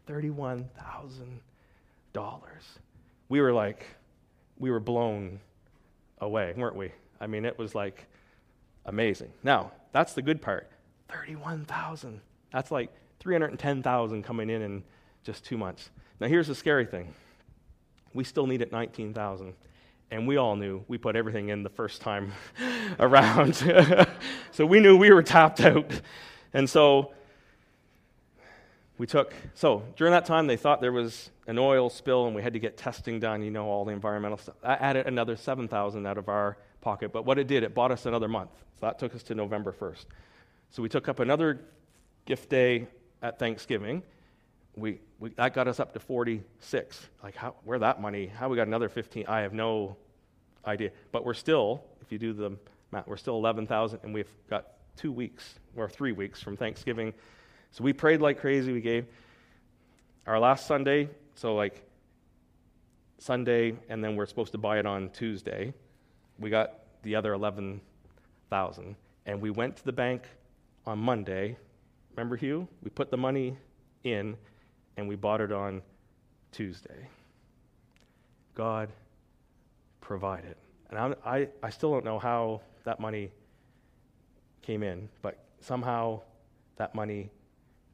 $31,000. 0.08 1.30
We 3.30 3.42
were 3.42 3.54
like, 3.54 3.86
we 4.58 4.72
were 4.72 4.80
blown 4.80 5.40
away, 6.20 6.54
weren't 6.58 6.76
we? 6.76 6.92
I 7.22 7.28
mean, 7.28 7.46
it 7.46 7.58
was 7.58 7.76
like 7.76 8.08
amazing. 8.86 9.32
Now, 9.44 9.72
that's 9.92 10.14
the 10.14 10.22
good 10.22 10.42
part. 10.42 10.70
31,000. 11.10 12.22
That's 12.52 12.72
like 12.72 12.92
310,000 13.20 14.24
coming 14.24 14.50
in 14.50 14.62
in 14.62 14.84
just 15.24 15.46
2 15.46 15.58
months. 15.58 15.90
Now, 16.20 16.28
here's 16.28 16.48
the 16.48 16.56
scary 16.56 16.86
thing. 16.86 17.14
We 18.14 18.24
still 18.24 18.48
needed 18.48 18.72
19,000 18.72 19.54
and 20.12 20.28
we 20.28 20.38
all 20.38 20.56
knew 20.56 20.84
we 20.88 20.98
put 20.98 21.16
everything 21.16 21.50
in 21.50 21.64
the 21.64 21.70
first 21.70 22.02
time 22.02 22.32
around. 23.00 23.56
so 24.52 24.66
we 24.66 24.80
knew 24.80 24.98
we 24.98 25.12
were 25.12 25.24
tapped 25.24 25.62
out. 25.62 26.02
And 26.54 26.70
so 26.70 27.14
we 28.98 29.08
took, 29.08 29.34
so 29.54 29.84
during 29.96 30.12
that 30.12 30.26
time, 30.26 30.48
they 30.48 30.58
thought 30.58 30.82
there 30.82 30.92
was 30.92 31.30
an 31.48 31.58
oil 31.58 31.90
spill 31.90 32.26
and 32.28 32.36
we 32.36 32.42
had 32.42 32.54
to 32.54 32.60
get 32.60 32.78
testing 32.78 33.20
done, 33.20 33.42
you 33.42 33.52
know, 33.52 33.68
all 33.68 33.86
the 33.86 33.92
environmental 33.92 34.38
stuff. 34.38 34.56
I 34.64 34.74
added 34.74 35.08
another 35.08 35.36
7,000 35.36 36.06
out 36.06 36.18
of 36.18 36.28
our 36.28 36.58
pocket. 36.82 37.12
But 37.12 37.26
what 37.26 37.40
it 37.40 37.48
did, 37.48 37.64
it 37.64 37.74
bought 37.74 37.92
us 37.92 38.06
another 38.06 38.28
month. 38.28 38.52
So 38.80 38.86
that 38.88 39.00
took 39.00 39.16
us 39.16 39.24
to 39.24 39.36
November 39.36 39.72
1st. 39.72 40.06
So 40.72 40.84
we 40.84 40.90
took 40.90 41.08
up 41.08 41.20
another 41.20 41.60
gift 42.26 42.50
day 42.50 42.88
at 43.22 43.40
Thanksgiving. 43.40 44.04
We, 44.76 45.00
we, 45.20 45.30
that 45.32 45.54
got 45.54 45.68
us 45.68 45.80
up 45.80 45.94
to 45.94 46.00
46. 46.00 47.08
Like, 47.24 47.36
how, 47.36 47.56
where 47.64 47.80
that 47.80 48.02
money? 48.02 48.28
How 48.28 48.50
we 48.50 48.56
got 48.56 48.68
another 48.68 48.90
15? 48.90 49.26
I 49.28 49.42
have 49.42 49.54
no 49.54 49.98
idea. 50.66 50.92
But 51.12 51.26
we're 51.26 51.34
still, 51.34 51.84
if 52.02 52.12
you 52.12 52.18
do 52.18 52.34
the 52.34 52.58
math, 52.92 53.08
we're 53.08 53.18
still 53.18 53.36
11,000, 53.36 54.00
and 54.04 54.14
we've 54.14 54.32
got 54.50 54.68
two 55.00 55.12
weeks 55.14 55.60
or 55.78 55.88
three 55.88 56.12
weeks 56.12 56.42
from 56.42 56.58
Thanksgiving. 56.58 57.14
So 57.72 57.86
we 57.86 57.94
prayed 57.94 58.20
like 58.20 58.40
crazy. 58.40 58.74
We 58.74 58.82
gave 58.82 59.06
our 60.28 60.40
last 60.40 60.68
Sunday 60.68 61.10
So, 61.36 61.56
like 61.56 61.82
Sunday, 63.18 63.76
and 63.88 64.04
then 64.04 64.18
we're 64.18 64.26
supposed 64.26 64.52
to 64.52 64.58
buy 64.58 64.78
it 64.78 64.86
on 64.86 65.10
Tuesday. 65.12 65.74
We 66.38 66.50
got 66.50 66.80
the 67.04 67.16
other 67.16 67.34
11,000. 67.34 68.96
And 69.26 69.42
we 69.42 69.50
went 69.52 69.78
to 69.78 69.86
the 69.86 69.94
bank 69.94 70.24
on 70.86 71.00
Monday. 71.00 71.58
Remember, 72.12 72.36
Hugh? 72.36 72.68
We 72.84 72.90
put 72.90 73.10
the 73.10 73.18
money 73.18 73.58
in 74.04 74.36
and 74.98 75.08
we 75.08 75.16
bought 75.16 75.40
it 75.40 75.52
on 75.54 75.82
Tuesday. 76.52 77.08
God 78.54 78.90
provided. 80.02 80.56
And 80.90 81.00
I'm, 81.00 81.16
i 81.26 81.48
I, 81.64 81.70
still 81.70 81.92
don't 81.92 82.04
know 82.04 82.20
how 82.20 82.62
that 82.84 83.00
money 83.00 83.32
came 84.70 84.84
in, 84.84 85.10
but 85.24 85.36
somehow 85.62 86.22
that 86.76 86.94
money 86.94 87.32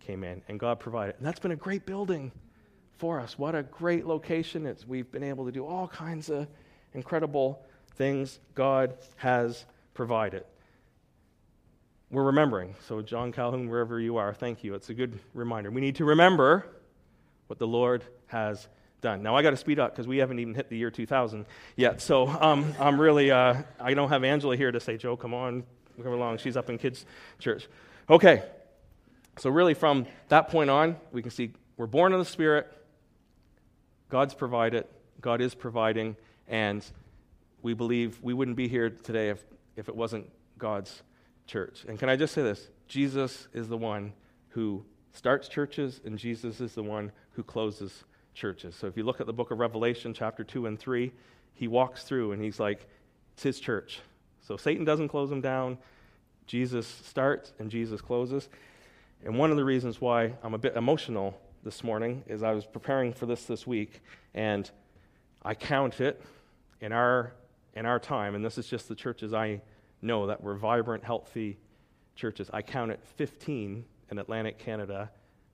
came 0.02 0.26
in 0.26 0.42
and 0.50 0.60
God 0.60 0.78
provided. 0.78 1.16
And 1.16 1.26
that's 1.26 1.40
been 1.40 1.54
a 1.54 1.56
great 1.56 1.86
building 1.86 2.34
for 2.98 3.18
us. 3.18 3.40
What 3.40 3.56
a 3.56 3.64
great 3.64 4.06
location. 4.06 4.66
It's, 4.66 4.86
we've 4.86 5.10
been 5.10 5.24
able 5.24 5.46
to 5.46 5.54
do 5.54 5.66
all 5.66 5.88
kinds 5.88 6.30
of 6.30 6.50
incredible 6.92 7.64
things 7.94 8.40
God 8.56 8.98
has 9.16 9.64
provided. 9.94 10.44
We're 12.12 12.26
remembering. 12.26 12.76
So, 12.90 13.02
John 13.02 13.32
Calhoun, 13.32 13.70
wherever 13.70 13.98
you 13.98 14.18
are, 14.18 14.34
thank 14.34 14.62
you. 14.66 14.74
It's 14.74 14.90
a 14.90 14.94
good 14.94 15.18
reminder. 15.34 15.72
We 15.72 15.80
need 15.80 15.96
to 15.96 16.04
remember 16.04 16.68
what 17.48 17.58
the 17.58 17.68
Lord 17.68 18.04
has 18.28 18.68
done. 19.00 19.24
Now, 19.24 19.38
I 19.38 19.44
got 19.44 19.52
to 19.52 19.58
speed 19.58 19.80
up 19.80 19.94
because 19.94 20.10
we 20.10 20.18
haven't 20.18 20.40
even 20.40 20.54
hit 20.54 20.70
the 20.70 20.78
year 20.78 20.92
2000 20.92 21.46
yet. 21.78 22.02
So, 22.02 22.28
um, 22.28 22.74
I'm 22.82 23.00
really, 23.00 23.32
uh, 23.32 23.64
I 23.80 23.94
don't 23.94 24.10
have 24.10 24.26
Angela 24.26 24.58
here 24.58 24.74
to 24.74 24.82
say, 24.82 24.98
Joe, 24.98 25.16
come 25.16 25.34
on, 25.34 25.64
come 26.04 26.14
along. 26.14 26.38
She's 26.38 26.58
up 26.58 26.70
in 26.70 26.78
kids' 26.78 27.06
church. 27.40 27.68
Okay. 28.10 28.44
So, 29.38 29.50
really, 29.50 29.74
from 29.74 30.06
that 30.30 30.50
point 30.50 30.70
on, 30.70 30.96
we 31.12 31.22
can 31.22 31.32
see 31.32 31.52
we're 31.78 31.88
born 31.88 32.14
of 32.14 32.20
the 32.20 32.26
Spirit. 32.26 32.72
God's 34.10 34.34
provided, 34.34 34.86
God 35.20 35.42
is 35.42 35.56
providing, 35.56 36.16
and 36.48 36.86
we 37.62 37.74
believe 37.74 38.20
we 38.22 38.34
wouldn't 38.34 38.56
be 38.56 38.68
here 38.68 38.90
today 38.90 39.30
if, 39.30 39.44
if 39.76 39.90
it 39.90 39.96
wasn't 39.96 40.30
God's 40.58 41.02
church. 41.48 41.86
And 41.88 42.00
can 42.00 42.08
I 42.08 42.16
just 42.16 42.34
say 42.34 42.44
this? 42.44 42.70
Jesus 42.88 43.48
is 43.54 43.68
the 43.68 43.78
one 43.78 44.14
who 44.50 44.86
starts 45.12 45.48
churches, 45.48 46.00
and 46.06 46.18
Jesus 46.18 46.62
is 46.62 46.74
the 46.74 46.84
one 46.84 47.12
who 47.32 47.44
closes 47.44 48.04
churches. 48.34 48.76
So 48.76 48.88
if 48.88 48.96
you 48.96 49.04
look 49.04 49.20
at 49.20 49.28
the 49.28 49.34
book 49.34 49.52
of 49.52 49.60
Revelation, 49.60 50.14
chapter 50.14 50.44
2 50.44 50.68
and 50.68 50.80
3, 50.80 51.12
he 51.54 51.68
walks 51.68 52.04
through 52.04 52.34
and 52.34 52.42
he's 52.42 52.60
like, 52.60 52.88
it's 53.34 53.44
his 53.44 53.60
church. 53.60 54.02
So 54.46 54.58
Satan 54.58 54.86
doesn't 54.86 55.08
close 55.08 55.30
them 55.30 55.42
down. 55.42 55.80
Jesus 56.46 56.86
starts 56.86 57.54
and 57.58 57.72
Jesus 57.72 58.00
closes. 58.00 58.48
And 59.24 59.40
one 59.40 59.50
of 59.50 59.58
the 59.58 59.66
reasons 59.66 60.00
why 60.00 60.34
I'm 60.44 60.54
a 60.54 60.60
bit 60.60 60.76
emotional 60.76 61.40
this 61.64 61.84
morning 61.84 62.24
is 62.28 62.44
I 62.44 62.52
was 62.52 62.64
preparing 62.64 63.12
for 63.12 63.26
this 63.26 63.46
this 63.46 63.66
week, 63.66 64.04
and 64.36 64.70
I 65.42 65.56
count 65.56 66.00
it 66.00 66.22
in 66.80 66.92
our, 66.92 67.34
in 67.74 67.88
our 67.88 68.00
time, 68.00 68.36
and 68.36 68.46
this 68.46 68.60
is 68.60 68.68
just 68.68 68.88
the 68.88 68.94
churches 68.94 69.34
I 69.34 69.62
know 70.04 70.28
that 70.28 70.44
were 70.44 70.56
vibrant, 70.56 71.04
healthy 71.04 71.58
churches. 72.16 72.52
I 72.54 72.62
count 72.62 72.92
it 72.92 73.00
15 73.16 73.84
in 74.12 74.20
Atlantic 74.20 74.60
Canada 74.60 75.10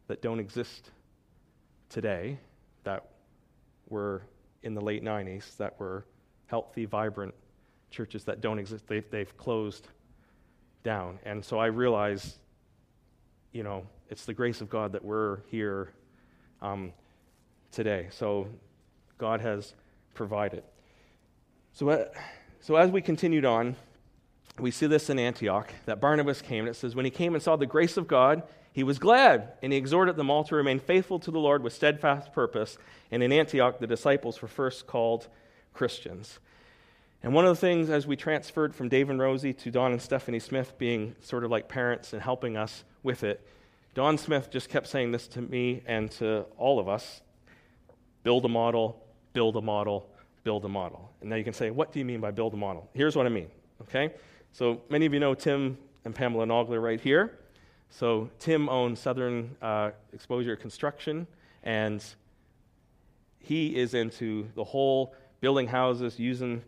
that 0.07 0.21
don't 0.21 0.39
exist 0.39 0.91
today, 1.87 2.37
that 2.83 3.05
were 3.87 4.23
in 4.63 4.73
the 4.73 4.81
late 4.81 5.01
90s, 5.01 5.55
that 5.57 5.79
were 5.79 6.05
healthy, 6.47 6.83
vibrant 6.83 7.33
churches 7.91 8.23
that 8.23 8.41
don't 8.41 8.57
exist. 8.57 8.87
They've, 8.87 9.09
they've 9.11 9.37
closed 9.37 9.87
down. 10.83 11.19
And 11.23 11.43
so 11.43 11.59
I 11.59 11.67
realize, 11.67 12.37
you 13.51 13.63
know, 13.63 13.85
it's 14.09 14.25
the 14.25 14.33
grace 14.33 14.61
of 14.61 14.69
God 14.69 14.93
that 14.93 15.03
we're 15.03 15.39
here 15.49 15.93
um, 16.61 16.93
today. 17.71 18.07
So 18.11 18.47
God 19.17 19.41
has 19.41 19.73
provided. 20.13 20.63
So, 21.73 21.89
uh, 21.89 22.05
so 22.59 22.75
as 22.75 22.91
we 22.91 23.01
continued 23.01 23.45
on, 23.45 23.75
we 24.59 24.71
see 24.71 24.87
this 24.87 25.09
in 25.09 25.17
Antioch 25.17 25.71
that 25.85 26.01
Barnabas 26.01 26.41
came, 26.41 26.61
and 26.61 26.69
it 26.69 26.75
says, 26.75 26.95
When 26.95 27.05
he 27.05 27.11
came 27.11 27.33
and 27.33 27.43
saw 27.43 27.55
the 27.55 27.65
grace 27.65 27.97
of 27.97 28.07
God, 28.07 28.43
he 28.73 28.83
was 28.83 28.99
glad, 28.99 29.53
and 29.61 29.73
he 29.73 29.77
exhorted 29.77 30.15
them 30.15 30.29
all 30.29 30.43
to 30.45 30.55
remain 30.55 30.79
faithful 30.79 31.19
to 31.19 31.31
the 31.31 31.39
Lord 31.39 31.63
with 31.63 31.73
steadfast 31.73 32.33
purpose. 32.33 32.77
And 33.11 33.21
in 33.21 33.31
Antioch, 33.31 33.79
the 33.79 33.87
disciples 33.87 34.41
were 34.41 34.47
first 34.47 34.87
called 34.87 35.27
Christians. 35.73 36.39
And 37.23 37.33
one 37.33 37.45
of 37.45 37.49
the 37.49 37.59
things 37.59 37.89
as 37.89 38.07
we 38.07 38.15
transferred 38.15 38.73
from 38.73 38.89
Dave 38.89 39.09
and 39.09 39.19
Rosie 39.19 39.53
to 39.53 39.69
Don 39.69 39.91
and 39.91 40.01
Stephanie 40.01 40.39
Smith 40.39 40.73
being 40.79 41.15
sort 41.21 41.43
of 41.43 41.51
like 41.51 41.67
parents 41.67 42.13
and 42.13 42.21
helping 42.21 42.57
us 42.57 42.83
with 43.03 43.23
it, 43.23 43.47
Don 43.93 44.17
Smith 44.17 44.49
just 44.49 44.69
kept 44.69 44.87
saying 44.87 45.11
this 45.11 45.27
to 45.27 45.41
me 45.41 45.83
and 45.85 46.09
to 46.11 46.45
all 46.57 46.79
of 46.79 46.87
us 46.87 47.21
build 48.23 48.45
a 48.45 48.49
model, 48.49 49.03
build 49.33 49.55
a 49.55 49.61
model, 49.61 50.09
build 50.43 50.65
a 50.65 50.69
model. 50.69 51.11
And 51.21 51.29
now 51.29 51.35
you 51.35 51.43
can 51.43 51.53
say, 51.53 51.69
what 51.69 51.91
do 51.91 51.99
you 51.99 52.05
mean 52.05 52.21
by 52.21 52.31
build 52.31 52.53
a 52.53 52.57
model? 52.57 52.89
Here's 52.93 53.15
what 53.15 53.25
I 53.27 53.29
mean, 53.29 53.49
okay? 53.81 54.13
So 54.53 54.81
many 54.89 55.05
of 55.05 55.13
you 55.13 55.19
know 55.19 55.35
Tim 55.35 55.77
and 56.05 56.15
Pamela 56.15 56.45
Nogler 56.45 56.81
right 56.81 56.99
here. 56.99 57.37
So 57.89 58.29
Tim 58.39 58.67
owns 58.67 58.99
Southern 58.99 59.55
uh, 59.61 59.91
Exposure 60.13 60.55
Construction, 60.55 61.27
and 61.61 62.03
he 63.39 63.75
is 63.75 63.93
into 63.93 64.47
the 64.55 64.63
whole 64.63 65.13
building 65.41 65.67
houses 65.67 66.17
using 66.17 66.63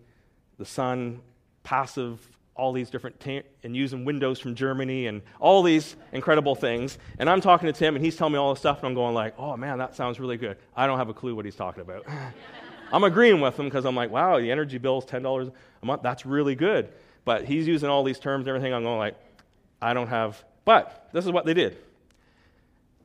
the 0.58 0.66
sun, 0.66 1.22
passive 1.64 2.20
all 2.56 2.72
these 2.72 2.90
different 2.90 3.20
ta- 3.20 3.48
and 3.64 3.76
using 3.76 4.06
windows 4.06 4.40
from 4.40 4.54
Germany 4.56 5.08
and 5.08 5.22
all 5.40 5.64
these 5.64 5.96
incredible 6.12 6.56
things. 6.56 6.98
And 7.18 7.30
I'm 7.30 7.42
talking 7.42 7.66
to 7.66 7.74
Tim 7.74 7.96
and 7.96 8.04
he's 8.04 8.16
telling 8.16 8.34
me 8.34 8.40
all 8.40 8.54
this 8.54 8.60
stuff 8.60 8.80
and 8.80 8.88
I'm 8.88 8.94
going 8.94 9.16
like, 9.16 9.34
"Oh 9.38 9.58
man, 9.58 9.80
that 9.80 9.96
sounds 9.96 10.20
really 10.20 10.38
good." 10.38 10.58
I 10.76 10.86
don't 10.86 10.98
have 10.98 11.10
a 11.10 11.14
clue 11.14 11.36
what 11.36 11.46
he's 11.46 11.56
talking 11.56 11.82
about. 11.82 12.06
I'm 12.92 13.04
agreeing 13.04 13.42
with 13.42 13.58
him 13.58 13.66
because 13.66 13.86
I'm 13.86 13.96
like, 13.96 14.12
"Wow, 14.12 14.40
the 14.40 14.52
energy 14.52 14.78
bill 14.78 15.00
is 15.00 15.06
$10 15.06 15.52
a 15.82 15.86
month. 15.86 16.04
That's 16.04 16.26
really 16.26 16.56
good." 16.56 16.90
But 17.26 17.46
he's 17.46 17.68
using 17.68 17.90
all 17.90 18.04
these 18.04 18.20
terms 18.20 18.42
and 18.42 18.50
everything. 18.50 18.74
I'm 18.74 18.84
going 18.84 19.00
like, 19.00 19.16
"I 19.82 19.94
don't 19.94 20.08
have." 20.08 20.44
But 20.66 21.10
this 21.12 21.26
is 21.26 21.32
what 21.32 21.46
they 21.46 21.54
did. 21.54 21.78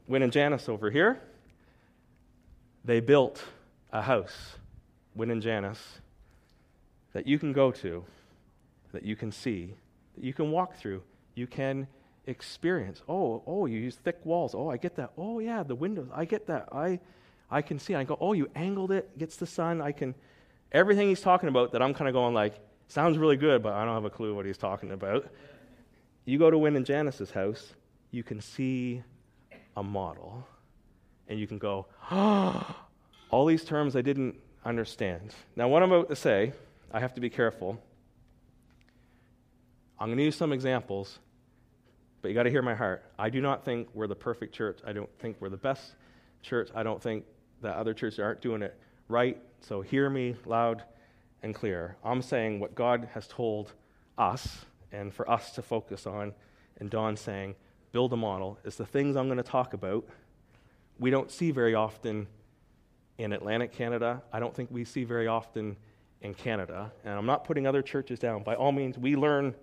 Win 0.06 0.22
and 0.22 0.32
Janice 0.32 0.68
over 0.68 0.90
here, 0.90 1.20
they 2.84 3.00
built 3.00 3.42
a 3.92 4.00
house, 4.02 4.56
Win 5.14 5.30
and 5.30 5.42
Janice, 5.42 6.00
that 7.12 7.26
you 7.26 7.38
can 7.38 7.52
go 7.52 7.70
to 7.70 8.04
that 8.92 9.02
you 9.02 9.16
can 9.16 9.30
see, 9.30 9.74
that 10.14 10.24
you 10.24 10.32
can 10.32 10.50
walk 10.50 10.76
through, 10.76 11.02
you 11.34 11.46
can 11.46 11.86
experience. 12.26 13.02
Oh, 13.08 13.42
oh, 13.46 13.66
you 13.66 13.78
use 13.78 13.96
thick 13.96 14.18
walls. 14.24 14.54
Oh, 14.54 14.70
I 14.70 14.76
get 14.76 14.96
that. 14.96 15.12
Oh, 15.16 15.38
yeah, 15.38 15.62
the 15.62 15.74
windows. 15.74 16.08
I 16.14 16.24
get 16.24 16.46
that. 16.46 16.68
I, 16.72 17.00
I 17.50 17.62
can 17.62 17.78
see. 17.78 17.94
I 17.94 18.04
go, 18.04 18.16
oh, 18.20 18.32
you 18.32 18.50
angled 18.54 18.92
it, 18.92 19.16
gets 19.18 19.36
the 19.36 19.46
sun. 19.46 19.80
I 19.80 19.92
can. 19.92 20.14
Everything 20.72 21.08
he's 21.08 21.20
talking 21.20 21.48
about 21.48 21.72
that 21.72 21.82
I'm 21.82 21.94
kind 21.94 22.08
of 22.08 22.14
going 22.14 22.34
like, 22.34 22.54
sounds 22.88 23.16
really 23.16 23.36
good, 23.36 23.62
but 23.62 23.72
I 23.72 23.84
don't 23.84 23.94
have 23.94 24.04
a 24.04 24.10
clue 24.10 24.34
what 24.34 24.44
he's 24.44 24.58
talking 24.58 24.92
about. 24.92 25.26
You 26.24 26.38
go 26.38 26.50
to 26.50 26.58
Win 26.58 26.76
and 26.76 26.84
Janice's 26.84 27.30
house, 27.30 27.72
you 28.10 28.22
can 28.22 28.40
see 28.40 29.02
a 29.76 29.82
model, 29.82 30.46
and 31.26 31.40
you 31.40 31.46
can 31.46 31.56
go, 31.56 31.86
oh, 32.10 32.76
all 33.30 33.46
these 33.46 33.64
terms 33.64 33.96
I 33.96 34.02
didn't 34.02 34.36
understand. 34.62 35.34
Now, 35.56 35.68
what 35.68 35.82
I'm 35.82 35.90
about 35.90 36.10
to 36.10 36.16
say, 36.16 36.52
I 36.92 37.00
have 37.00 37.14
to 37.14 37.20
be 37.20 37.30
careful 37.30 37.78
I'm 40.00 40.08
going 40.08 40.18
to 40.18 40.24
use 40.24 40.36
some 40.36 40.52
examples, 40.52 41.18
but 42.22 42.28
you 42.28 42.34
got 42.34 42.44
to 42.44 42.50
hear 42.50 42.62
my 42.62 42.74
heart. 42.74 43.04
I 43.18 43.30
do 43.30 43.40
not 43.40 43.64
think 43.64 43.88
we're 43.94 44.06
the 44.06 44.14
perfect 44.14 44.54
church. 44.54 44.78
I 44.86 44.92
don't 44.92 45.10
think 45.18 45.36
we're 45.40 45.48
the 45.48 45.56
best 45.56 45.96
church. 46.40 46.70
I 46.72 46.84
don't 46.84 47.02
think 47.02 47.24
that 47.62 47.74
other 47.74 47.94
churches 47.94 48.20
aren't 48.20 48.40
doing 48.40 48.62
it 48.62 48.78
right. 49.08 49.36
So 49.60 49.80
hear 49.80 50.08
me 50.08 50.36
loud 50.46 50.84
and 51.42 51.52
clear. 51.52 51.96
I'm 52.04 52.22
saying 52.22 52.60
what 52.60 52.76
God 52.76 53.08
has 53.12 53.26
told 53.26 53.72
us 54.16 54.66
and 54.92 55.12
for 55.12 55.28
us 55.28 55.50
to 55.52 55.62
focus 55.62 56.06
on, 56.06 56.32
and 56.78 56.88
Don 56.88 57.16
saying, 57.16 57.56
build 57.90 58.12
a 58.12 58.16
model, 58.16 58.56
is 58.64 58.76
the 58.76 58.86
things 58.86 59.16
I'm 59.16 59.26
going 59.26 59.38
to 59.38 59.42
talk 59.42 59.72
about. 59.72 60.06
We 61.00 61.10
don't 61.10 61.30
see 61.30 61.50
very 61.50 61.74
often 61.74 62.28
in 63.18 63.32
Atlantic 63.32 63.72
Canada. 63.72 64.22
I 64.32 64.38
don't 64.38 64.54
think 64.54 64.70
we 64.70 64.84
see 64.84 65.02
very 65.02 65.26
often 65.26 65.76
in 66.22 66.34
Canada. 66.34 66.92
And 67.04 67.14
I'm 67.14 67.26
not 67.26 67.44
putting 67.44 67.66
other 67.66 67.82
churches 67.82 68.18
down. 68.18 68.42
By 68.42 68.54
all 68.54 68.72
means, 68.72 68.98
we 68.98 69.16
learn 69.16 69.54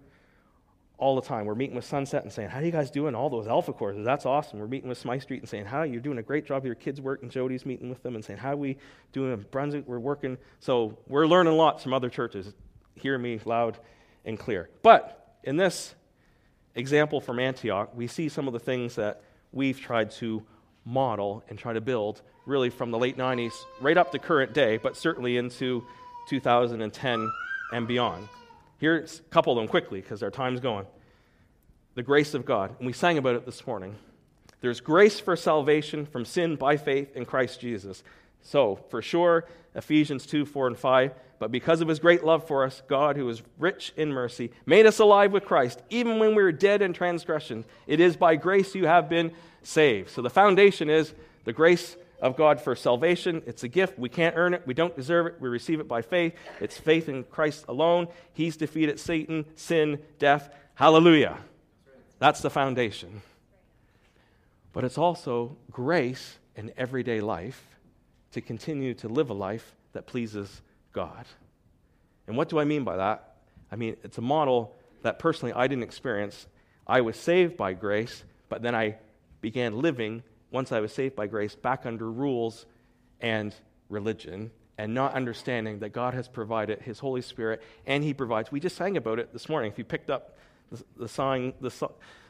all 0.98 1.16
the 1.16 1.22
time. 1.22 1.46
We're 1.46 1.56
meeting 1.56 1.76
with 1.76 1.86
Sunset 1.86 2.24
and 2.24 2.32
saying, 2.32 2.50
How 2.50 2.60
are 2.60 2.64
you 2.64 2.72
guys 2.72 2.90
doing 2.90 3.16
all 3.16 3.30
those 3.30 3.48
alpha 3.48 3.74
courses? 3.74 4.06
That's 4.06 4.26
awesome. 4.26 4.60
We're 4.60 4.68
meeting 4.68 4.88
with 4.88 4.98
Smythe 4.98 5.22
Street 5.22 5.42
and 5.42 5.50
saying, 5.50 5.66
How 5.66 5.84
you're 5.84 6.02
doing 6.02 6.18
a 6.18 6.24
great 6.24 6.46
job 6.46 6.66
your 6.66 6.76
kids' 6.76 7.02
work. 7.02 7.22
And 7.22 7.32
Jody's 7.32 7.66
meeting 7.66 7.90
with 7.90 8.02
them 8.04 8.16
and 8.16 8.24
saying, 8.24 8.40
How 8.40 8.54
are 8.54 8.58
we 8.58 8.78
doing 9.12 9.34
in 9.34 9.46
Brunswick? 9.52 9.88
We're 9.88 10.00
working. 10.00 10.38
So 10.60 10.98
we're 11.08 11.28
learning 11.28 11.54
lots 11.54 11.84
from 11.84 11.94
other 11.94 12.10
churches. 12.10 12.54
Hear 12.96 13.18
me 13.18 13.40
loud 13.44 13.78
and 14.24 14.40
clear. 14.40 14.70
But 14.82 15.38
in 15.44 15.58
this 15.58 15.94
example 16.76 17.20
from 17.20 17.40
Antioch, 17.40 17.92
we 17.94 18.08
see 18.08 18.30
some 18.30 18.48
of 18.48 18.54
the 18.54 18.60
things 18.60 18.96
that 18.96 19.22
we've 19.52 19.80
tried 19.80 20.12
to 20.12 20.44
model 20.86 21.44
and 21.50 21.58
try 21.58 21.74
to 21.74 21.82
build 21.82 22.22
really 22.46 22.70
from 22.70 22.92
the 22.92 22.98
late 22.98 23.18
90s 23.18 23.54
right 23.82 23.98
up 23.98 24.12
to 24.12 24.20
current 24.20 24.54
day, 24.54 24.78
but 24.78 24.96
certainly 24.96 25.38
into 25.38 25.84
2010 26.30 27.32
and 27.72 27.88
beyond. 27.88 28.28
Here's 28.78 29.20
a 29.20 29.24
couple 29.24 29.54
of 29.54 29.58
them 29.58 29.68
quickly 29.68 30.02
because 30.02 30.22
our 30.24 30.32
time's 30.32 30.60
going. 30.60 30.86
The 31.96 32.04
grace 32.04 32.34
of 32.34 32.46
God. 32.46 32.76
And 32.78 32.86
we 32.86 32.94
sang 32.94 33.18
about 33.18 33.36
it 33.36 33.46
this 33.46 33.66
morning. 33.66 33.96
There's 34.62 34.82
grace 34.82 35.20
for 35.20 35.36
salvation 35.36 36.06
from 36.06 36.26
sin 36.26 36.56
by 36.56 36.78
faith 36.78 37.16
in 37.16 37.26
Christ 37.26 37.62
Jesus. 37.62 38.04
So, 38.42 38.80
for 38.90 39.02
sure, 39.02 39.46
Ephesians 39.76 40.26
2 40.26 40.46
4 40.46 40.68
and 40.68 40.78
5. 40.78 41.14
But 41.38 41.52
because 41.52 41.82
of 41.82 41.88
his 41.88 42.00
great 42.00 42.24
love 42.24 42.48
for 42.48 42.64
us, 42.64 42.82
God, 42.88 43.18
who 43.18 43.28
is 43.28 43.42
rich 43.60 43.94
in 43.98 44.14
mercy, 44.14 44.52
made 44.66 44.86
us 44.86 45.00
alive 45.00 45.34
with 45.34 45.44
Christ, 45.44 45.82
even 45.90 46.18
when 46.18 46.34
we 46.34 46.42
were 46.44 46.52
dead 46.54 46.82
in 46.82 46.94
transgression. 46.94 47.66
It 47.88 48.00
is 48.00 48.16
by 48.16 48.38
grace 48.38 48.74
you 48.74 48.88
have 48.88 49.10
been 49.10 49.34
saved. 49.62 50.12
So, 50.12 50.22
the 50.22 50.30
foundation 50.30 50.90
is 50.90 51.14
the 51.44 51.54
grace 51.54 51.98
of 52.22 52.36
God 52.36 52.62
for 52.62 52.76
salvation. 52.76 53.44
It's 53.46 53.64
a 53.64 53.68
gift. 53.68 54.00
We 54.00 54.10
can't 54.10 54.36
earn 54.38 54.54
it. 54.54 54.64
We 54.66 54.74
don't 54.74 54.96
deserve 54.96 55.28
it. 55.28 55.36
We 55.40 55.50
receive 55.50 55.80
it 55.80 55.88
by 55.88 56.02
faith. 56.02 56.34
It's 56.60 56.78
faith 56.78 57.10
in 57.10 57.24
Christ 57.24 57.66
alone. 57.68 58.08
He's 58.34 58.58
defeated 58.58 59.00
Satan, 59.00 59.46
sin, 59.56 60.00
death. 60.20 60.54
Hallelujah. 60.76 61.38
That's 62.20 62.42
the 62.42 62.50
foundation. 62.50 63.22
But 64.74 64.84
it's 64.84 64.98
also 64.98 65.58
grace 65.72 66.38
in 66.56 66.72
everyday 66.78 67.22
life 67.22 67.62
to 68.32 68.42
continue 68.42 68.94
to 68.96 69.08
live 69.08 69.30
a 69.30 69.34
life 69.34 69.76
that 69.94 70.08
pleases 70.08 70.62
God. 70.92 71.26
And 72.28 72.36
what 72.36 72.50
do 72.50 72.60
I 72.60 72.66
mean 72.66 72.84
by 72.84 72.98
that? 72.98 73.36
I 73.72 73.76
mean, 73.76 73.98
it's 74.04 74.18
a 74.18 74.22
model 74.22 74.76
that 75.04 75.20
personally 75.20 75.54
I 75.54 75.68
didn't 75.68 75.84
experience. 75.84 76.48
I 76.88 77.02
was 77.02 77.18
saved 77.18 77.56
by 77.58 77.74
grace, 77.74 78.24
but 78.50 78.62
then 78.62 78.76
I 78.76 78.98
began 79.42 79.80
living 79.80 80.24
once 80.56 80.72
I 80.72 80.80
was 80.80 80.94
saved 80.94 81.18
by 81.18 81.28
grace, 81.28 81.54
back 81.54 81.86
under 81.86 82.10
rules 82.10 82.66
and 83.20 83.54
religion, 83.90 84.52
and 84.78 84.94
not 84.94 85.14
understanding 85.14 85.80
that 85.80 85.90
God 85.90 86.14
has 86.14 86.30
provided 86.30 86.82
His 86.82 86.98
Holy 86.98 87.22
Spirit, 87.22 87.62
and 87.86 88.02
He 88.02 88.14
provides. 88.14 88.54
We 88.54 88.62
just 88.62 88.78
sang 88.78 88.96
about 88.96 89.20
it 89.20 89.34
this 89.34 89.50
morning. 89.50 89.70
If 89.70 89.78
you 89.78 89.84
picked 89.84 90.10
up 90.10 90.38
the, 90.72 90.82
the 90.98 91.10
song, 91.10 91.54
the, 91.60 91.90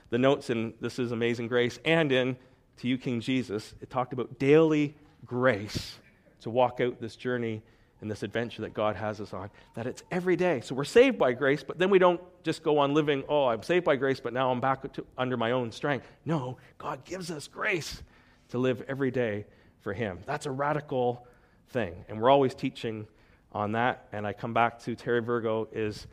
the 0.10 0.18
notes 0.18 0.50
in 0.50 0.74
This 0.82 0.98
Is 0.98 1.12
Amazing 1.12 1.50
Grace, 1.50 1.80
and 1.86 2.12
in 2.12 2.36
To 2.78 2.88
You, 2.88 2.98
King 2.98 3.22
Jesus, 3.22 3.76
it 3.80 3.92
talked 3.92 4.12
about 4.12 4.40
daily 4.40 4.96
grace 5.24 6.00
to 6.42 6.50
walk 6.50 6.82
out 6.82 7.00
this 7.00 7.16
journey 7.16 7.62
and 8.02 8.10
this 8.10 8.24
adventure 8.24 8.64
that 8.64 8.74
God 8.74 8.96
has 8.96 9.22
us 9.22 9.34
on, 9.34 9.52
that 9.76 9.86
it's 9.86 10.02
every 10.10 10.36
day. 10.36 10.62
So 10.62 10.74
we're 10.74 10.84
saved 10.84 11.20
by 11.20 11.34
grace, 11.34 11.64
but 11.64 11.78
then 11.78 11.92
we 11.92 12.00
don't 12.00 12.22
just 12.44 12.64
go 12.64 12.80
on 12.80 12.96
living, 12.96 13.24
oh, 13.30 13.46
I'm 13.46 13.62
saved 13.62 13.86
by 13.86 13.96
grace, 13.98 14.20
but 14.20 14.34
now 14.34 14.52
I'm 14.52 14.62
back 14.62 14.92
to, 14.94 15.06
under 15.16 15.38
my 15.38 15.52
own 15.52 15.72
strength. 15.72 16.08
No, 16.26 16.58
God 16.80 17.06
gives 17.06 17.30
us 17.30 17.48
grace 17.48 18.02
to 18.50 18.58
live 18.58 18.84
every 18.88 19.12
day 19.12 19.46
for 19.82 19.94
Him. 19.94 20.20
That's 20.26 20.46
a 20.46 20.52
radical 20.52 21.28
thing. 21.70 22.06
And 22.10 22.22
we're 22.22 22.30
always 22.30 22.54
teaching 22.54 23.08
on 23.52 23.74
that. 23.74 24.08
And 24.12 24.26
I 24.28 24.34
come 24.34 24.54
back 24.54 24.80
to 24.84 24.96
Terry 24.96 25.22
Virgo 25.22 25.68
is, 25.72 26.08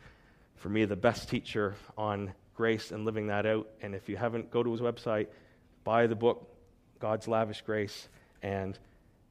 for 0.55 0.69
me, 0.69 0.85
the 0.85 0.95
best 0.95 1.29
teacher 1.29 1.75
on 1.97 2.33
grace 2.55 2.91
and 2.91 3.05
living 3.05 3.27
that 3.27 3.45
out. 3.45 3.69
And 3.81 3.95
if 3.95 4.07
you 4.07 4.17
haven't, 4.17 4.51
go 4.51 4.63
to 4.63 4.71
his 4.71 4.81
website, 4.81 5.27
buy 5.83 6.07
the 6.07 6.15
book, 6.15 6.49
God's 6.99 7.27
Lavish 7.27 7.61
Grace, 7.61 8.07
and 8.41 8.77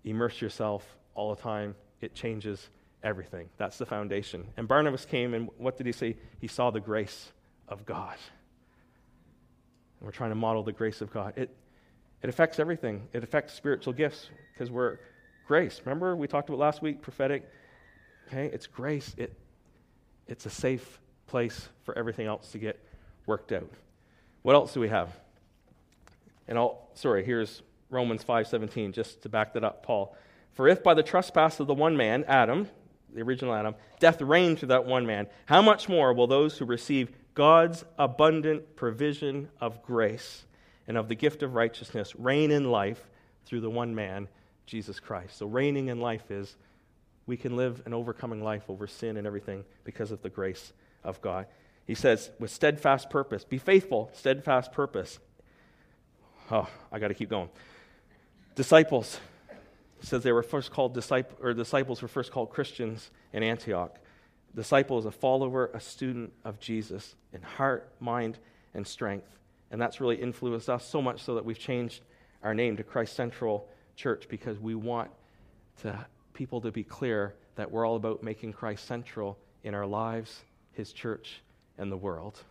immerse 0.04 0.40
yourself 0.40 0.84
all 1.14 1.34
the 1.34 1.40
time. 1.40 1.74
It 2.00 2.14
changes 2.14 2.68
everything. 3.02 3.48
That's 3.56 3.78
the 3.78 3.86
foundation. 3.86 4.46
And 4.56 4.68
Barnabas 4.68 5.04
came, 5.04 5.34
and 5.34 5.48
what 5.58 5.76
did 5.76 5.86
he 5.86 5.92
say? 5.92 6.16
He 6.40 6.48
saw 6.48 6.70
the 6.70 6.80
grace 6.80 7.32
of 7.68 7.86
God. 7.86 8.16
And 9.98 10.06
we're 10.06 10.12
trying 10.12 10.30
to 10.30 10.36
model 10.36 10.62
the 10.62 10.72
grace 10.72 11.00
of 11.00 11.12
God. 11.12 11.34
It, 11.36 11.54
it 12.22 12.28
affects 12.28 12.58
everything. 12.58 13.08
It 13.12 13.24
affects 13.24 13.52
spiritual 13.54 13.92
gifts 13.92 14.30
because 14.52 14.70
we're 14.70 14.98
grace. 15.46 15.80
Remember 15.85 16.14
we 16.14 16.26
talked 16.28 16.48
about 16.48 16.58
last 16.58 16.80
week 16.82 17.02
prophetic. 17.02 17.48
Okay, 18.28 18.46
it's 18.46 18.66
grace. 18.66 19.14
It 19.16 19.37
it's 20.28 20.46
a 20.46 20.50
safe 20.50 21.00
place 21.26 21.68
for 21.85 21.96
everything 21.98 22.26
else 22.26 22.52
to 22.52 22.58
get 22.58 22.78
worked 23.26 23.52
out. 23.52 23.68
What 24.42 24.54
else 24.54 24.72
do 24.72 24.80
we 24.80 24.88
have? 24.88 25.11
And 26.46 26.56
I'll 26.56 26.88
sorry, 26.94 27.24
here's 27.24 27.62
Romans 27.90 28.24
5:17 28.24 28.92
just 28.92 29.22
to 29.22 29.28
back 29.28 29.52
that 29.54 29.64
up, 29.64 29.82
Paul. 29.82 30.16
For 30.52 30.68
if 30.68 30.82
by 30.82 30.94
the 30.94 31.02
trespass 31.02 31.61
of 31.61 31.66
the 31.66 31.74
one 31.74 31.96
man, 31.96 32.24
Adam, 32.28 32.68
the 33.12 33.22
original 33.22 33.54
Adam, 33.54 33.74
death 33.98 34.20
reigned 34.20 34.58
through 34.58 34.68
that 34.68 34.85
one 34.85 35.06
man, 35.06 35.26
how 35.46 35.61
much 35.61 35.88
more 35.88 36.12
will 36.12 36.26
those 36.26 36.58
who 36.58 36.64
receive 36.64 37.11
God's 37.35 37.85
abundant 37.98 38.76
provision 38.76 39.48
of 39.61 39.82
grace 39.82 40.44
and 40.92 40.98
of 40.98 41.09
the 41.09 41.14
gift 41.14 41.42
of 41.42 41.55
righteousness 41.55 42.14
reign 42.16 42.50
in 42.50 42.70
life 42.70 43.09
through 43.46 43.62
the 43.62 43.70
one 43.70 43.94
man, 43.94 44.28
Jesus 44.66 45.00
Christ. 45.00 45.38
So, 45.38 45.46
reigning 45.46 45.88
in 45.88 46.02
life 46.02 46.31
is 46.31 46.55
we 47.24 47.38
can 47.38 47.57
live 47.57 47.81
an 47.87 47.94
overcoming 47.94 48.44
life 48.44 48.64
over 48.68 48.87
sin 48.87 49.16
and 49.16 49.26
everything 49.26 49.64
because 49.85 50.11
of 50.11 50.20
the 50.20 50.28
grace 50.28 50.74
of 51.02 51.18
God. 51.22 51.46
He 51.87 51.94
says, 51.94 52.31
with 52.38 52.50
steadfast 52.50 53.09
purpose, 53.09 53.42
be 53.42 53.57
faithful, 53.57 54.11
steadfast 54.12 54.70
purpose. 54.72 55.18
Oh, 56.50 56.68
I 56.92 56.98
got 56.98 57.09
to 57.09 57.14
keep 57.14 57.31
going. 57.31 57.48
Disciples. 58.55 59.18
Says 60.02 60.22
they 60.22 60.33
were 60.33 60.42
first 60.42 60.72
called 60.72 60.92
disciples, 60.92 61.38
or 61.42 61.55
disciples 61.55 62.02
were 62.02 62.09
first 62.09 62.33
called 62.33 62.50
Christians 62.50 63.11
in 63.33 63.42
Antioch. 63.42 63.96
Disciple 64.55 64.98
is 64.98 65.07
a 65.07 65.11
follower, 65.11 65.70
a 65.72 65.81
student 65.81 66.35
of 66.44 66.61
Jesus 66.61 67.14
in 67.33 67.40
heart, 67.40 67.90
mind, 67.98 68.37
and 68.74 68.87
strength. 68.87 69.38
And 69.72 69.80
that's 69.80 70.00
really 70.00 70.16
influenced 70.16 70.68
us 70.68 70.87
so 70.87 71.02
much 71.02 71.22
so 71.22 71.35
that 71.35 71.44
we've 71.44 71.58
changed 71.58 72.02
our 72.42 72.54
name 72.54 72.76
to 72.76 72.85
Christ 72.85 73.16
Central 73.16 73.66
Church 73.96 74.26
because 74.28 74.58
we 74.58 74.74
want 74.74 75.11
to, 75.80 76.06
people 76.35 76.61
to 76.61 76.70
be 76.70 76.85
clear 76.85 77.35
that 77.56 77.70
we're 77.70 77.87
all 77.87 77.96
about 77.96 78.22
making 78.22 78.52
Christ 78.52 78.87
central 78.87 79.38
in 79.64 79.74
our 79.74 79.87
lives, 79.87 80.42
His 80.72 80.92
church, 80.92 81.42
and 81.78 81.90
the 81.90 81.96
world. 81.96 82.44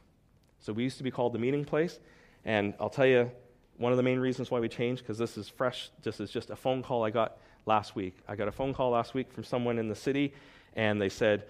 So 0.60 0.74
we 0.74 0.84
used 0.84 0.98
to 0.98 1.04
be 1.04 1.12
called 1.12 1.34
the 1.34 1.40
meeting 1.40 1.64
place. 1.64 2.00
And 2.44 2.74
I'll 2.80 2.90
tell 2.90 3.06
you 3.06 3.32
one 3.78 3.92
of 3.94 3.98
the 3.98 4.04
main 4.04 4.20
reasons 4.20 4.50
why 4.50 4.60
we 4.60 4.68
changed, 4.68 5.04
because 5.04 5.18
this 5.18 5.38
is 5.38 5.48
fresh, 5.48 5.92
this 6.02 6.20
is 6.20 6.32
just 6.32 6.50
a 6.50 6.56
phone 6.56 6.82
call 6.82 7.04
I 7.04 7.12
got 7.12 7.38
last 7.68 7.96
week. 7.96 8.18
I 8.28 8.36
got 8.36 8.48
a 8.48 8.52
phone 8.52 8.74
call 8.74 8.92
last 8.92 9.14
week 9.14 9.32
from 9.32 9.44
someone 9.44 9.78
in 9.78 9.88
the 9.88 9.96
city, 9.96 10.34
and 10.76 11.00
they 11.00 11.10
said, 11.10 11.46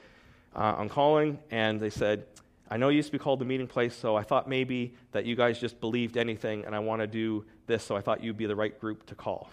uh, 0.53 0.75
I'm 0.77 0.89
calling, 0.89 1.39
and 1.49 1.79
they 1.79 1.89
said, 1.89 2.25
I 2.71 2.77
know 2.77 2.87
it 2.87 2.93
used 2.93 3.09
to 3.09 3.11
be 3.11 3.19
called 3.19 3.39
the 3.39 3.45
meeting 3.45 3.67
place, 3.67 3.93
so 3.93 4.15
I 4.15 4.23
thought 4.23 4.47
maybe 4.47 4.93
that 5.11 5.25
you 5.25 5.35
guys 5.35 5.59
just 5.59 5.81
believed 5.81 6.15
anything 6.15 6.63
and 6.63 6.73
I 6.73 6.79
want 6.79 7.01
to 7.01 7.07
do 7.07 7.43
this, 7.67 7.83
so 7.83 7.97
I 7.97 8.01
thought 8.01 8.23
you'd 8.23 8.37
be 8.37 8.45
the 8.45 8.55
right 8.55 8.79
group 8.79 9.05
to 9.07 9.15
call. 9.15 9.49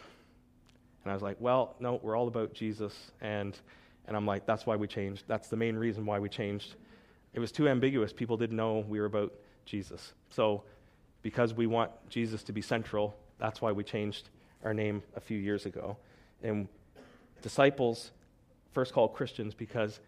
And 1.03 1.11
I 1.11 1.15
was 1.15 1.23
like, 1.23 1.37
well, 1.41 1.75
no, 1.81 1.99
we're 2.01 2.17
all 2.17 2.29
about 2.29 2.55
Jesus. 2.55 2.95
And, 3.21 3.59
and 4.07 4.17
I'm 4.17 4.25
like, 4.25 4.47
that's 4.47 4.67
why 4.67 4.77
we 4.77 4.87
changed. 4.87 5.25
That's 5.27 5.49
the 5.49 5.57
main 5.57 5.75
reason 5.75 6.07
why 6.07 6.21
we 6.21 6.29
changed. 6.29 6.77
It 7.35 7.41
was 7.41 7.51
too 7.51 7.69
ambiguous. 7.69 8.13
People 8.13 8.37
didn't 8.37 8.57
know 8.57 8.85
we 8.89 9.01
were 9.01 9.07
about 9.07 9.33
Jesus. 9.65 10.13
So, 10.31 10.63
because 11.23 11.55
we 11.55 11.67
want 11.67 11.91
Jesus 12.09 12.45
to 12.45 12.53
be 12.53 12.63
central, 12.63 13.17
that's 13.39 13.61
why 13.61 13.73
we 13.73 13.83
changed 13.83 14.29
our 14.63 14.73
name 14.73 15.03
a 15.17 15.21
few 15.21 15.39
years 15.39 15.67
ago. 15.67 15.97
And 16.45 16.69
disciples 17.43 18.13
first 18.71 18.93
called 18.93 19.13
Christians 19.13 19.55
because 19.55 19.99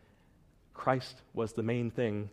Christ 0.74 1.22
was 1.34 1.54
the 1.54 1.64
main 1.64 1.90
thing 1.90 2.30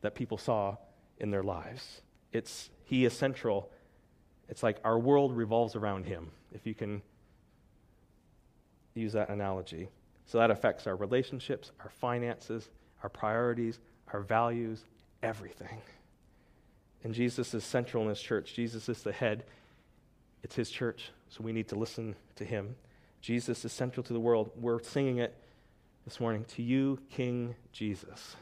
that 0.00 0.14
people 0.14 0.38
saw 0.38 0.76
in 1.18 1.30
their 1.30 1.42
lives. 1.42 2.02
It's, 2.32 2.70
he 2.84 3.04
is 3.04 3.12
central. 3.12 3.70
It's 4.48 4.62
like 4.62 4.78
our 4.84 4.98
world 4.98 5.36
revolves 5.36 5.76
around 5.76 6.06
him, 6.06 6.30
if 6.52 6.66
you 6.66 6.74
can 6.74 7.02
use 8.94 9.12
that 9.12 9.28
analogy. 9.28 9.88
So 10.26 10.38
that 10.38 10.50
affects 10.50 10.86
our 10.86 10.96
relationships, 10.96 11.72
our 11.80 11.90
finances, 11.90 12.68
our 13.02 13.08
priorities, 13.08 13.78
our 14.12 14.20
values, 14.20 14.84
everything. 15.22 15.80
And 17.02 17.14
Jesus 17.14 17.54
is 17.54 17.64
central 17.64 18.02
in 18.02 18.08
his 18.08 18.20
church. 18.20 18.54
Jesus 18.54 18.88
is 18.88 19.02
the 19.02 19.12
head. 19.12 19.44
It's 20.42 20.54
his 20.54 20.70
church, 20.70 21.10
so 21.28 21.42
we 21.42 21.52
need 21.52 21.68
to 21.68 21.76
listen 21.76 22.14
to 22.36 22.44
him. 22.44 22.76
Jesus 23.20 23.64
is 23.64 23.72
central 23.72 24.02
to 24.04 24.12
the 24.12 24.20
world. 24.20 24.50
We're 24.56 24.82
singing 24.82 25.18
it 25.18 25.36
this 26.04 26.20
morning. 26.20 26.44
To 26.56 26.62
you, 26.62 26.98
King 27.10 27.54
Jesus. 27.72 28.36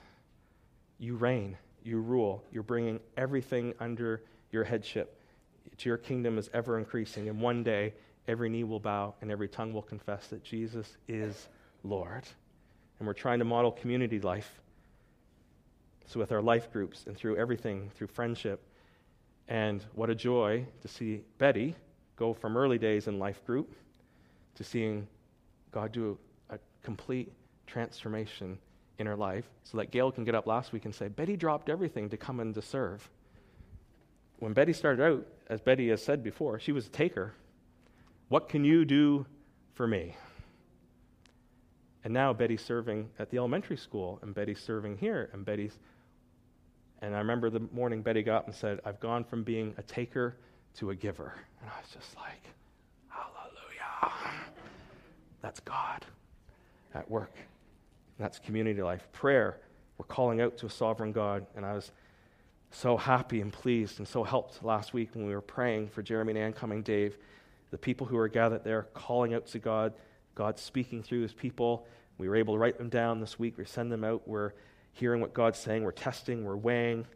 You 0.99 1.17
reign, 1.17 1.57
you 1.83 2.01
rule, 2.01 2.43
you're 2.53 2.63
bringing 2.63 3.01
everything 3.17 3.75
under 3.81 4.23
your 4.51 4.65
headship. 4.65 5.21
Your 5.81 5.97
kingdom 5.97 6.39
is 6.39 6.51
ever 6.53 6.79
increasing, 6.79 7.29
and 7.29 7.41
one 7.41 7.63
day 7.63 7.95
every 8.27 8.49
knee 8.49 8.65
will 8.65 8.81
bow 8.81 9.15
and 9.21 9.31
every 9.31 9.49
tongue 9.49 9.73
will 9.73 9.83
confess 9.83 10.27
that 10.29 10.43
Jesus 10.43 10.97
is 11.07 11.49
Lord. 11.85 12.25
And 12.99 13.07
we're 13.07 13.15
trying 13.15 13.39
to 13.39 13.45
model 13.45 13.71
community 13.71 14.21
life. 14.21 14.61
So, 16.07 16.19
with 16.19 16.33
our 16.33 16.43
life 16.43 16.73
groups 16.73 17.05
and 17.07 17.17
through 17.17 17.37
everything, 17.37 17.91
through 17.95 18.09
friendship. 18.09 18.65
And 19.47 19.85
what 19.95 20.11
a 20.11 20.15
joy 20.15 20.67
to 20.83 20.89
see 20.89 21.23
Betty 21.39 21.75
go 22.17 22.35
from 22.35 22.57
early 22.57 22.79
days 22.79 23.07
in 23.07 23.19
life 23.19 23.45
group 23.47 23.75
to 24.57 24.65
seeing 24.65 25.07
God 25.71 25.93
do 25.93 26.19
a 26.51 26.59
complete 26.83 27.33
transformation 27.67 28.59
in 28.99 29.07
her 29.07 29.17
life 29.17 29.49
so 29.65 29.79
that 29.79 29.91
Gail 29.91 30.11
can 30.11 30.25
get 30.25 30.35
up 30.35 30.47
last 30.47 30.73
week 30.73 30.85
and 30.85 30.95
say, 30.95 31.09
Betty 31.09 31.37
dropped 31.37 31.69
everything 31.69 32.09
to 32.11 32.17
come 32.17 32.41
and 32.41 32.55
to 32.55 32.63
serve. 32.63 33.09
When 34.41 34.53
Betty 34.53 34.73
started 34.73 35.03
out, 35.03 35.27
as 35.49 35.61
Betty 35.61 35.89
has 35.89 36.03
said 36.03 36.23
before, 36.23 36.59
she 36.59 36.73
was 36.73 36.87
a 36.87 36.91
taker. 36.91 37.35
What 38.29 38.49
can 38.49 38.65
you 38.65 38.85
do 38.85 39.27
for 39.75 39.87
me? 39.87 40.17
And 42.05 42.15
now 42.15 42.33
Betty's 42.33 42.63
serving 42.63 43.11
at 43.19 43.31
the 43.31 43.39
elementary 43.39 43.77
school, 43.77 44.19
and 44.23 44.35
Betty's 44.35 44.61
serving 44.61 44.99
here, 44.99 45.31
and 45.33 45.45
Betty's. 45.45 45.79
And 47.03 47.15
I 47.15 47.19
remember 47.19 47.51
the 47.51 47.61
morning 47.73 48.03
Betty 48.03 48.23
got 48.23 48.37
up 48.39 48.47
and 48.47 48.55
said, 48.55 48.81
I've 48.85 49.01
gone 49.01 49.25
from 49.25 49.43
being 49.43 49.75
a 49.79 49.83
taker 49.83 50.37
to 50.77 50.91
a 50.91 50.95
giver. 50.95 51.35
And 51.61 51.71
I 51.71 51.81
was 51.81 51.91
just 51.93 52.17
like, 52.17 52.43
hallelujah. 53.09 54.13
That's 55.43 55.61
God 55.61 56.05
at 56.95 57.11
work. 57.11 57.33
That's 58.19 58.39
community 58.39 58.83
life. 58.83 59.07
Prayer, 59.13 59.61
we're 59.97 60.07
calling 60.07 60.41
out 60.41 60.59
to 60.59 60.67
a 60.67 60.71
sovereign 60.71 61.13
God. 61.13 61.47
And 61.55 61.65
I 61.65 61.75
was 61.75 61.93
so 62.71 62.97
happy 62.97 63.41
and 63.41 63.53
pleased 63.53 63.99
and 63.99 64.07
so 64.07 64.25
helped 64.25 64.63
last 64.63 64.93
week 64.93 65.11
when 65.15 65.27
we 65.27 65.35
were 65.35 65.41
praying 65.41 65.89
for 65.89 66.03
Jeremy 66.03 66.33
and 66.33 66.39
Ann 66.39 66.53
coming, 66.53 66.83
Dave. 66.83 67.17
The 67.71 67.79
people 67.79 68.07
who 68.07 68.17
were 68.17 68.29
gathered 68.29 68.65
there 68.65 68.89
calling 68.95 69.35
out 69.35 69.47
to 69.49 69.59
God, 69.59 69.95
God 70.35 70.59
speaking 70.59 71.03
through 71.03 71.23
his 71.23 71.33
people. 71.33 71.87
We 72.19 72.29
were 72.29 72.37
able 72.37 72.55
to 72.55 72.59
write 72.59 72.79
them 72.79 72.89
down 72.89 73.21
this 73.21 73.39
week. 73.39 73.57
We 73.57 73.65
send 73.65 73.93
them 73.93 74.05
out. 74.05 74.27
We're 74.27 74.53
hearing 74.93 75.21
what 75.21 75.33
God's 75.33 75.59
saying. 75.59 75.85
We're 75.85 75.93
testing. 75.93 76.45
We're 76.45 76.57
weighing. 76.57 77.07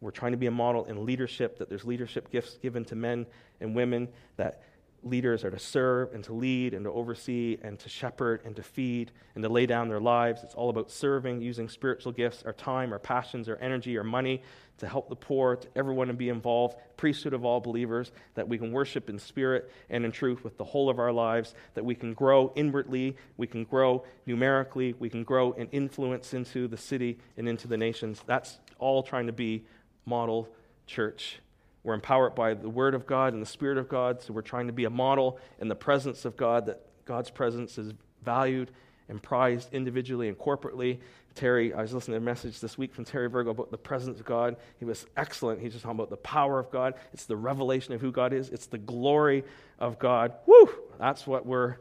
We're 0.00 0.10
trying 0.10 0.32
to 0.32 0.38
be 0.38 0.46
a 0.46 0.50
model 0.50 0.84
in 0.84 1.06
leadership, 1.06 1.58
that 1.58 1.70
there's 1.70 1.84
leadership 1.84 2.30
gifts 2.30 2.58
given 2.58 2.84
to 2.86 2.94
men 2.94 3.26
and 3.60 3.74
women, 3.74 4.08
that 4.36 4.62
leaders 5.02 5.44
are 5.44 5.50
to 5.50 5.58
serve 5.58 6.12
and 6.12 6.24
to 6.24 6.32
lead 6.32 6.74
and 6.74 6.84
to 6.84 6.90
oversee 6.90 7.58
and 7.62 7.78
to 7.78 7.88
shepherd 7.88 8.42
and 8.44 8.56
to 8.56 8.62
feed 8.62 9.12
and 9.34 9.42
to 9.42 9.48
lay 9.48 9.66
down 9.66 9.88
their 9.88 10.00
lives. 10.00 10.42
It's 10.42 10.54
all 10.54 10.70
about 10.70 10.90
serving, 10.90 11.40
using 11.40 11.68
spiritual 11.68 12.12
gifts, 12.12 12.42
our 12.44 12.52
time, 12.52 12.92
our 12.92 12.98
passions, 12.98 13.48
our 13.48 13.56
energy, 13.56 13.96
our 13.96 14.04
money 14.04 14.42
to 14.78 14.88
help 14.88 15.08
the 15.08 15.16
poor, 15.16 15.56
to 15.56 15.68
everyone 15.74 16.08
to 16.08 16.12
be 16.12 16.28
involved, 16.28 16.76
priesthood 16.96 17.32
of 17.32 17.44
all 17.44 17.60
believers, 17.60 18.12
that 18.34 18.46
we 18.46 18.58
can 18.58 18.72
worship 18.72 19.08
in 19.08 19.18
spirit 19.18 19.70
and 19.88 20.04
in 20.04 20.12
truth 20.12 20.44
with 20.44 20.58
the 20.58 20.64
whole 20.64 20.90
of 20.90 20.98
our 20.98 21.12
lives, 21.12 21.54
that 21.74 21.84
we 21.84 21.94
can 21.94 22.12
grow 22.12 22.52
inwardly, 22.56 23.16
we 23.36 23.46
can 23.46 23.64
grow 23.64 24.04
numerically, 24.26 24.94
we 24.98 25.08
can 25.08 25.24
grow 25.24 25.52
in 25.52 25.68
influence 25.68 26.34
into 26.34 26.68
the 26.68 26.76
city 26.76 27.18
and 27.36 27.48
into 27.48 27.68
the 27.68 27.76
nations. 27.76 28.22
That's 28.26 28.58
all 28.78 29.02
trying 29.02 29.26
to 29.26 29.32
be 29.32 29.64
model 30.04 30.48
church. 30.86 31.40
We're 31.86 31.94
empowered 31.94 32.34
by 32.34 32.54
the 32.54 32.68
Word 32.68 32.94
of 32.94 33.06
God 33.06 33.32
and 33.32 33.40
the 33.40 33.46
Spirit 33.46 33.78
of 33.78 33.88
God, 33.88 34.20
so 34.20 34.32
we're 34.32 34.42
trying 34.42 34.66
to 34.66 34.72
be 34.72 34.86
a 34.86 34.90
model 34.90 35.38
in 35.60 35.68
the 35.68 35.76
presence 35.76 36.24
of 36.24 36.36
God, 36.36 36.66
that 36.66 36.80
God's 37.04 37.30
presence 37.30 37.78
is 37.78 37.94
valued 38.24 38.72
and 39.08 39.22
prized 39.22 39.72
individually 39.72 40.26
and 40.26 40.36
corporately. 40.36 40.98
Terry, 41.36 41.72
I 41.72 41.82
was 41.82 41.94
listening 41.94 42.14
to 42.14 42.22
a 42.22 42.24
message 42.24 42.58
this 42.58 42.76
week 42.76 42.92
from 42.92 43.04
Terry 43.04 43.28
Virgo 43.28 43.50
about 43.50 43.70
the 43.70 43.78
presence 43.78 44.18
of 44.18 44.26
God. 44.26 44.56
He 44.80 44.84
was 44.84 45.06
excellent. 45.16 45.60
He's 45.60 45.74
just 45.74 45.84
talking 45.84 45.96
about 45.96 46.10
the 46.10 46.16
power 46.16 46.58
of 46.58 46.72
God. 46.72 46.94
It's 47.12 47.26
the 47.26 47.36
revelation 47.36 47.94
of 47.94 48.00
who 48.00 48.10
God 48.10 48.32
is, 48.32 48.48
it's 48.48 48.66
the 48.66 48.78
glory 48.78 49.44
of 49.78 50.00
God. 50.00 50.32
Woo! 50.44 50.68
That's 50.98 51.24
what 51.24 51.46
we're 51.46 51.76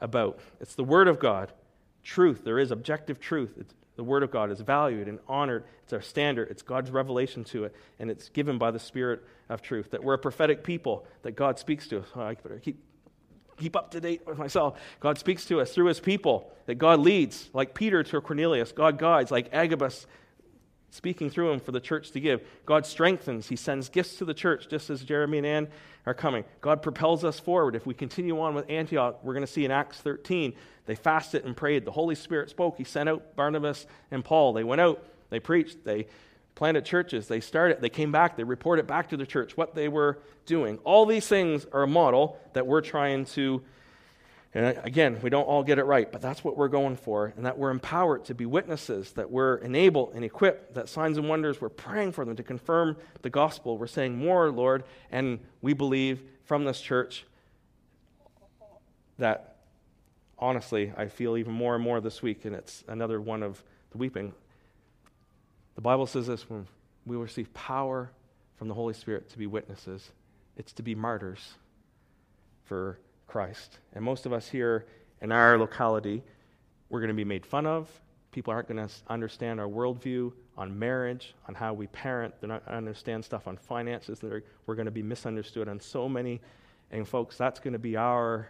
about. 0.00 0.40
It's 0.60 0.74
the 0.74 0.82
Word 0.82 1.06
of 1.06 1.20
God. 1.20 1.52
Truth. 2.02 2.42
There 2.42 2.58
is 2.58 2.72
objective 2.72 3.20
truth. 3.20 3.54
It's, 3.60 3.74
the 3.96 4.04
Word 4.04 4.22
of 4.22 4.30
God 4.30 4.50
is 4.50 4.60
valued 4.60 5.08
and 5.08 5.18
honored. 5.26 5.64
It's 5.84 5.92
our 5.92 6.02
standard. 6.02 6.50
It's 6.50 6.62
God's 6.62 6.90
revelation 6.90 7.44
to 7.44 7.64
it, 7.64 7.74
and 7.98 8.10
it's 8.10 8.28
given 8.28 8.58
by 8.58 8.70
the 8.70 8.78
Spirit 8.78 9.22
of 9.48 9.62
truth. 9.62 9.90
That 9.90 10.04
we're 10.04 10.14
a 10.14 10.18
prophetic 10.18 10.62
people, 10.62 11.06
that 11.22 11.32
God 11.32 11.58
speaks 11.58 11.88
to 11.88 11.98
us. 12.00 12.06
Oh, 12.14 12.20
I 12.20 12.34
better 12.34 12.58
keep, 12.58 12.78
keep 13.56 13.74
up 13.74 13.90
to 13.92 14.00
date 14.00 14.26
with 14.26 14.38
myself. 14.38 14.78
God 15.00 15.18
speaks 15.18 15.46
to 15.46 15.60
us 15.60 15.72
through 15.72 15.86
His 15.86 16.00
people, 16.00 16.52
that 16.66 16.76
God 16.76 17.00
leads, 17.00 17.48
like 17.52 17.74
Peter 17.74 18.02
to 18.02 18.20
Cornelius. 18.20 18.72
God 18.72 18.98
guides, 18.98 19.30
like 19.30 19.48
Agabus 19.52 20.06
speaking 20.90 21.30
through 21.30 21.52
him 21.52 21.60
for 21.60 21.72
the 21.72 21.80
church 21.80 22.10
to 22.12 22.20
give. 22.20 22.42
God 22.64 22.86
strengthens. 22.86 23.48
He 23.48 23.56
sends 23.56 23.88
gifts 23.88 24.16
to 24.16 24.24
the 24.24 24.34
church, 24.34 24.68
just 24.68 24.90
as 24.90 25.02
Jeremy 25.02 25.38
and 25.38 25.46
Ann 25.46 25.68
are 26.06 26.14
coming. 26.14 26.44
God 26.60 26.82
propels 26.82 27.24
us 27.24 27.38
forward. 27.38 27.74
If 27.74 27.86
we 27.86 27.94
continue 27.94 28.40
on 28.40 28.54
with 28.54 28.70
Antioch, 28.70 29.18
we're 29.22 29.34
going 29.34 29.46
to 29.46 29.52
see 29.52 29.64
in 29.64 29.70
Acts 29.70 29.98
13, 29.98 30.54
they 30.86 30.94
fasted 30.94 31.44
and 31.44 31.56
prayed. 31.56 31.84
The 31.84 31.92
Holy 31.92 32.14
Spirit 32.14 32.50
spoke. 32.50 32.78
He 32.78 32.84
sent 32.84 33.08
out 33.08 33.36
Barnabas 33.36 33.86
and 34.10 34.24
Paul. 34.24 34.52
They 34.52 34.64
went 34.64 34.80
out, 34.80 35.04
they 35.30 35.40
preached, 35.40 35.84
they 35.84 36.06
planted 36.54 36.84
churches, 36.84 37.28
they 37.28 37.40
started, 37.40 37.80
they 37.80 37.90
came 37.90 38.10
back, 38.10 38.36
they 38.36 38.44
reported 38.44 38.86
back 38.86 39.10
to 39.10 39.16
the 39.16 39.26
church 39.26 39.56
what 39.56 39.74
they 39.74 39.88
were 39.88 40.18
doing. 40.46 40.78
All 40.84 41.04
these 41.04 41.26
things 41.26 41.66
are 41.72 41.82
a 41.82 41.88
model 41.88 42.38
that 42.54 42.66
we're 42.66 42.80
trying 42.80 43.26
to 43.26 43.62
and 44.56 44.80
again, 44.84 45.18
we 45.20 45.28
don't 45.28 45.44
all 45.44 45.62
get 45.62 45.78
it 45.78 45.84
right, 45.84 46.10
but 46.10 46.22
that's 46.22 46.42
what 46.42 46.56
we're 46.56 46.68
going 46.68 46.96
for, 46.96 47.34
and 47.36 47.44
that 47.44 47.58
we're 47.58 47.68
empowered 47.68 48.24
to 48.24 48.34
be 48.34 48.46
witnesses, 48.46 49.12
that 49.12 49.30
we're 49.30 49.56
enabled 49.56 50.12
and 50.14 50.24
equipped, 50.24 50.72
that 50.76 50.88
signs 50.88 51.18
and 51.18 51.28
wonders, 51.28 51.60
we're 51.60 51.68
praying 51.68 52.12
for 52.12 52.24
them 52.24 52.36
to 52.36 52.42
confirm 52.42 52.96
the 53.20 53.28
gospel. 53.28 53.76
We're 53.76 53.86
saying 53.86 54.16
more, 54.16 54.50
Lord, 54.50 54.84
and 55.10 55.40
we 55.60 55.74
believe 55.74 56.22
from 56.44 56.64
this 56.64 56.80
church 56.80 57.26
that 59.18 59.56
honestly, 60.38 60.90
I 60.96 61.08
feel 61.08 61.36
even 61.36 61.52
more 61.52 61.74
and 61.74 61.84
more 61.84 62.00
this 62.00 62.22
week, 62.22 62.46
and 62.46 62.56
it's 62.56 62.82
another 62.88 63.20
one 63.20 63.42
of 63.42 63.62
the 63.90 63.98
weeping. 63.98 64.32
The 65.74 65.82
Bible 65.82 66.06
says 66.06 66.28
this 66.28 66.48
when 66.48 66.66
we 67.04 67.16
receive 67.16 67.52
power 67.52 68.10
from 68.56 68.68
the 68.68 68.74
Holy 68.74 68.94
Spirit 68.94 69.28
to 69.28 69.38
be 69.38 69.46
witnesses, 69.46 70.12
it's 70.56 70.72
to 70.72 70.82
be 70.82 70.94
martyrs 70.94 71.56
for 72.64 72.98
Christ. 73.26 73.78
And 73.92 74.04
most 74.04 74.26
of 74.26 74.32
us 74.32 74.48
here 74.48 74.86
in 75.20 75.32
our 75.32 75.58
locality, 75.58 76.22
we're 76.88 77.00
going 77.00 77.08
to 77.08 77.14
be 77.14 77.24
made 77.24 77.44
fun 77.44 77.66
of. 77.66 77.88
People 78.32 78.52
aren't 78.52 78.68
going 78.68 78.86
to 78.86 78.92
understand 79.08 79.60
our 79.60 79.66
worldview 79.66 80.32
on 80.56 80.78
marriage, 80.78 81.34
on 81.48 81.54
how 81.54 81.72
we 81.72 81.86
parent. 81.88 82.34
They're 82.40 82.48
not 82.48 82.64
going 82.64 82.72
to 82.72 82.78
understand 82.78 83.24
stuff 83.24 83.48
on 83.48 83.56
finances. 83.56 84.20
That 84.20 84.32
are, 84.32 84.44
we're 84.66 84.74
going 84.74 84.86
to 84.86 84.92
be 84.92 85.02
misunderstood 85.02 85.68
on 85.68 85.80
so 85.80 86.08
many. 86.08 86.40
And, 86.90 87.08
folks, 87.08 87.36
that's 87.36 87.60
going 87.60 87.72
to 87.72 87.78
be 87.78 87.96
our 87.96 88.48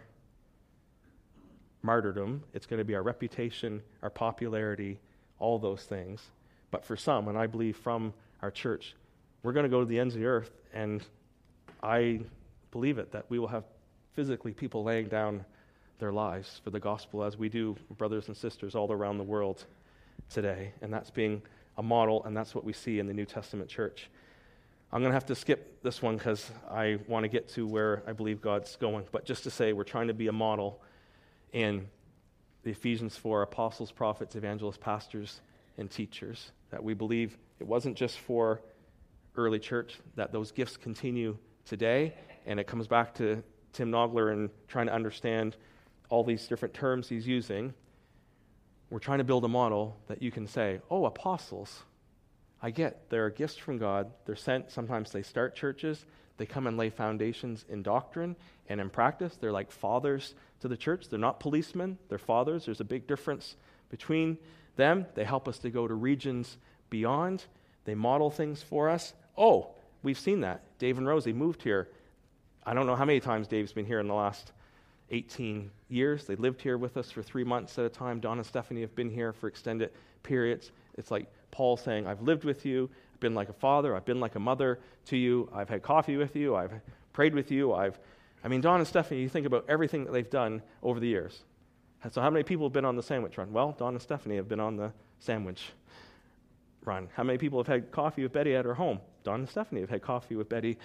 martyrdom. 1.81 2.43
It's 2.53 2.65
going 2.65 2.79
to 2.79 2.85
be 2.85 2.95
our 2.95 3.03
reputation, 3.03 3.81
our 4.01 4.09
popularity, 4.09 4.99
all 5.39 5.57
those 5.57 5.83
things. 5.83 6.21
But 6.69 6.83
for 6.83 6.97
some, 6.97 7.27
and 7.27 7.37
I 7.37 7.47
believe 7.47 7.77
from 7.77 8.13
our 8.41 8.51
church, 8.51 8.95
we're 9.41 9.53
going 9.53 9.63
to 9.63 9.69
go 9.69 9.79
to 9.79 9.85
the 9.85 9.99
ends 9.99 10.15
of 10.15 10.21
the 10.21 10.27
earth, 10.27 10.51
and 10.73 11.01
I 11.81 12.21
believe 12.71 12.97
it, 12.97 13.11
that 13.13 13.25
we 13.29 13.39
will 13.39 13.47
have 13.47 13.63
physically 14.17 14.51
people 14.51 14.83
laying 14.83 15.07
down 15.07 15.45
their 15.99 16.11
lives 16.11 16.59
for 16.63 16.71
the 16.71 16.79
gospel 16.79 17.23
as 17.23 17.37
we 17.37 17.49
do, 17.49 17.75
brothers 17.99 18.29
and 18.29 18.35
sisters 18.35 18.73
all 18.73 18.91
around 18.91 19.19
the 19.19 19.23
world 19.23 19.65
today. 20.27 20.73
And 20.81 20.91
that's 20.91 21.11
being 21.11 21.39
a 21.77 21.83
model, 21.83 22.23
and 22.25 22.35
that's 22.35 22.55
what 22.55 22.63
we 22.63 22.73
see 22.73 22.97
in 22.97 23.05
the 23.05 23.13
New 23.13 23.25
Testament 23.25 23.69
church. 23.69 24.09
I'm 24.91 25.01
going 25.01 25.11
to 25.11 25.13
have 25.13 25.27
to 25.27 25.35
skip 25.35 25.83
this 25.83 26.01
one 26.01 26.17
because 26.17 26.49
I 26.67 26.97
want 27.07 27.25
to 27.25 27.27
get 27.27 27.47
to 27.49 27.67
where 27.67 28.01
I 28.07 28.13
believe 28.13 28.41
God's 28.41 28.75
going. 28.75 29.05
But 29.11 29.23
just 29.23 29.43
to 29.43 29.51
say, 29.51 29.71
we're 29.71 29.83
trying 29.83 30.07
to 30.07 30.15
be 30.15 30.29
a 30.29 30.33
model 30.33 30.81
in 31.53 31.87
the 32.63 32.71
Ephesians 32.71 33.15
4 33.15 33.43
apostles, 33.43 33.91
prophets, 33.91 34.35
evangelists, 34.35 34.79
pastors, 34.81 35.41
and 35.77 35.91
teachers. 35.91 36.53
That 36.71 36.83
we 36.83 36.95
believe 36.95 37.37
it 37.59 37.67
wasn't 37.67 37.95
just 37.95 38.17
for 38.17 38.61
early 39.35 39.59
church, 39.59 39.99
that 40.15 40.31
those 40.31 40.51
gifts 40.51 40.75
continue 40.75 41.37
today. 41.65 42.15
And 42.47 42.59
it 42.59 42.65
comes 42.65 42.87
back 42.87 43.13
to 43.15 43.43
Tim 43.77 43.91
Nogler 43.91 44.33
and 44.33 44.49
trying 44.67 44.87
to 44.87 44.93
understand 44.93 45.55
all 46.09 46.23
these 46.23 46.47
different 46.47 46.73
terms 46.73 47.07
he's 47.07 47.27
using, 47.27 47.75
we're 48.89 48.97
trying 48.97 49.19
to 49.19 49.23
build 49.23 49.45
a 49.45 49.47
model 49.47 49.95
that 50.07 50.19
you 50.19 50.31
can 50.31 50.47
say, 50.47 50.79
oh, 50.89 51.05
apostles. 51.05 51.83
I 52.59 52.71
get 52.71 53.07
they're 53.11 53.29
gifts 53.29 53.55
from 53.55 53.77
God. 53.77 54.11
They're 54.25 54.35
sent. 54.35 54.71
Sometimes 54.71 55.11
they 55.11 55.21
start 55.21 55.55
churches. 55.55 56.05
They 56.37 56.47
come 56.47 56.65
and 56.65 56.75
lay 56.75 56.89
foundations 56.89 57.65
in 57.69 57.83
doctrine 57.83 58.35
and 58.67 58.81
in 58.81 58.89
practice. 58.89 59.37
They're 59.37 59.51
like 59.51 59.71
fathers 59.71 60.33
to 60.61 60.67
the 60.67 60.77
church. 60.77 61.09
They're 61.09 61.19
not 61.19 61.39
policemen, 61.39 61.99
they're 62.09 62.17
fathers. 62.17 62.65
There's 62.65 62.81
a 62.81 62.85
big 62.85 63.05
difference 63.05 63.57
between 63.89 64.39
them. 64.75 65.05
They 65.13 65.23
help 65.23 65.47
us 65.47 65.59
to 65.59 65.69
go 65.69 65.87
to 65.87 65.93
regions 65.93 66.57
beyond. 66.89 67.45
They 67.85 67.93
model 67.93 68.31
things 68.31 68.63
for 68.63 68.89
us. 68.89 69.13
Oh, 69.37 69.69
we've 70.01 70.17
seen 70.17 70.41
that. 70.41 70.63
Dave 70.79 70.97
and 70.97 71.05
Rosie 71.05 71.33
moved 71.33 71.61
here. 71.61 71.89
I 72.67 72.73
don't 72.73 72.85
know 72.85 72.97
how 72.97 73.05
many 73.05 73.21
times 73.21 73.47
Dave's 73.47 73.71
been 73.71 73.85
here 73.85 74.01
in 74.01 74.09
the 74.09 74.13
last 74.13 74.51
18 75.09 75.71
years. 75.87 76.25
They 76.25 76.35
lived 76.35 76.61
here 76.61 76.77
with 76.77 76.97
us 76.97 77.09
for 77.09 77.23
three 77.23 77.45
months 77.45 77.79
at 77.79 77.85
a 77.85 77.89
time. 77.89 78.19
Don 78.19 78.39
and 78.39 78.45
Stephanie 78.45 78.81
have 78.81 78.93
been 78.93 79.09
here 79.09 79.31
for 79.31 79.47
extended 79.47 79.91
periods. 80.21 80.71
It's 80.97 81.09
like 81.09 81.31
Paul 81.49 81.77
saying, 81.77 82.07
I've 82.07 82.21
lived 82.21 82.43
with 82.43 82.65
you. 82.65 82.89
I've 83.13 83.21
been 83.21 83.33
like 83.33 83.47
a 83.47 83.53
father. 83.53 83.95
I've 83.95 84.03
been 84.03 84.19
like 84.19 84.35
a 84.35 84.41
mother 84.41 84.79
to 85.05 85.15
you. 85.15 85.49
I've 85.55 85.69
had 85.69 85.81
coffee 85.81 86.17
with 86.17 86.35
you. 86.35 86.57
I've 86.57 86.73
prayed 87.13 87.33
with 87.33 87.51
you. 87.51 87.73
I've, 87.73 87.97
I 88.43 88.49
mean, 88.49 88.59
Don 88.59 88.79
and 88.79 88.87
Stephanie, 88.87 89.21
you 89.21 89.29
think 89.29 89.45
about 89.47 89.63
everything 89.69 90.03
that 90.03 90.11
they've 90.11 90.29
done 90.29 90.61
over 90.83 90.99
the 90.99 91.07
years. 91.07 91.39
So, 92.11 92.19
how 92.19 92.29
many 92.29 92.43
people 92.43 92.65
have 92.65 92.73
been 92.73 92.85
on 92.85 92.97
the 92.97 93.03
sandwich 93.03 93.37
run? 93.37 93.53
Well, 93.53 93.77
Don 93.79 93.93
and 93.93 94.01
Stephanie 94.01 94.35
have 94.35 94.49
been 94.49 94.59
on 94.59 94.75
the 94.75 94.91
sandwich 95.19 95.69
run. 96.83 97.07
How 97.13 97.23
many 97.23 97.37
people 97.37 97.59
have 97.59 97.67
had 97.67 97.91
coffee 97.91 98.23
with 98.23 98.33
Betty 98.33 98.55
at 98.55 98.65
her 98.65 98.73
home? 98.73 98.99
Don 99.23 99.39
and 99.39 99.49
Stephanie 99.49 99.81
have 99.81 99.89
had 99.89 100.01
coffee 100.01 100.35
with 100.35 100.49
Betty 100.49 100.77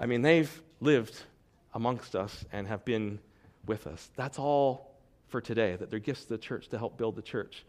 I 0.00 0.06
mean, 0.06 0.22
they've 0.22 0.50
lived 0.80 1.22
amongst 1.74 2.16
us 2.16 2.44
and 2.52 2.66
have 2.66 2.84
been 2.84 3.18
with 3.66 3.86
us. 3.86 4.10
That's 4.16 4.38
all 4.38 4.94
for 5.28 5.40
today, 5.40 5.76
that 5.76 5.90
they're 5.90 6.00
gifts 6.00 6.24
to 6.24 6.30
the 6.30 6.38
church 6.38 6.68
to 6.68 6.78
help 6.78 6.96
build 6.96 7.14
the 7.14 7.22
church. 7.22 7.64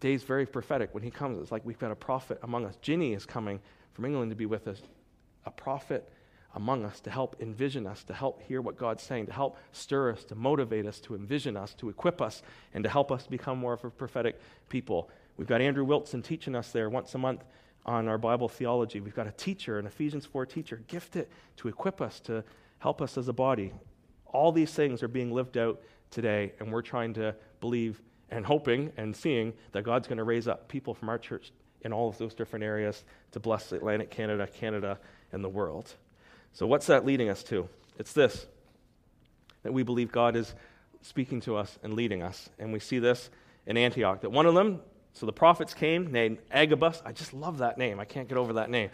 Dave's 0.00 0.22
very 0.22 0.46
prophetic. 0.46 0.94
When 0.94 1.02
he 1.02 1.10
comes, 1.10 1.38
it's 1.38 1.52
like 1.52 1.64
we've 1.64 1.78
got 1.78 1.90
a 1.90 1.96
prophet 1.96 2.38
among 2.42 2.64
us. 2.64 2.76
Ginny 2.80 3.12
is 3.12 3.26
coming 3.26 3.60
from 3.92 4.06
England 4.06 4.30
to 4.30 4.36
be 4.36 4.46
with 4.46 4.66
us, 4.66 4.80
a 5.44 5.50
prophet 5.50 6.10
among 6.54 6.84
us 6.84 7.00
to 7.00 7.10
help 7.10 7.36
envision 7.40 7.86
us, 7.86 8.02
to 8.04 8.14
help 8.14 8.42
hear 8.42 8.60
what 8.60 8.76
God's 8.76 9.02
saying, 9.02 9.26
to 9.26 9.32
help 9.32 9.58
stir 9.72 10.10
us, 10.12 10.24
to 10.24 10.34
motivate 10.34 10.86
us, 10.86 10.98
to 11.00 11.14
envision 11.14 11.56
us, 11.56 11.74
to 11.74 11.88
equip 11.90 12.20
us, 12.22 12.42
and 12.74 12.82
to 12.82 12.90
help 12.90 13.12
us 13.12 13.26
become 13.26 13.58
more 13.58 13.74
of 13.74 13.84
a 13.84 13.90
prophetic 13.90 14.40
people. 14.68 15.10
We've 15.36 15.46
got 15.46 15.60
Andrew 15.60 15.84
Wilson 15.84 16.22
teaching 16.22 16.56
us 16.56 16.72
there 16.72 16.88
once 16.88 17.14
a 17.14 17.18
month 17.18 17.44
on 17.86 18.08
our 18.08 18.18
Bible 18.18 18.48
theology. 18.48 19.00
We've 19.00 19.14
got 19.14 19.26
a 19.26 19.32
teacher, 19.32 19.78
an 19.78 19.86
Ephesians 19.86 20.26
4 20.26 20.46
teacher, 20.46 20.82
gifted 20.86 21.28
to 21.56 21.68
equip 21.68 22.00
us, 22.00 22.20
to 22.20 22.44
help 22.78 23.00
us 23.00 23.16
as 23.16 23.28
a 23.28 23.32
body. 23.32 23.72
All 24.26 24.52
these 24.52 24.72
things 24.72 25.02
are 25.02 25.08
being 25.08 25.32
lived 25.32 25.56
out 25.56 25.80
today, 26.10 26.52
and 26.60 26.72
we're 26.72 26.82
trying 26.82 27.14
to 27.14 27.34
believe 27.60 28.00
and 28.30 28.46
hoping 28.46 28.92
and 28.96 29.14
seeing 29.14 29.52
that 29.72 29.82
God's 29.82 30.06
going 30.06 30.18
to 30.18 30.24
raise 30.24 30.46
up 30.46 30.68
people 30.68 30.94
from 30.94 31.08
our 31.08 31.18
church 31.18 31.52
in 31.82 31.92
all 31.92 32.08
of 32.08 32.18
those 32.18 32.34
different 32.34 32.64
areas 32.64 33.04
to 33.32 33.40
bless 33.40 33.72
Atlantic 33.72 34.10
Canada, 34.10 34.46
Canada, 34.46 34.98
and 35.32 35.42
the 35.42 35.48
world. 35.48 35.94
So, 36.52 36.66
what's 36.66 36.86
that 36.86 37.04
leading 37.04 37.28
us 37.28 37.42
to? 37.44 37.68
It's 37.98 38.12
this 38.12 38.46
that 39.62 39.72
we 39.72 39.82
believe 39.82 40.10
God 40.10 40.36
is 40.36 40.54
speaking 41.02 41.40
to 41.42 41.56
us 41.56 41.78
and 41.82 41.94
leading 41.94 42.22
us. 42.22 42.48
And 42.58 42.72
we 42.72 42.80
see 42.80 42.98
this 42.98 43.30
in 43.66 43.76
Antioch. 43.76 44.22
That 44.22 44.30
one 44.30 44.46
of 44.46 44.54
them, 44.54 44.80
so 45.12 45.26
the 45.26 45.32
prophets 45.32 45.74
came 45.74 46.12
named 46.12 46.38
Agabus. 46.50 47.02
I 47.04 47.12
just 47.12 47.34
love 47.34 47.58
that 47.58 47.78
name. 47.78 48.00
I 48.00 48.04
can't 48.04 48.28
get 48.28 48.38
over 48.38 48.54
that 48.54 48.70
name. 48.70 48.90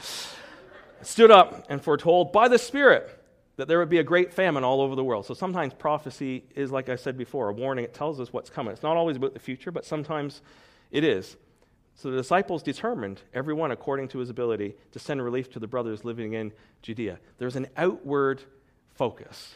Stood 1.03 1.31
up 1.31 1.67
and 1.69 1.83
foretold 1.83 2.33
by 2.33 2.49
the 2.49 2.59
Spirit 2.59 3.23
that 3.57 3.69
there 3.69 3.79
would 3.79 3.89
be 3.89 3.99
a 3.99 4.05
great 4.05 4.33
famine 4.33 4.65
all 4.65 4.81
over 4.81 4.95
the 4.95 5.05
world. 5.05 5.27
So 5.27 5.35
sometimes 5.35 5.73
prophecy 5.73 6.45
is, 6.55 6.71
like 6.71 6.89
I 6.89 6.97
said 6.97 7.17
before, 7.17 7.49
a 7.49 7.53
warning. 7.53 7.85
It 7.85 7.95
tells 7.95 8.21
us 8.21 8.33
what's 8.33 8.51
coming. 8.51 8.73
It's 8.73 8.83
not 8.83 8.97
always 8.97 9.17
about 9.17 9.35
the 9.35 9.41
future, 9.41 9.71
but 9.71 9.85
sometimes 9.85 10.43
it 10.91 11.05
is. 11.05 11.37
So 11.95 12.11
the 12.11 12.19
disciples 12.19 12.63
determined, 12.63 13.23
everyone 13.33 13.71
according 13.71 14.09
to 14.09 14.19
his 14.19 14.29
ability, 14.29 14.75
to 14.93 14.99
send 14.99 15.23
relief 15.23 15.51
to 15.53 15.59
the 15.59 15.67
brothers 15.67 16.05
living 16.05 16.35
in 16.35 16.53
Judea. 16.83 17.19
There's 17.39 17.57
an 17.57 17.69
outward 17.77 18.43
focus 18.95 19.55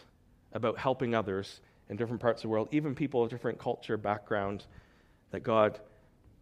about 0.53 0.79
helping 0.79 1.15
others 1.15 1.61
in 1.91 1.97
different 1.97 2.23
parts 2.23 2.41
of 2.41 2.43
the 2.43 2.49
world, 2.49 2.69
even 2.73 2.95
people 2.95 3.23
of 3.23 3.29
different 3.29 3.59
culture 3.59 3.99
background, 3.99 4.65
that 5.33 5.41
God 5.41 5.79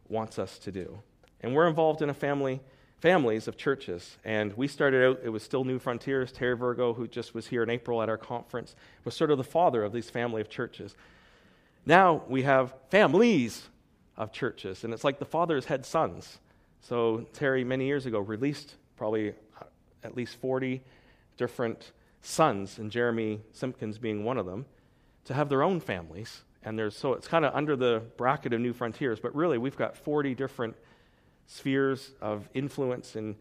wants 0.09 0.38
us 0.38 0.59
to 0.61 0.72
do. 0.72 1.00
And 1.40 1.54
we're 1.54 1.68
involved 1.68 2.02
in 2.02 2.11
a 2.11 2.14
family, 2.14 2.61
families 2.98 3.48
of 3.48 3.56
churches. 3.56 4.16
And 4.24 4.52
we 4.54 4.68
started 4.68 5.04
out, 5.04 5.20
it 5.22 5.28
was 5.28 5.42
still 5.42 5.64
New 5.64 5.78
Frontiers. 5.78 6.32
Terry 6.32 6.56
Virgo, 6.56 6.94
who 6.94 7.06
just 7.06 7.34
was 7.34 7.46
here 7.46 7.62
in 7.62 7.70
April 7.70 8.02
at 8.02 8.09
our 8.09 8.16
conference, 8.16 8.74
was 9.04 9.14
sort 9.14 9.30
of 9.30 9.38
the 9.38 9.44
father 9.44 9.84
of 9.84 9.92
these 9.92 10.11
family 10.11 10.40
of 10.40 10.48
churches. 10.48 10.96
Now 11.86 12.22
we 12.28 12.42
have 12.42 12.74
families 12.90 13.68
of 14.16 14.32
churches, 14.32 14.84
and 14.84 14.92
it's 14.92 15.04
like 15.04 15.18
the 15.18 15.24
fathers 15.24 15.66
had 15.66 15.86
sons. 15.86 16.38
So 16.80 17.26
Terry, 17.32 17.64
many 17.64 17.86
years 17.86 18.04
ago, 18.04 18.18
released 18.18 18.74
probably 18.96 19.30
uh, 19.30 19.64
at 20.02 20.16
least 20.16 20.36
40 20.36 20.82
different 21.36 21.92
sons, 22.20 22.78
and 22.78 22.90
Jeremy 22.90 23.40
Simpkins 23.52 23.96
being 23.96 24.24
one 24.24 24.38
of 24.38 24.46
them 24.46 24.66
to 25.24 25.34
have 25.34 25.48
their 25.48 25.62
own 25.62 25.78
families. 25.80 26.42
And 26.64 26.78
there's 26.78 26.96
so 26.96 27.12
it's 27.12 27.28
kind 27.28 27.44
of 27.44 27.54
under 27.54 27.76
the 27.76 28.02
bracket 28.16 28.52
of 28.52 28.61
New 28.61 28.72
Frontiers, 28.72 29.20
but 29.20 29.34
really 29.34 29.59
we've 29.59 29.76
got 29.76 29.96
40 29.96 30.34
different 30.34 30.76
spheres 31.46 32.12
of 32.20 32.48
influence 32.54 33.16
and 33.16 33.36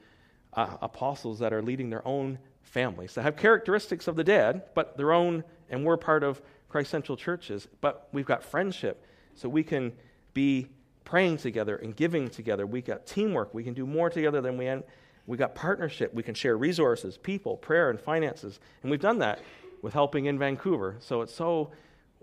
uh, 0.53 0.77
apostles 0.81 1.39
that 1.39 1.53
are 1.53 1.61
leading 1.61 1.89
their 1.89 2.07
own 2.07 2.39
families 2.63 3.13
that 3.15 3.23
have 3.23 3.35
characteristics 3.37 4.07
of 4.07 4.15
the 4.15 4.23
dead, 4.23 4.63
but 4.75 4.97
their 4.97 5.11
own, 5.11 5.43
and 5.69 5.85
we're 5.85 5.97
part 5.97 6.23
of 6.23 6.41
Christ 6.69 6.91
Central 6.91 7.17
churches. 7.17 7.67
But 7.81 8.07
we've 8.11 8.25
got 8.25 8.43
friendship, 8.43 9.05
so 9.35 9.49
we 9.49 9.63
can 9.63 9.93
be 10.33 10.67
praying 11.05 11.37
together 11.37 11.77
and 11.77 11.95
giving 11.95 12.29
together. 12.29 12.65
We 12.67 12.81
got 12.81 13.05
teamwork. 13.05 13.53
We 13.53 13.63
can 13.63 13.73
do 13.73 13.85
more 13.85 14.09
together 14.09 14.41
than 14.41 14.57
we. 14.57 14.67
End. 14.67 14.83
We 15.25 15.37
got 15.37 15.55
partnership. 15.55 16.13
We 16.13 16.23
can 16.23 16.35
share 16.35 16.57
resources, 16.57 17.17
people, 17.17 17.57
prayer, 17.57 17.89
and 17.89 17.99
finances, 17.99 18.59
and 18.81 18.91
we've 18.91 18.99
done 18.99 19.19
that 19.19 19.39
with 19.81 19.93
helping 19.93 20.25
in 20.25 20.39
Vancouver. 20.39 20.95
So 20.99 21.21
it's 21.21 21.33
so 21.33 21.71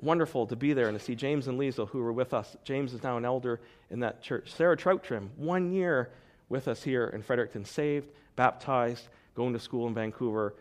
wonderful 0.00 0.46
to 0.46 0.56
be 0.56 0.72
there 0.72 0.88
and 0.88 0.98
to 0.98 1.04
see 1.04 1.14
James 1.14 1.48
and 1.48 1.58
Liesel, 1.58 1.88
who 1.88 2.00
were 2.00 2.12
with 2.12 2.34
us. 2.34 2.56
James 2.64 2.92
is 2.92 3.02
now 3.02 3.16
an 3.16 3.24
elder 3.24 3.60
in 3.90 4.00
that 4.00 4.22
church. 4.22 4.52
Sarah 4.52 4.76
Trouttrim, 4.76 5.28
one 5.36 5.72
year 5.72 6.10
with 6.48 6.68
us 6.68 6.82
here 6.82 7.06
in 7.06 7.22
Fredericton, 7.22 7.64
saved, 7.64 8.08
baptized, 8.36 9.08
going 9.34 9.52
to 9.52 9.58
school 9.58 9.86
in 9.86 9.94
Vancouver, 9.94 10.54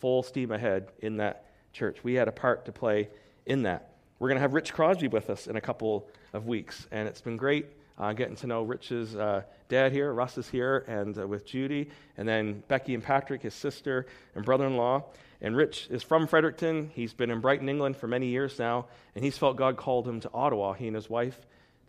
full 0.00 0.22
steam 0.22 0.50
ahead 0.50 0.88
in 1.00 1.16
that 1.18 1.46
church. 1.72 2.02
We 2.02 2.14
had 2.14 2.28
a 2.28 2.32
part 2.32 2.64
to 2.66 2.72
play 2.72 3.08
in 3.46 3.62
that. 3.62 3.94
We're 4.18 4.28
going 4.28 4.36
to 4.36 4.42
have 4.42 4.54
Rich 4.54 4.72
Crosby 4.72 5.08
with 5.08 5.30
us 5.30 5.46
in 5.46 5.56
a 5.56 5.60
couple 5.60 6.08
of 6.32 6.46
weeks, 6.46 6.86
and 6.90 7.08
it's 7.08 7.20
been 7.20 7.36
great 7.36 7.66
uh, 7.98 8.12
getting 8.12 8.36
to 8.36 8.46
know 8.46 8.62
Rich's 8.62 9.14
uh, 9.14 9.42
dad 9.68 9.92
here. 9.92 10.12
Russ 10.12 10.36
is 10.38 10.48
here, 10.48 10.84
and 10.88 11.16
uh, 11.18 11.26
with 11.26 11.46
Judy, 11.46 11.90
and 12.16 12.28
then 12.28 12.62
Becky 12.68 12.94
and 12.94 13.02
Patrick, 13.02 13.42
his 13.42 13.54
sister 13.54 14.06
and 14.34 14.44
brother 14.44 14.66
in 14.66 14.76
law. 14.76 15.04
And 15.40 15.56
Rich 15.56 15.88
is 15.90 16.02
from 16.02 16.26
Fredericton. 16.26 16.90
He's 16.94 17.12
been 17.12 17.30
in 17.30 17.40
Brighton, 17.40 17.68
England 17.68 17.96
for 17.96 18.06
many 18.06 18.28
years 18.28 18.58
now, 18.58 18.86
and 19.14 19.24
he's 19.24 19.36
felt 19.36 19.56
God 19.56 19.76
called 19.76 20.08
him 20.08 20.20
to 20.20 20.30
Ottawa, 20.32 20.72
he 20.72 20.86
and 20.86 20.96
his 20.96 21.10
wife, 21.10 21.38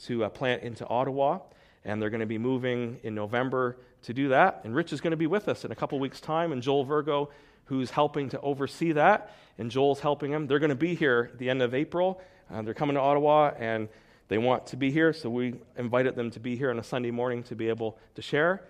to 0.05 0.25
uh, 0.25 0.29
plant 0.29 0.63
into 0.63 0.85
Ottawa. 0.87 1.39
And 1.85 2.01
they're 2.01 2.09
going 2.09 2.19
to 2.19 2.25
be 2.25 2.39
moving 2.39 2.99
in 3.03 3.15
November 3.15 3.77
to 4.03 4.13
do 4.13 4.29
that. 4.29 4.61
And 4.63 4.75
Rich 4.75 4.91
is 4.91 5.01
going 5.01 5.11
to 5.11 5.17
be 5.17 5.27
with 5.27 5.47
us 5.47 5.63
in 5.65 5.71
a 5.71 5.75
couple 5.75 5.99
weeks' 5.99 6.19
time, 6.19 6.51
and 6.51 6.61
Joel 6.61 6.83
Virgo, 6.83 7.29
who's 7.65 7.91
helping 7.91 8.29
to 8.29 8.41
oversee 8.41 8.91
that, 8.91 9.33
and 9.57 9.71
Joel's 9.71 9.99
helping 9.99 10.31
him. 10.31 10.47
They're 10.47 10.59
going 10.59 10.69
to 10.69 10.75
be 10.75 10.95
here 10.95 11.29
at 11.33 11.39
the 11.39 11.49
end 11.49 11.61
of 11.61 11.73
April. 11.73 12.21
Uh, 12.53 12.61
they're 12.61 12.73
coming 12.73 12.95
to 12.95 13.01
Ottawa, 13.01 13.51
and 13.57 13.87
they 14.27 14.37
want 14.37 14.67
to 14.67 14.77
be 14.77 14.91
here, 14.91 15.13
so 15.13 15.29
we 15.29 15.55
invited 15.77 16.15
them 16.15 16.31
to 16.31 16.39
be 16.39 16.55
here 16.55 16.71
on 16.71 16.79
a 16.79 16.83
Sunday 16.83 17.11
morning 17.11 17.43
to 17.43 17.55
be 17.55 17.69
able 17.69 17.97
to 18.15 18.21
share. 18.21 18.63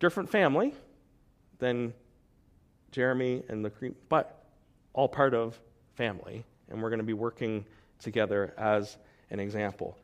Different 0.00 0.30
family 0.30 0.74
than 1.58 1.92
Jeremy 2.90 3.42
and 3.48 3.64
the 3.64 3.70
cream, 3.70 3.94
but 4.08 4.44
all 4.94 5.08
part 5.08 5.34
of 5.34 5.58
family, 5.94 6.44
and 6.70 6.82
we're 6.82 6.90
going 6.90 7.00
to 7.00 7.04
be 7.04 7.12
working 7.12 7.64
together 7.98 8.54
as 8.56 8.96
an 9.30 9.40
example. 9.40 9.96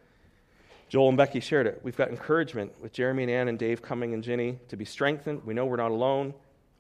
Joel 0.89 1.09
and 1.09 1.19
Becky 1.19 1.41
shared 1.41 1.67
it. 1.67 1.81
We've 1.83 1.97
got 1.97 2.09
encouragement 2.09 2.73
with 2.81 2.93
Jeremy 2.93 3.25
and 3.25 3.33
Ann 3.33 3.49
and 3.49 3.59
Dave 3.59 3.83
coming 3.83 4.15
and 4.15 4.23
Ginny 4.23 4.59
to 4.69 4.77
be 4.77 4.87
strengthened. 4.87 5.45
We 5.45 5.53
know 5.53 5.67
we're 5.67 5.77
not 5.77 5.91
alone. 5.91 6.33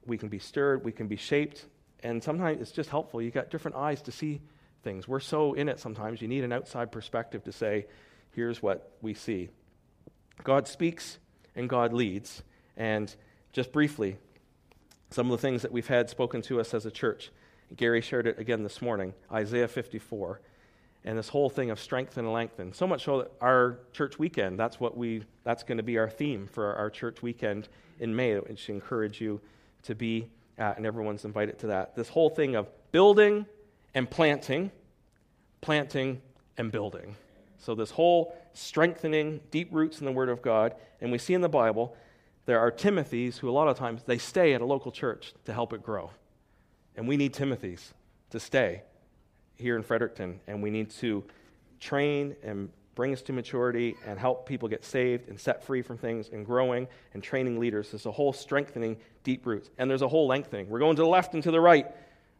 We 0.06 0.16
can 0.16 0.28
be 0.28 0.38
stirred. 0.38 0.82
We 0.84 0.92
can 0.92 1.08
be 1.08 1.16
shaped. 1.16 1.66
And 2.02 2.22
sometimes 2.22 2.60
it's 2.62 2.70
just 2.70 2.88
helpful. 2.88 3.20
You've 3.20 3.34
got 3.34 3.50
different 3.50 3.76
eyes 3.76 4.00
to 4.02 4.12
see 4.12 4.40
things. 4.88 5.06
We're 5.06 5.20
so 5.20 5.52
in 5.52 5.68
it 5.68 5.78
sometimes. 5.78 6.22
You 6.22 6.28
need 6.28 6.44
an 6.44 6.52
outside 6.52 6.90
perspective 6.90 7.44
to 7.44 7.52
say, 7.52 7.86
here's 8.32 8.62
what 8.62 8.90
we 9.02 9.12
see. 9.12 9.50
God 10.42 10.66
speaks 10.66 11.18
and 11.54 11.68
God 11.68 11.92
leads. 11.92 12.42
And 12.74 13.14
just 13.52 13.70
briefly, 13.70 14.16
some 15.10 15.30
of 15.30 15.32
the 15.32 15.46
things 15.46 15.60
that 15.60 15.72
we've 15.72 15.86
had 15.86 16.08
spoken 16.08 16.40
to 16.42 16.58
us 16.58 16.72
as 16.72 16.86
a 16.86 16.90
church. 16.90 17.30
Gary 17.76 18.00
shared 18.00 18.26
it 18.26 18.38
again 18.38 18.62
this 18.62 18.80
morning 18.80 19.12
Isaiah 19.30 19.68
54 19.68 20.40
and 21.04 21.18
this 21.18 21.28
whole 21.28 21.50
thing 21.50 21.70
of 21.70 21.78
strength 21.78 22.16
and 22.16 22.32
lengthen. 22.32 22.72
So 22.72 22.86
much 22.86 23.04
so 23.04 23.18
that 23.18 23.32
our 23.42 23.80
church 23.92 24.18
weekend, 24.18 24.58
that's 24.58 24.80
what 24.80 24.96
we 24.96 25.24
that's 25.44 25.64
going 25.64 25.76
to 25.76 25.84
be 25.84 25.98
our 25.98 26.08
theme 26.08 26.46
for 26.46 26.74
our 26.76 26.88
church 26.88 27.20
weekend 27.20 27.68
in 28.00 28.16
May, 28.16 28.36
which 28.36 28.70
encourage 28.70 29.20
you 29.20 29.42
to 29.82 29.94
be 29.94 30.30
at, 30.56 30.78
and 30.78 30.86
everyone's 30.86 31.26
invited 31.26 31.58
to 31.58 31.66
that. 31.68 31.94
This 31.94 32.08
whole 32.08 32.30
thing 32.30 32.56
of 32.56 32.68
building 32.90 33.44
and 33.94 34.08
planting, 34.10 34.70
planting 35.60 36.20
and 36.56 36.70
building. 36.72 37.16
So 37.58 37.74
this 37.74 37.90
whole 37.90 38.36
strengthening, 38.52 39.40
deep 39.50 39.68
roots 39.72 40.00
in 40.00 40.06
the 40.06 40.12
Word 40.12 40.28
of 40.28 40.42
God, 40.42 40.74
and 41.00 41.10
we 41.10 41.18
see 41.18 41.34
in 41.34 41.40
the 41.40 41.48
Bible 41.48 41.96
there 42.46 42.60
are 42.60 42.70
Timothys 42.70 43.38
who 43.38 43.50
a 43.50 43.52
lot 43.52 43.68
of 43.68 43.76
times 43.76 44.02
they 44.06 44.18
stay 44.18 44.54
at 44.54 44.60
a 44.60 44.64
local 44.64 44.90
church 44.90 45.34
to 45.44 45.52
help 45.52 45.72
it 45.72 45.82
grow. 45.82 46.10
And 46.96 47.06
we 47.06 47.16
need 47.16 47.34
Timothys 47.34 47.92
to 48.30 48.40
stay 48.40 48.82
here 49.56 49.76
in 49.76 49.82
Fredericton, 49.82 50.40
and 50.46 50.62
we 50.62 50.70
need 50.70 50.90
to 50.90 51.24
train 51.80 52.36
and 52.42 52.70
bring 52.94 53.12
us 53.12 53.22
to 53.22 53.32
maturity 53.32 53.94
and 54.06 54.18
help 54.18 54.44
people 54.44 54.68
get 54.68 54.84
saved 54.84 55.28
and 55.28 55.38
set 55.38 55.62
free 55.62 55.82
from 55.82 55.96
things 55.96 56.30
and 56.32 56.44
growing 56.44 56.88
and 57.14 57.22
training 57.22 57.60
leaders. 57.60 57.92
There's 57.92 58.06
a 58.06 58.10
whole 58.10 58.32
strengthening 58.32 58.96
deep 59.22 59.46
roots. 59.46 59.70
And 59.78 59.88
there's 59.88 60.02
a 60.02 60.08
whole 60.08 60.26
lengthening. 60.26 60.68
We're 60.68 60.80
going 60.80 60.96
to 60.96 61.02
the 61.02 61.08
left 61.08 61.32
and 61.34 61.42
to 61.44 61.52
the 61.52 61.60
right. 61.60 61.86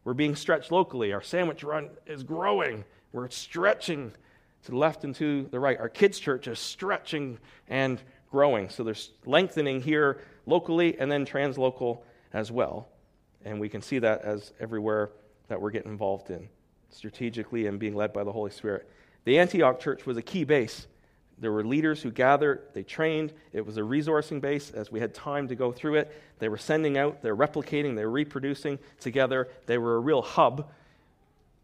We're 0.03 0.13
being 0.13 0.35
stretched 0.35 0.69
locally. 0.69 1.13
Our 1.13 1.21
sandwich 1.21 1.63
run 1.63 1.91
is 2.05 2.23
growing. 2.23 2.83
We're 3.11 3.29
stretching 3.29 4.11
to 4.63 4.71
the 4.71 4.77
left 4.77 5.03
and 5.03 5.15
to 5.15 5.47
the 5.51 5.59
right. 5.59 5.79
Our 5.79 5.89
kids' 5.89 6.19
church 6.19 6.47
is 6.47 6.59
stretching 6.59 7.39
and 7.67 8.01
growing. 8.31 8.69
So 8.69 8.83
there's 8.83 9.11
lengthening 9.25 9.81
here 9.81 10.21
locally 10.45 10.99
and 10.99 11.11
then 11.11 11.25
translocal 11.25 12.01
as 12.33 12.51
well. 12.51 12.89
And 13.45 13.59
we 13.59 13.69
can 13.69 13.81
see 13.81 13.99
that 13.99 14.21
as 14.21 14.53
everywhere 14.59 15.11
that 15.47 15.59
we're 15.59 15.71
getting 15.71 15.91
involved 15.91 16.29
in, 16.29 16.49
strategically 16.89 17.67
and 17.67 17.79
being 17.79 17.95
led 17.95 18.13
by 18.13 18.23
the 18.23 18.31
Holy 18.31 18.51
Spirit. 18.51 18.89
The 19.25 19.39
Antioch 19.39 19.79
church 19.79 20.05
was 20.05 20.17
a 20.17 20.21
key 20.21 20.43
base. 20.43 20.87
There 21.39 21.51
were 21.51 21.63
leaders 21.63 22.01
who 22.01 22.11
gathered, 22.11 22.63
they 22.73 22.83
trained. 22.83 23.31
It 23.53 23.65
was 23.65 23.77
a 23.77 23.81
resourcing 23.81 24.41
base 24.41 24.71
as 24.71 24.91
we 24.91 24.99
had 24.99 25.13
time 25.13 25.47
to 25.47 25.55
go 25.55 25.71
through 25.71 25.95
it. 25.95 26.11
They 26.39 26.49
were 26.49 26.57
sending 26.57 26.97
out, 26.97 27.21
they're 27.21 27.35
replicating, 27.35 27.95
they're 27.95 28.09
reproducing 28.09 28.77
together. 28.99 29.47
They 29.65 29.77
were 29.77 29.95
a 29.95 29.99
real 29.99 30.21
hub 30.21 30.69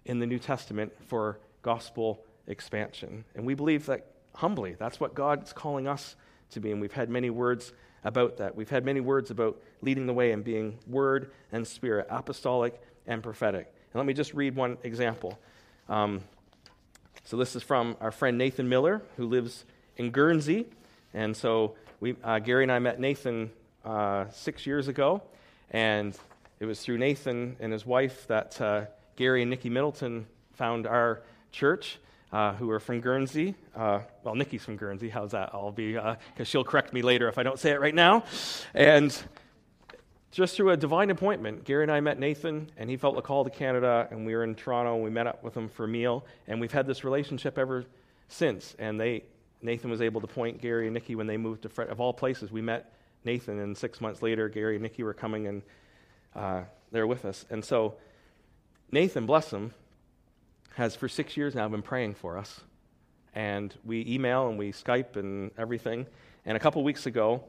in 0.06 0.20
the 0.20 0.26
New 0.26 0.40
Testament 0.40 0.94
for 1.08 1.40
gospel 1.62 2.24
expansion. 2.48 3.26
And 3.36 3.46
we 3.46 3.54
believe 3.54 3.88
that 3.88 4.06
humbly, 4.36 4.76
that's 4.78 5.00
what 5.00 5.16
God's 5.16 5.54
calling 5.54 5.88
us 5.88 6.16
to 6.52 6.60
be. 6.60 6.72
And 6.72 6.80
we've 6.80 6.94
had 6.94 7.10
many 7.10 7.30
words 7.30 7.74
about 8.04 8.38
that. 8.38 8.56
We've 8.56 8.70
had 8.70 8.86
many 8.86 9.00
words 9.00 9.32
about 9.32 9.60
leading 9.82 10.06
the 10.06 10.14
way 10.14 10.32
and 10.32 10.44
being 10.44 10.78
word 10.88 11.32
and 11.52 11.68
spirit, 11.68 12.08
apostolic 12.10 12.80
and 13.08 13.24
prophetic. 13.24 13.74
And 13.94 14.00
let 14.00 14.06
me 14.06 14.14
just 14.14 14.34
read 14.34 14.56
one 14.56 14.78
example. 14.84 15.40
Um, 15.90 16.22
so 17.24 17.38
this 17.38 17.56
is 17.56 17.64
from 17.64 17.98
our 18.00 18.12
friend 18.12 18.38
Nathan 18.38 18.70
Miller, 18.70 19.02
who 19.18 19.26
lives 19.26 19.66
in 19.98 20.12
Guernsey. 20.12 20.68
And 21.14 21.36
so 21.36 21.76
we, 22.00 22.16
uh, 22.24 22.40
Gary 22.40 22.64
and 22.64 22.72
I 22.72 22.80
met 22.80 23.00
Nathan 23.00 23.52
uh, 23.84 24.26
six 24.32 24.68
years 24.68 24.88
ago. 24.88 25.24
And 25.72 26.16
it 26.60 26.66
was 26.66 26.82
through 26.82 27.00
Nathan 27.00 27.56
and 27.60 27.74
his 27.74 27.86
wife 27.86 28.28
that 28.28 28.62
uh, 28.62 28.86
Gary 29.16 29.42
and 29.42 29.50
Nikki 29.50 29.70
Middleton 29.70 30.26
found 30.54 30.88
our 30.88 31.22
church 31.52 32.00
uh, 32.34 32.54
who 32.56 32.70
are 32.70 32.80
from 32.80 33.00
Guernsey. 33.00 33.56
Uh, 33.76 34.00
well, 34.24 34.36
Nikki's 34.36 34.64
from 34.64 34.76
Guernsey. 34.76 35.10
How's 35.10 35.32
that? 35.32 35.52
I'll 35.54 35.72
be, 35.72 35.94
because 35.94 36.18
uh, 36.40 36.44
she'll 36.44 36.64
correct 36.64 36.92
me 36.94 37.02
later 37.02 37.28
if 37.30 37.38
I 37.38 37.44
don't 37.44 37.60
say 37.60 37.72
it 37.72 37.80
right 37.80 37.96
now. 37.96 38.26
And 38.74 39.18
just 40.32 40.58
through 40.58 40.72
a 40.72 40.78
divine 40.78 41.12
appointment, 41.12 41.64
Gary 41.64 41.84
and 41.84 41.92
I 41.92 42.02
met 42.02 42.20
Nathan, 42.20 42.70
and 42.76 42.90
he 42.90 42.98
felt 42.98 43.18
a 43.18 43.22
call 43.22 43.46
to 43.46 43.50
Canada, 43.50 44.08
and 44.12 44.26
we 44.26 44.36
were 44.36 44.44
in 44.44 44.54
Toronto, 44.54 44.96
and 44.96 45.04
we 45.04 45.10
met 45.10 45.28
up 45.28 45.44
with 45.46 45.56
him 45.56 45.70
for 45.70 45.86
a 45.86 45.88
meal, 45.88 46.26
and 46.48 46.60
we've 46.60 46.74
had 46.74 46.86
this 46.88 47.06
relationship 47.06 47.58
ever 47.58 47.86
since. 48.28 48.76
And 48.80 49.00
they, 49.00 49.24
Nathan 49.62 49.90
was 49.90 50.02
able 50.02 50.20
to 50.20 50.28
point 50.28 50.62
Gary 50.62 50.88
and 50.88 50.94
Nikki 50.94 51.16
when 51.16 51.28
they 51.28 51.38
moved 51.38 51.62
to, 51.62 51.70
Fred, 51.70 51.88
of 51.88 52.02
all 52.02 52.12
places, 52.12 52.52
we 52.52 52.62
met 52.62 52.92
Nathan, 53.24 53.60
and 53.60 53.78
six 53.78 54.02
months 54.02 54.22
later, 54.22 54.50
Gary 54.50 54.76
and 54.76 54.84
Nikki 54.84 55.04
were 55.04 55.14
coming, 55.14 55.48
and 55.48 55.62
uh, 56.36 56.64
they're 56.92 57.08
with 57.08 57.24
us. 57.24 57.46
And 57.50 57.64
so, 57.64 57.96
Nathan, 58.96 59.26
bless 59.26 59.52
him, 59.52 59.74
has 60.76 60.96
for 60.96 61.10
six 61.10 61.36
years 61.36 61.54
now 61.54 61.68
been 61.68 61.82
praying 61.82 62.14
for 62.14 62.38
us. 62.38 62.62
And 63.34 63.76
we 63.84 64.06
email 64.08 64.48
and 64.48 64.58
we 64.58 64.72
Skype 64.72 65.18
and 65.18 65.52
everything. 65.58 66.06
And 66.46 66.56
a 66.56 66.62
couple 66.62 66.82
weeks 66.82 67.06
ago, 67.06 67.44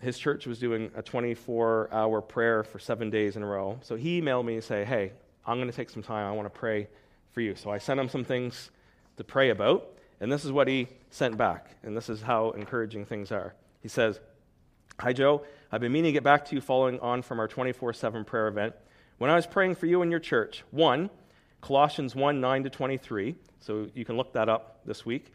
his 0.00 0.18
church 0.18 0.46
was 0.46 0.58
doing 0.58 0.90
a 0.94 1.00
24 1.00 1.88
hour 1.90 2.20
prayer 2.20 2.62
for 2.62 2.78
seven 2.78 3.08
days 3.08 3.36
in 3.36 3.42
a 3.42 3.46
row. 3.46 3.78
So 3.80 3.96
he 3.96 4.20
emailed 4.20 4.44
me 4.44 4.56
and 4.56 4.62
say, 4.62 4.84
Hey, 4.84 5.12
I'm 5.46 5.56
going 5.56 5.70
to 5.70 5.74
take 5.74 5.88
some 5.88 6.02
time. 6.02 6.26
I 6.26 6.32
want 6.32 6.44
to 6.44 6.58
pray 6.58 6.88
for 7.32 7.40
you. 7.40 7.54
So 7.54 7.70
I 7.70 7.78
sent 7.78 7.98
him 7.98 8.10
some 8.10 8.22
things 8.22 8.70
to 9.16 9.24
pray 9.24 9.48
about. 9.48 9.96
And 10.20 10.30
this 10.30 10.44
is 10.44 10.52
what 10.52 10.68
he 10.68 10.88
sent 11.08 11.38
back. 11.38 11.70
And 11.84 11.96
this 11.96 12.10
is 12.10 12.20
how 12.20 12.50
encouraging 12.50 13.06
things 13.06 13.32
are. 13.32 13.54
He 13.80 13.88
says, 13.88 14.20
Hi, 15.00 15.14
Joe. 15.14 15.42
I've 15.72 15.80
been 15.80 15.92
meaning 15.92 16.10
to 16.10 16.12
get 16.12 16.22
back 16.22 16.44
to 16.44 16.54
you 16.54 16.60
following 16.60 17.00
on 17.00 17.22
from 17.22 17.40
our 17.40 17.48
24 17.48 17.94
7 17.94 18.26
prayer 18.26 18.48
event. 18.48 18.74
When 19.18 19.30
I 19.30 19.36
was 19.36 19.46
praying 19.46 19.76
for 19.76 19.86
you 19.86 20.02
and 20.02 20.10
your 20.10 20.20
church, 20.20 20.62
one, 20.70 21.08
Colossians 21.62 22.14
1 22.14 22.40
9 22.40 22.64
to 22.64 22.70
23, 22.70 23.34
so 23.60 23.88
you 23.94 24.04
can 24.04 24.16
look 24.16 24.34
that 24.34 24.48
up 24.48 24.80
this 24.84 25.06
week. 25.06 25.32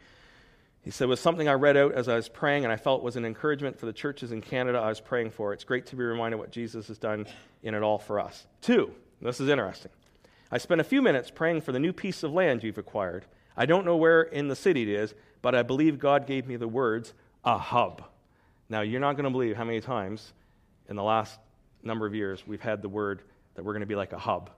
He 0.82 0.90
said, 0.90 1.04
it 1.04 1.08
was 1.08 1.20
something 1.20 1.48
I 1.48 1.52
read 1.52 1.76
out 1.76 1.92
as 1.92 2.08
I 2.08 2.16
was 2.16 2.28
praying, 2.28 2.64
and 2.64 2.72
I 2.72 2.76
felt 2.76 3.02
was 3.02 3.16
an 3.16 3.24
encouragement 3.24 3.78
for 3.78 3.86
the 3.86 3.92
churches 3.92 4.32
in 4.32 4.40
Canada 4.40 4.78
I 4.78 4.88
was 4.88 5.00
praying 5.00 5.30
for. 5.30 5.52
It's 5.52 5.62
great 5.62 5.86
to 5.86 5.96
be 5.96 6.02
reminded 6.02 6.38
what 6.38 6.50
Jesus 6.50 6.88
has 6.88 6.98
done 6.98 7.26
in 7.62 7.74
it 7.74 7.82
all 7.82 7.98
for 7.98 8.18
us. 8.18 8.46
Two, 8.60 8.92
this 9.20 9.40
is 9.40 9.48
interesting. 9.48 9.92
I 10.50 10.58
spent 10.58 10.80
a 10.80 10.84
few 10.84 11.00
minutes 11.00 11.30
praying 11.30 11.60
for 11.60 11.72
the 11.72 11.78
new 11.78 11.92
piece 11.92 12.22
of 12.24 12.32
land 12.32 12.64
you've 12.64 12.78
acquired. 12.78 13.26
I 13.56 13.66
don't 13.66 13.84
know 13.84 13.96
where 13.96 14.22
in 14.22 14.48
the 14.48 14.56
city 14.56 14.82
it 14.82 14.88
is, 14.88 15.14
but 15.40 15.54
I 15.54 15.62
believe 15.62 15.98
God 15.98 16.26
gave 16.26 16.46
me 16.46 16.56
the 16.56 16.68
words, 16.68 17.14
a 17.44 17.58
hub. 17.58 18.02
Now, 18.68 18.80
you're 18.80 19.00
not 19.00 19.14
going 19.14 19.24
to 19.24 19.30
believe 19.30 19.56
how 19.56 19.64
many 19.64 19.80
times 19.80 20.32
in 20.88 20.96
the 20.96 21.02
last 21.02 21.38
number 21.82 22.06
of 22.06 22.14
years 22.14 22.44
we've 22.46 22.60
had 22.60 22.82
the 22.82 22.88
word 22.88 23.22
that 23.54 23.64
we're 23.64 23.72
going 23.72 23.80
to 23.80 23.86
be 23.86 23.94
like 23.94 24.12
a 24.12 24.18
hub. 24.18 24.50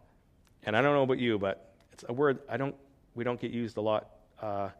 And 0.65 0.77
I 0.77 0.83
don't 0.83 0.95
know 0.95 1.03
about 1.03 1.19
you, 1.19 1.39
but 1.39 1.75
it's 1.93 2.05
a 2.09 2.13
word 2.13 2.39
I 2.49 2.57
don't, 2.57 2.75
we 3.15 3.25
don't 3.25 3.41
get 3.41 3.51
used 3.51 3.77
a 3.77 3.81
lot. 3.81 4.11
Uh, 4.41 4.71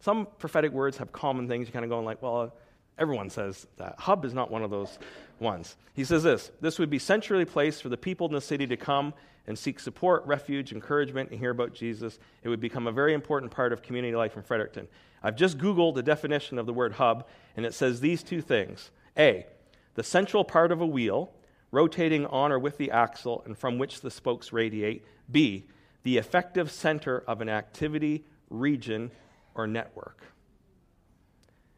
some 0.00 0.26
prophetic 0.38 0.72
words 0.72 0.96
have 0.98 1.12
common 1.12 1.48
things. 1.48 1.66
You 1.66 1.72
kind 1.72 1.84
of 1.84 1.90
going 1.90 2.04
like, 2.04 2.22
well, 2.22 2.52
everyone 2.98 3.30
says 3.30 3.66
that. 3.76 3.94
Hub 3.98 4.24
is 4.24 4.34
not 4.34 4.50
one 4.50 4.62
of 4.62 4.70
those 4.70 4.98
ones. 5.38 5.76
He 5.94 6.04
says 6.04 6.22
this 6.22 6.50
this 6.60 6.78
would 6.78 6.90
be 6.90 6.98
centrally 6.98 7.44
placed 7.44 7.82
for 7.82 7.88
the 7.88 7.96
people 7.96 8.26
in 8.26 8.32
the 8.32 8.40
city 8.40 8.66
to 8.66 8.76
come 8.76 9.14
and 9.46 9.58
seek 9.58 9.80
support, 9.80 10.24
refuge, 10.26 10.72
encouragement, 10.72 11.30
and 11.30 11.38
hear 11.38 11.50
about 11.50 11.74
Jesus. 11.74 12.18
It 12.42 12.48
would 12.48 12.60
become 12.60 12.86
a 12.86 12.92
very 12.92 13.12
important 13.12 13.50
part 13.50 13.72
of 13.72 13.82
community 13.82 14.14
life 14.14 14.36
in 14.36 14.42
Fredericton. 14.42 14.88
I've 15.22 15.36
just 15.36 15.58
Googled 15.58 15.94
the 15.94 16.02
definition 16.02 16.58
of 16.58 16.66
the 16.66 16.72
word 16.72 16.94
hub, 16.94 17.26
and 17.56 17.66
it 17.66 17.74
says 17.74 18.00
these 18.00 18.22
two 18.22 18.40
things 18.40 18.90
A, 19.18 19.46
the 19.94 20.02
central 20.02 20.44
part 20.44 20.72
of 20.72 20.80
a 20.80 20.86
wheel 20.86 21.32
rotating 21.72 22.26
on 22.26 22.52
or 22.52 22.58
with 22.60 22.78
the 22.78 22.92
axle 22.92 23.42
and 23.44 23.58
from 23.58 23.78
which 23.78 24.00
the 24.02 24.10
spokes 24.10 24.52
radiate. 24.52 25.04
B, 25.30 25.64
the 26.04 26.18
effective 26.18 26.70
center 26.70 27.24
of 27.26 27.40
an 27.40 27.48
activity, 27.48 28.24
region, 28.50 29.10
or 29.54 29.66
network. 29.66 30.22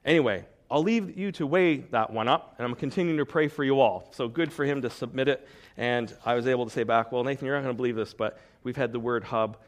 Anyway, 0.04 0.44
I'll 0.70 0.82
leave 0.82 1.16
you 1.16 1.30
to 1.32 1.46
weigh 1.46 1.76
that 1.76 2.10
one 2.10 2.28
up, 2.28 2.56
and 2.58 2.66
I'm 2.66 2.74
continuing 2.74 3.18
to 3.18 3.26
pray 3.26 3.48
for 3.48 3.64
you 3.64 3.80
all. 3.80 4.08
So 4.12 4.28
good 4.28 4.52
for 4.52 4.64
him 4.64 4.82
to 4.82 4.90
submit 4.90 5.28
it. 5.28 5.48
And 5.76 6.14
I 6.24 6.34
was 6.34 6.46
able 6.46 6.64
to 6.64 6.70
say 6.70 6.82
back, 6.82 7.12
well, 7.12 7.22
Nathan, 7.24 7.46
you're 7.46 7.54
not 7.54 7.62
going 7.62 7.74
to 7.74 7.76
believe 7.76 7.96
this, 7.96 8.12
but 8.12 8.40
we've 8.64 8.76
had 8.76 8.92
the 8.92 9.00
word 9.00 9.24
hub 9.24 9.58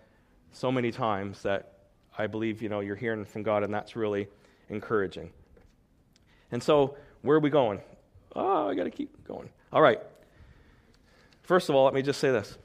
so 0.53 0.72
many 0.72 0.91
times 0.91 1.43
that 1.43 1.72
I 2.18 2.27
believe 2.27 2.62
you 2.62 2.68
know 2.68 2.81
you're 2.81 2.97
hearing 2.97 3.24
from 3.24 3.43
God, 3.43 3.62
and 3.62 3.72
that's 3.72 3.95
really 3.95 4.29
encouraging. 4.68 5.31
And 6.51 6.62
so, 6.62 6.97
where 7.22 7.37
are 7.37 7.41
we 7.41 7.51
going? 7.51 7.81
Oh, 8.35 8.68
I 8.68 8.74
got 8.74 8.85
to 8.85 8.91
keep 8.91 9.27
going. 9.27 9.51
All 9.72 9.83
right. 9.83 10.01
First 11.47 11.69
of 11.69 11.77
all, 11.77 11.85
let 11.85 11.95
me 11.95 12.03
just 12.03 12.19
say 12.19 12.33
this. 12.33 12.59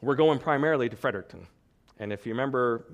We're 0.00 0.14
going 0.14 0.38
primarily 0.38 0.88
to 0.88 0.96
Fredericton. 0.96 1.46
And 1.98 2.10
if 2.10 2.24
you 2.24 2.32
remember, 2.32 2.86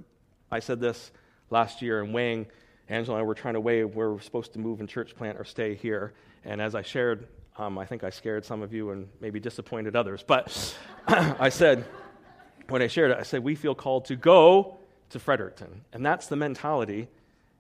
I 0.51 0.59
said 0.59 0.81
this 0.81 1.13
last 1.51 1.83
year 1.83 2.03
in 2.03 2.13
weighing, 2.13 2.47
Angela 2.89 3.17
and 3.17 3.23
I 3.23 3.27
were 3.27 3.37
trying 3.37 3.55
to 3.55 3.61
weigh 3.61 3.85
where 3.85 4.11
we're 4.11 4.21
supposed 4.21 4.53
to 4.55 4.59
move 4.59 4.81
and 4.81 4.89
church 4.89 5.15
plant 5.15 5.39
or 5.39 5.45
stay 5.45 5.77
here. 5.77 6.15
And 6.45 6.61
as 6.61 6.75
I 6.75 6.83
shared, 6.83 7.29
um, 7.59 7.79
I 7.79 7.87
think 7.87 8.03
I 8.03 8.11
scared 8.11 8.45
some 8.45 8.61
of 8.61 8.73
you 8.73 8.91
and 8.91 9.09
maybe 9.21 9.39
disappointed 9.39 9.95
others. 9.95 10.25
But 10.27 10.77
I 11.07 11.49
said, 11.49 11.85
when 12.69 12.83
I 12.83 12.89
shared 12.89 13.13
it, 13.13 13.19
I 13.19 13.23
said, 13.23 13.45
we 13.45 13.55
feel 13.55 13.77
called 13.77 14.07
to 14.07 14.17
go 14.17 14.79
to 15.11 15.21
Fredericton. 15.21 15.83
And 15.93 16.05
that's 16.05 16.27
the 16.27 16.37
mentality. 16.37 17.07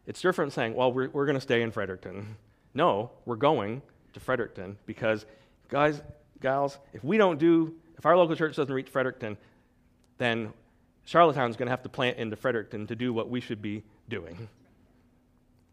It's 0.08 0.20
different 0.20 0.52
saying, 0.52 0.74
well, 0.74 0.92
we're, 0.92 1.08
we're 1.10 1.26
going 1.26 1.36
to 1.36 1.40
stay 1.40 1.62
in 1.62 1.70
Fredericton. 1.70 2.36
No, 2.74 3.12
we're 3.26 3.36
going 3.36 3.80
to 4.12 4.18
Fredericton 4.18 4.76
because, 4.86 5.24
guys, 5.68 6.02
gals, 6.42 6.78
if 6.92 7.02
we 7.02 7.16
don't 7.16 7.38
do, 7.38 7.74
if 7.96 8.04
our 8.04 8.16
local 8.16 8.36
church 8.36 8.56
doesn't 8.56 8.74
reach 8.74 8.88
Fredericton, 8.88 9.36
then 10.18 10.52
Charlottetown's 11.04 11.56
going 11.56 11.66
to 11.66 11.70
have 11.70 11.82
to 11.82 11.88
plant 11.88 12.18
into 12.18 12.36
Fredericton 12.36 12.86
to 12.88 12.96
do 12.96 13.12
what 13.12 13.28
we 13.30 13.40
should 13.40 13.62
be 13.62 13.82
doing. 14.08 14.48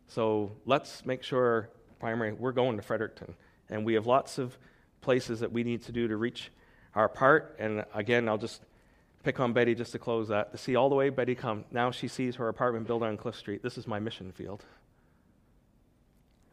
So 0.07 0.51
let's 0.65 1.05
make 1.05 1.21
sure, 1.23 1.69
primary, 1.99 2.33
we're 2.33 2.51
going 2.51 2.77
to 2.77 2.83
Fredericton. 2.83 3.35
And 3.69 3.85
we 3.85 3.93
have 3.93 4.07
lots 4.07 4.37
of 4.37 4.57
places 5.01 5.41
that 5.41 5.51
we 5.51 5.63
need 5.63 5.83
to 5.83 5.91
do 5.91 6.07
to 6.07 6.17
reach 6.17 6.51
our 6.95 7.07
part. 7.07 7.55
And 7.59 7.85
again, 7.93 8.27
I'll 8.27 8.37
just 8.37 8.63
pick 9.23 9.39
on 9.39 9.53
Betty 9.53 9.75
just 9.75 9.91
to 9.91 9.99
close 9.99 10.29
that. 10.29 10.51
To 10.51 10.57
see 10.57 10.75
all 10.75 10.89
the 10.89 10.95
way 10.95 11.09
Betty 11.09 11.35
come, 11.35 11.65
now 11.71 11.91
she 11.91 12.07
sees 12.07 12.37
her 12.37 12.47
apartment 12.47 12.87
built 12.87 13.03
on 13.03 13.17
Cliff 13.17 13.35
Street. 13.35 13.61
This 13.61 13.77
is 13.77 13.85
my 13.85 13.99
mission 13.99 14.31
field. 14.31 14.65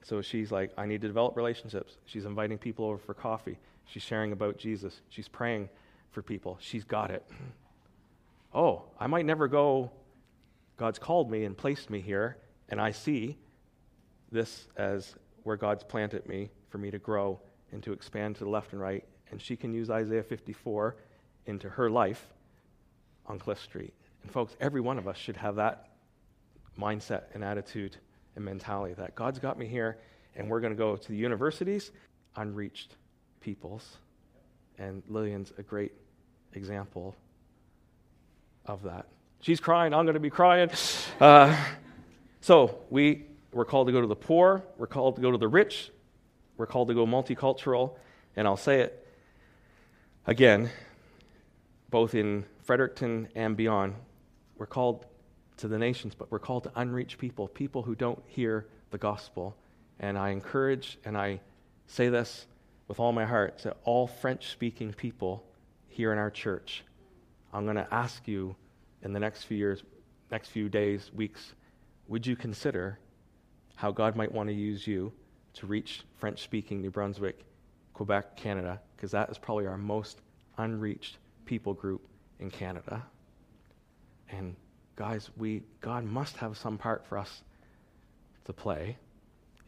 So 0.07 0.23
she's 0.23 0.53
like, 0.53 0.71
I 0.79 0.87
need 0.87 1.01
to 1.01 1.09
develop 1.09 1.37
relationships. 1.37 1.97
She's 2.05 2.27
inviting 2.27 2.59
people 2.59 2.85
over 2.85 2.97
for 2.97 3.13
coffee. 3.13 3.59
She's 3.87 4.05
sharing 4.05 4.31
about 4.31 4.57
Jesus. 4.57 5.01
She's 5.09 5.27
praying 5.27 5.69
for 6.13 6.23
people. 6.23 6.59
She's 6.61 6.85
got 6.85 7.11
it 7.11 7.29
oh, 8.55 8.85
I 9.01 9.09
might 9.09 9.27
never 9.27 9.49
go. 9.49 9.91
God's 10.77 11.01
called 11.01 11.29
me 11.29 11.45
and 11.45 11.57
placed 11.57 11.91
me 11.91 12.01
here, 12.01 12.37
and 12.69 12.81
I 12.81 12.93
see 12.93 13.37
this 14.31 14.69
as 14.77 15.17
where 15.43 15.57
God's 15.57 15.83
planted 15.83 16.29
me 16.29 16.51
for 16.69 16.79
me 16.79 16.93
to 16.93 16.99
grow 16.99 17.41
and 17.73 17.83
to 17.83 17.93
expand 17.93 18.37
to 18.37 18.45
the 18.45 18.51
left 18.51 18.73
and 18.73 18.81
right. 18.81 19.05
And 19.33 19.43
she 19.43 19.57
can 19.57 19.75
use 19.75 19.91
Isaiah 19.91 20.23
54 20.23 20.95
into 21.47 21.69
her 21.69 21.91
life 21.91 22.29
on 23.27 23.41
Cliff 23.41 23.61
Street. 23.61 23.95
And 24.23 24.31
folks, 24.31 24.57
every 24.61 24.81
one 24.81 24.99
of 24.99 25.09
us 25.09 25.17
should 25.17 25.37
have 25.37 25.57
that 25.57 25.89
mindset 26.79 27.25
and 27.35 27.43
attitude 27.43 27.97
and 28.37 28.45
mentality 28.45 28.95
that 28.95 29.15
God's 29.15 29.39
got 29.39 29.59
me 29.59 29.67
here, 29.67 29.99
and 30.37 30.49
we're 30.49 30.61
going 30.61 30.73
to 30.73 30.79
go 30.79 30.97
to 30.97 31.09
the 31.09 31.17
universities, 31.17 31.91
unreached 32.37 32.95
peoples. 33.41 33.97
And 34.79 35.03
Lillian's 35.09 35.53
a 35.59 35.63
great 35.63 35.93
example 36.53 37.17
of 38.67 38.83
that. 38.83 39.07
She's 39.41 39.61
crying, 39.61 39.95
I'm 39.95 40.05
going 40.05 40.15
to 40.15 40.21
be 40.21 40.31
crying. 40.31 40.71
Uh, 41.19 41.57
so 42.41 42.79
we, 42.91 43.25
we're 43.53 43.65
called 43.65 43.89
to 43.89 43.93
go 43.93 44.01
to 44.01 44.07
the 44.07 44.17
poor, 44.17 44.63
we're 44.77 44.87
called 44.87 45.17
to 45.17 45.23
go 45.23 45.31
to 45.31 45.39
the 45.39 45.49
rich, 45.49 45.91
we're 46.57 46.67
called 46.67 46.89
to 46.89 46.95
go 46.95 47.07
multicultural, 47.07 47.95
and 48.37 48.47
I'll 48.47 48.57
say 48.57 48.81
it 48.81 49.07
again, 50.27 50.71
both 51.91 52.15
in 52.15 52.45
Fredericton 52.65 53.29
and 53.35 53.57
beyond, 53.57 53.95
we're 54.59 54.67
called 54.67 55.07
to 55.59 55.69
the 55.69 55.79
nations, 55.79 56.15
but 56.15 56.31
we're 56.31 56.39
called 56.39 56.65
to 56.65 56.73
unreached 56.77 57.19
people, 57.19 57.49
people 57.49 57.83
who 57.83 57.95
don't 57.95 58.23
hear 58.27 58.67
the 58.91 58.99
gospel. 58.99 59.57
And 60.01 60.19
I 60.19 60.31
encourage 60.31 60.99
and 61.05 61.17
I 61.17 61.41
say 61.87 62.09
this 62.09 62.47
with 62.89 63.01
all 63.01 63.13
my 63.13 63.25
heart 63.25 63.59
to 63.61 63.75
all 63.85 64.07
French 64.07 64.49
speaking 64.49 64.93
people 64.93 65.45
here 65.89 66.13
in 66.13 66.19
our 66.19 66.31
church 66.31 66.85
I'm 67.57 67.65
going 67.65 67.77
to 67.77 67.89
ask 67.91 68.29
you 68.29 68.55
in 69.03 69.15
the 69.15 69.19
next 69.21 69.45
few 69.45 69.57
years, 69.57 69.83
next 70.31 70.49
few 70.49 70.69
days, 70.69 71.11
weeks, 71.15 71.55
would 72.07 72.27
you 72.27 72.37
consider 72.37 72.99
how 73.77 73.93
God 73.93 74.15
might 74.15 74.31
want 74.31 74.51
to 74.51 74.55
use 74.55 74.87
you 74.87 75.11
to 75.55 75.67
reach 75.67 76.03
French 76.19 76.43
speaking 76.43 76.83
New 76.83 76.91
Brunswick, 76.91 77.47
Quebec, 77.95 78.37
Canada? 78.37 78.79
Because 78.95 79.11
that 79.13 79.31
is 79.31 79.39
probably 79.39 79.67
our 79.67 79.79
most 79.79 80.21
unreached 80.59 81.17
people 81.47 81.73
group 81.73 82.07
in 82.41 82.51
Canada. 82.51 83.03
And 84.29 84.55
guys, 84.97 85.31
we 85.37 85.63
God 85.81 86.05
must 86.05 86.39
have 86.39 86.57
some 86.57 86.79
part 86.79 87.07
for 87.07 87.19
us 87.19 87.43
to 88.47 88.53
play 88.53 88.97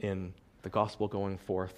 in 0.01 0.33
the 0.62 0.70
gospel 0.70 1.07
going 1.07 1.39
forth, 1.39 1.74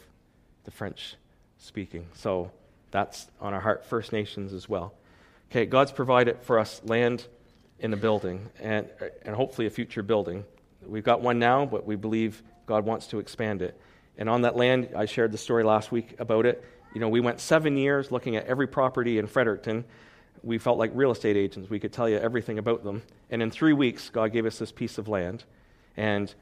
the 0.64 0.70
French 0.70 1.16
speaking. 1.58 2.06
So 2.14 2.50
that's 2.90 3.26
on 3.40 3.52
our 3.52 3.60
heart, 3.60 3.84
First 3.84 4.12
Nations 4.12 4.52
as 4.52 4.68
well. 4.68 4.94
Okay, 5.50 5.66
God's 5.66 5.92
provided 5.92 6.38
for 6.42 6.58
us 6.58 6.80
land 6.84 7.26
in 7.80 7.92
a 7.92 7.96
building 7.96 8.48
and, 8.60 8.88
and 9.22 9.34
hopefully 9.34 9.66
a 9.66 9.70
future 9.70 10.02
building. 10.02 10.44
We've 10.86 11.04
got 11.04 11.20
one 11.20 11.38
now, 11.38 11.66
but 11.66 11.84
we 11.86 11.96
believe 11.96 12.42
God 12.66 12.84
wants 12.84 13.08
to 13.08 13.18
expand 13.18 13.62
it. 13.62 13.78
And 14.16 14.28
on 14.28 14.42
that 14.42 14.56
land, 14.56 14.90
I 14.96 15.06
shared 15.06 15.32
the 15.32 15.38
story 15.38 15.64
last 15.64 15.90
week 15.90 16.14
about 16.18 16.46
it. 16.46 16.64
You 16.94 17.00
know, 17.00 17.08
we 17.08 17.20
went 17.20 17.40
seven 17.40 17.76
years 17.76 18.10
looking 18.12 18.36
at 18.36 18.46
every 18.46 18.66
property 18.66 19.18
in 19.18 19.26
Fredericton. 19.26 19.84
We 20.42 20.58
felt 20.58 20.78
like 20.78 20.90
real 20.94 21.10
estate 21.10 21.36
agents. 21.36 21.68
We 21.68 21.78
could 21.78 21.92
tell 21.92 22.08
you 22.08 22.16
everything 22.16 22.58
about 22.58 22.84
them. 22.84 23.02
And 23.30 23.42
in 23.42 23.50
three 23.50 23.72
weeks, 23.72 24.08
God 24.08 24.32
gave 24.32 24.46
us 24.46 24.58
this 24.58 24.72
piece 24.72 24.98
of 24.98 25.08
land. 25.08 25.44
And 25.96 26.32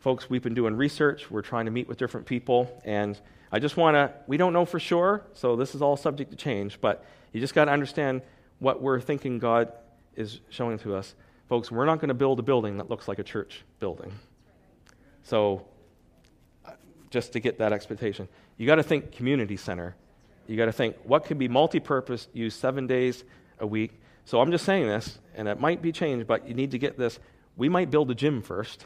folks, 0.00 0.28
we've 0.28 0.42
been 0.42 0.54
doing 0.54 0.76
research. 0.76 1.30
We're 1.30 1.42
trying 1.42 1.66
to 1.66 1.70
meet 1.70 1.88
with 1.88 1.98
different 1.98 2.26
people. 2.26 2.70
And 2.84 3.18
I 3.52 3.58
just 3.58 3.76
want 3.76 3.94
to, 3.94 4.12
we 4.26 4.36
don't 4.36 4.52
know 4.52 4.64
for 4.64 4.78
sure, 4.78 5.24
so 5.34 5.56
this 5.56 5.74
is 5.74 5.82
all 5.82 5.96
subject 5.96 6.30
to 6.30 6.36
change, 6.36 6.80
but 6.80 7.04
you 7.32 7.40
just 7.40 7.54
got 7.54 7.64
to 7.64 7.72
understand 7.72 8.22
what 8.60 8.80
we're 8.80 9.00
thinking 9.00 9.38
God 9.38 9.72
is 10.14 10.40
showing 10.50 10.78
to 10.80 10.94
us. 10.94 11.14
Folks, 11.48 11.70
we're 11.70 11.84
not 11.84 11.98
going 11.98 12.08
to 12.08 12.14
build 12.14 12.38
a 12.38 12.42
building 12.42 12.76
that 12.76 12.88
looks 12.88 13.08
like 13.08 13.18
a 13.18 13.24
church 13.24 13.62
building. 13.80 14.12
So, 15.24 15.66
uh, 16.64 16.72
just 17.10 17.32
to 17.32 17.40
get 17.40 17.58
that 17.58 17.72
expectation, 17.72 18.28
you 18.56 18.66
got 18.66 18.76
to 18.76 18.84
think 18.84 19.12
community 19.12 19.56
center. 19.56 19.96
You 20.50 20.56
got 20.56 20.64
to 20.64 20.72
think 20.72 20.96
what 21.04 21.26
could 21.26 21.38
be 21.38 21.46
multi 21.46 21.78
purpose, 21.78 22.26
used 22.32 22.58
seven 22.58 22.88
days 22.88 23.22
a 23.60 23.66
week. 23.68 23.92
So, 24.24 24.40
I'm 24.40 24.50
just 24.50 24.64
saying 24.64 24.88
this, 24.88 25.20
and 25.36 25.46
it 25.46 25.60
might 25.60 25.80
be 25.80 25.92
changed, 25.92 26.26
but 26.26 26.48
you 26.48 26.54
need 26.54 26.72
to 26.72 26.78
get 26.78 26.98
this. 26.98 27.20
We 27.56 27.68
might 27.68 27.88
build 27.88 28.10
a 28.10 28.16
gym 28.16 28.42
first 28.42 28.84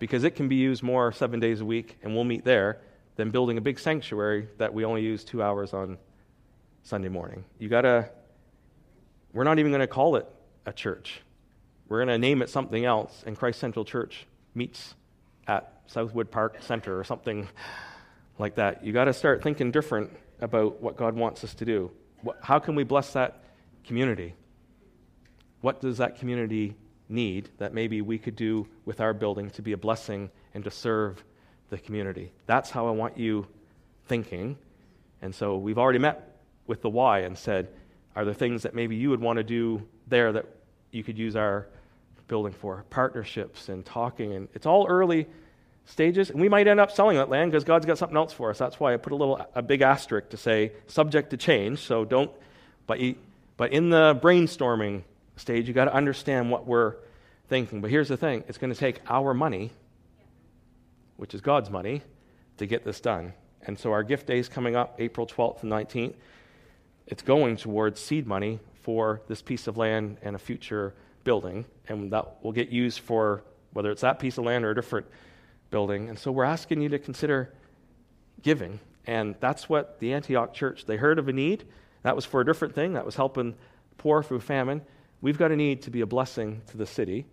because 0.00 0.24
it 0.24 0.34
can 0.34 0.48
be 0.48 0.56
used 0.56 0.82
more 0.82 1.12
seven 1.12 1.38
days 1.38 1.60
a 1.60 1.64
week, 1.64 1.98
and 2.02 2.16
we'll 2.16 2.24
meet 2.24 2.44
there, 2.44 2.80
than 3.14 3.30
building 3.30 3.58
a 3.58 3.60
big 3.60 3.78
sanctuary 3.78 4.48
that 4.58 4.74
we 4.74 4.84
only 4.84 5.02
use 5.02 5.22
two 5.22 5.40
hours 5.40 5.72
on 5.72 5.98
Sunday 6.82 7.08
morning. 7.08 7.44
You 7.60 7.68
got 7.68 7.82
to, 7.82 8.10
we're 9.32 9.44
not 9.44 9.60
even 9.60 9.70
going 9.70 9.82
to 9.82 9.86
call 9.86 10.16
it 10.16 10.26
a 10.66 10.72
church. 10.72 11.20
We're 11.88 11.98
going 11.98 12.08
to 12.08 12.18
name 12.18 12.42
it 12.42 12.50
something 12.50 12.84
else, 12.84 13.22
and 13.24 13.38
Christ 13.38 13.60
Central 13.60 13.84
Church 13.84 14.26
meets 14.56 14.96
at 15.46 15.72
Southwood 15.86 16.32
Park 16.32 16.56
Center 16.60 16.98
or 16.98 17.04
something 17.04 17.46
like 18.36 18.56
that. 18.56 18.84
You 18.84 18.92
got 18.92 19.04
to 19.04 19.12
start 19.12 19.44
thinking 19.44 19.70
different 19.70 20.10
about 20.40 20.80
what 20.80 20.96
God 20.96 21.14
wants 21.14 21.44
us 21.44 21.54
to 21.54 21.64
do. 21.64 21.90
How 22.42 22.58
can 22.58 22.74
we 22.74 22.84
bless 22.84 23.12
that 23.12 23.42
community? 23.84 24.34
What 25.60 25.80
does 25.80 25.98
that 25.98 26.18
community 26.18 26.76
need 27.08 27.50
that 27.58 27.74
maybe 27.74 28.00
we 28.00 28.18
could 28.18 28.36
do 28.36 28.66
with 28.84 29.00
our 29.00 29.12
building 29.12 29.50
to 29.50 29.62
be 29.62 29.72
a 29.72 29.76
blessing 29.76 30.30
and 30.54 30.64
to 30.64 30.70
serve 30.70 31.22
the 31.68 31.78
community? 31.78 32.32
That's 32.46 32.70
how 32.70 32.86
I 32.88 32.90
want 32.90 33.18
you 33.18 33.46
thinking. 34.06 34.56
And 35.22 35.34
so 35.34 35.56
we've 35.56 35.78
already 35.78 35.98
met 35.98 36.40
with 36.66 36.82
the 36.82 36.90
Y 36.90 37.20
and 37.20 37.36
said, 37.36 37.68
are 38.16 38.24
there 38.24 38.34
things 38.34 38.62
that 38.62 38.74
maybe 38.74 38.96
you 38.96 39.10
would 39.10 39.20
want 39.20 39.36
to 39.36 39.44
do 39.44 39.86
there 40.08 40.32
that 40.32 40.46
you 40.90 41.04
could 41.04 41.18
use 41.18 41.36
our 41.36 41.68
building 42.26 42.52
for? 42.52 42.84
Partnerships 42.90 43.68
and 43.68 43.84
talking. 43.84 44.32
And 44.32 44.48
it's 44.54 44.66
all 44.66 44.86
early 44.88 45.26
stages. 45.90 46.30
And 46.30 46.40
we 46.40 46.48
might 46.48 46.66
end 46.66 46.80
up 46.80 46.90
selling 46.90 47.16
that 47.16 47.28
land 47.28 47.50
because 47.50 47.64
God's 47.64 47.86
got 47.86 47.98
something 47.98 48.16
else 48.16 48.32
for 48.32 48.50
us. 48.50 48.58
That's 48.58 48.80
why 48.80 48.94
I 48.94 48.96
put 48.96 49.12
a 49.12 49.16
little, 49.16 49.44
a 49.54 49.62
big 49.62 49.82
asterisk 49.82 50.30
to 50.30 50.36
say 50.36 50.72
subject 50.86 51.30
to 51.30 51.36
change. 51.36 51.80
So 51.80 52.04
don't, 52.04 52.30
but, 52.86 53.00
you, 53.00 53.16
but 53.56 53.72
in 53.72 53.90
the 53.90 54.18
brainstorming 54.22 55.02
stage, 55.36 55.68
you 55.68 55.74
got 55.74 55.86
to 55.86 55.94
understand 55.94 56.50
what 56.50 56.66
we're 56.66 56.96
thinking. 57.48 57.80
But 57.80 57.90
here's 57.90 58.08
the 58.08 58.16
thing 58.16 58.44
it's 58.48 58.58
going 58.58 58.72
to 58.72 58.78
take 58.78 59.00
our 59.08 59.34
money, 59.34 59.72
which 61.16 61.34
is 61.34 61.40
God's 61.40 61.70
money, 61.70 62.02
to 62.58 62.66
get 62.66 62.84
this 62.84 63.00
done. 63.00 63.32
And 63.66 63.78
so 63.78 63.92
our 63.92 64.02
gift 64.02 64.26
day 64.26 64.38
is 64.38 64.48
coming 64.48 64.76
up 64.76 64.96
April 64.98 65.26
12th 65.26 65.62
and 65.62 65.70
19th 65.70 66.14
it's 67.10 67.22
going 67.22 67.56
towards 67.56 68.00
seed 68.00 68.26
money 68.26 68.60
for 68.82 69.20
this 69.26 69.42
piece 69.42 69.66
of 69.66 69.76
land 69.76 70.16
and 70.22 70.36
a 70.36 70.38
future 70.38 70.94
building, 71.24 71.66
and 71.88 72.12
that 72.12 72.42
will 72.42 72.52
get 72.52 72.70
used 72.70 73.00
for 73.00 73.42
whether 73.72 73.90
it's 73.90 74.02
that 74.02 74.20
piece 74.20 74.38
of 74.38 74.44
land 74.44 74.64
or 74.64 74.70
a 74.70 74.74
different 74.74 75.06
building. 75.70 76.08
And 76.08 76.18
so 76.18 76.32
we're 76.32 76.44
asking 76.44 76.80
you 76.80 76.88
to 76.90 76.98
consider 76.98 77.52
giving. 78.42 78.80
And 79.06 79.34
that's 79.40 79.68
what 79.68 79.98
the 80.00 80.12
Antioch 80.12 80.52
church, 80.54 80.86
they 80.86 80.96
heard 80.96 81.18
of 81.18 81.28
a 81.28 81.32
need. 81.32 81.64
That 82.02 82.16
was 82.16 82.24
for 82.24 82.40
a 82.40 82.44
different 82.44 82.74
thing. 82.74 82.94
That 82.94 83.04
was 83.04 83.16
helping 83.16 83.54
poor 83.98 84.22
through 84.22 84.40
famine. 84.40 84.82
We've 85.20 85.38
got 85.38 85.52
a 85.52 85.56
need 85.56 85.82
to 85.82 85.90
be 85.90 86.00
a 86.00 86.06
blessing 86.06 86.62
to 86.68 86.76
the 86.76 86.86
city 86.86 87.26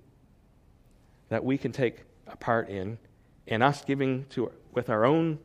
that 1.29 1.43
we 1.43 1.57
can 1.57 1.71
take 1.71 2.03
a 2.27 2.37
part 2.37 2.69
in. 2.69 2.97
And 3.47 3.63
us 3.63 3.83
giving 3.83 4.25
to, 4.31 4.51
with 4.73 4.89
our 4.89 5.05
own 5.05 5.39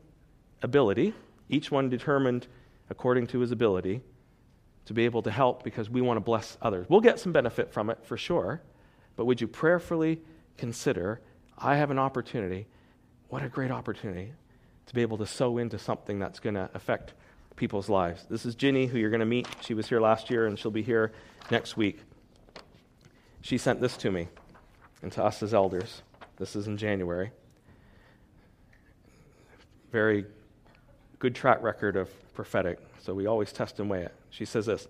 ability, 0.61 1.13
each 1.49 1.71
one 1.71 1.89
determined 1.89 2.47
according 2.89 3.27
to 3.27 3.39
his 3.39 3.51
ability, 3.51 4.01
to 4.85 4.93
be 4.93 5.05
able 5.05 5.21
to 5.21 5.31
help 5.31 5.63
because 5.63 5.89
we 5.89 6.01
want 6.01 6.17
to 6.17 6.21
bless 6.21 6.57
others. 6.61 6.85
We'll 6.89 7.01
get 7.01 7.19
some 7.19 7.31
benefit 7.31 7.71
from 7.71 7.89
it 7.89 8.03
for 8.03 8.17
sure, 8.17 8.61
but 9.15 9.25
would 9.25 9.39
you 9.39 9.47
prayerfully 9.47 10.21
consider 10.57 11.21
I 11.57 11.77
have 11.77 11.91
an 11.91 11.99
opportunity? 11.99 12.67
What 13.29 13.43
a 13.43 13.49
great 13.49 13.71
opportunity 13.71 14.33
to 14.85 14.93
be 14.93 15.01
able 15.01 15.17
to 15.17 15.25
sow 15.25 15.57
into 15.57 15.79
something 15.79 16.19
that's 16.19 16.39
going 16.39 16.55
to 16.55 16.69
affect 16.73 17.13
people's 17.55 17.89
lives. 17.89 18.25
This 18.29 18.45
is 18.45 18.55
Ginny, 18.55 18.87
who 18.87 18.97
you're 18.97 19.09
going 19.09 19.19
to 19.19 19.25
meet. 19.25 19.47
She 19.61 19.73
was 19.73 19.87
here 19.87 19.99
last 19.99 20.29
year 20.29 20.45
and 20.47 20.57
she'll 20.57 20.71
be 20.71 20.83
here 20.83 21.11
next 21.51 21.77
week. 21.77 21.99
She 23.41 23.57
sent 23.57 23.81
this 23.81 23.97
to 23.97 24.11
me 24.11 24.27
and 25.01 25.11
to 25.13 25.23
us 25.23 25.43
as 25.43 25.53
elders. 25.53 26.01
This 26.37 26.55
is 26.55 26.67
in 26.67 26.77
January. 26.77 27.31
Very 29.91 30.25
good 31.19 31.35
track 31.35 31.61
record 31.61 31.95
of 31.95 32.09
prophetic, 32.33 32.79
so 33.01 33.13
we 33.13 33.27
always 33.27 33.51
test 33.51 33.79
and 33.79 33.89
weigh 33.89 34.03
it. 34.03 34.13
She 34.29 34.45
says 34.45 34.65
this 34.65 34.87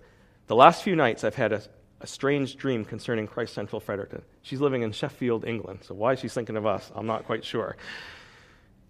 The 0.47 0.55
last 0.55 0.83
few 0.83 0.95
nights 0.95 1.23
I've 1.23 1.35
had 1.35 1.51
a, 1.51 1.61
a 1.99 2.07
strange 2.07 2.55
dream 2.55 2.85
concerning 2.85 3.27
Christ 3.27 3.53
Central 3.53 3.79
Fredericton. 3.79 4.21
She's 4.43 4.61
living 4.61 4.83
in 4.83 4.91
Sheffield, 4.91 5.45
England, 5.45 5.79
so 5.83 5.93
why 5.93 6.15
she's 6.15 6.33
thinking 6.33 6.55
of 6.55 6.65
us, 6.65 6.91
I'm 6.95 7.05
not 7.05 7.25
quite 7.25 7.43
sure. 7.43 7.75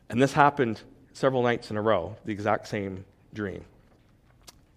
And 0.10 0.22
this 0.22 0.34
happened 0.34 0.82
several 1.14 1.44
nights 1.44 1.72
in 1.72 1.78
a 1.78 1.82
row, 1.82 2.16
the 2.26 2.32
exact 2.32 2.68
same 2.68 3.06
dream. 3.34 3.66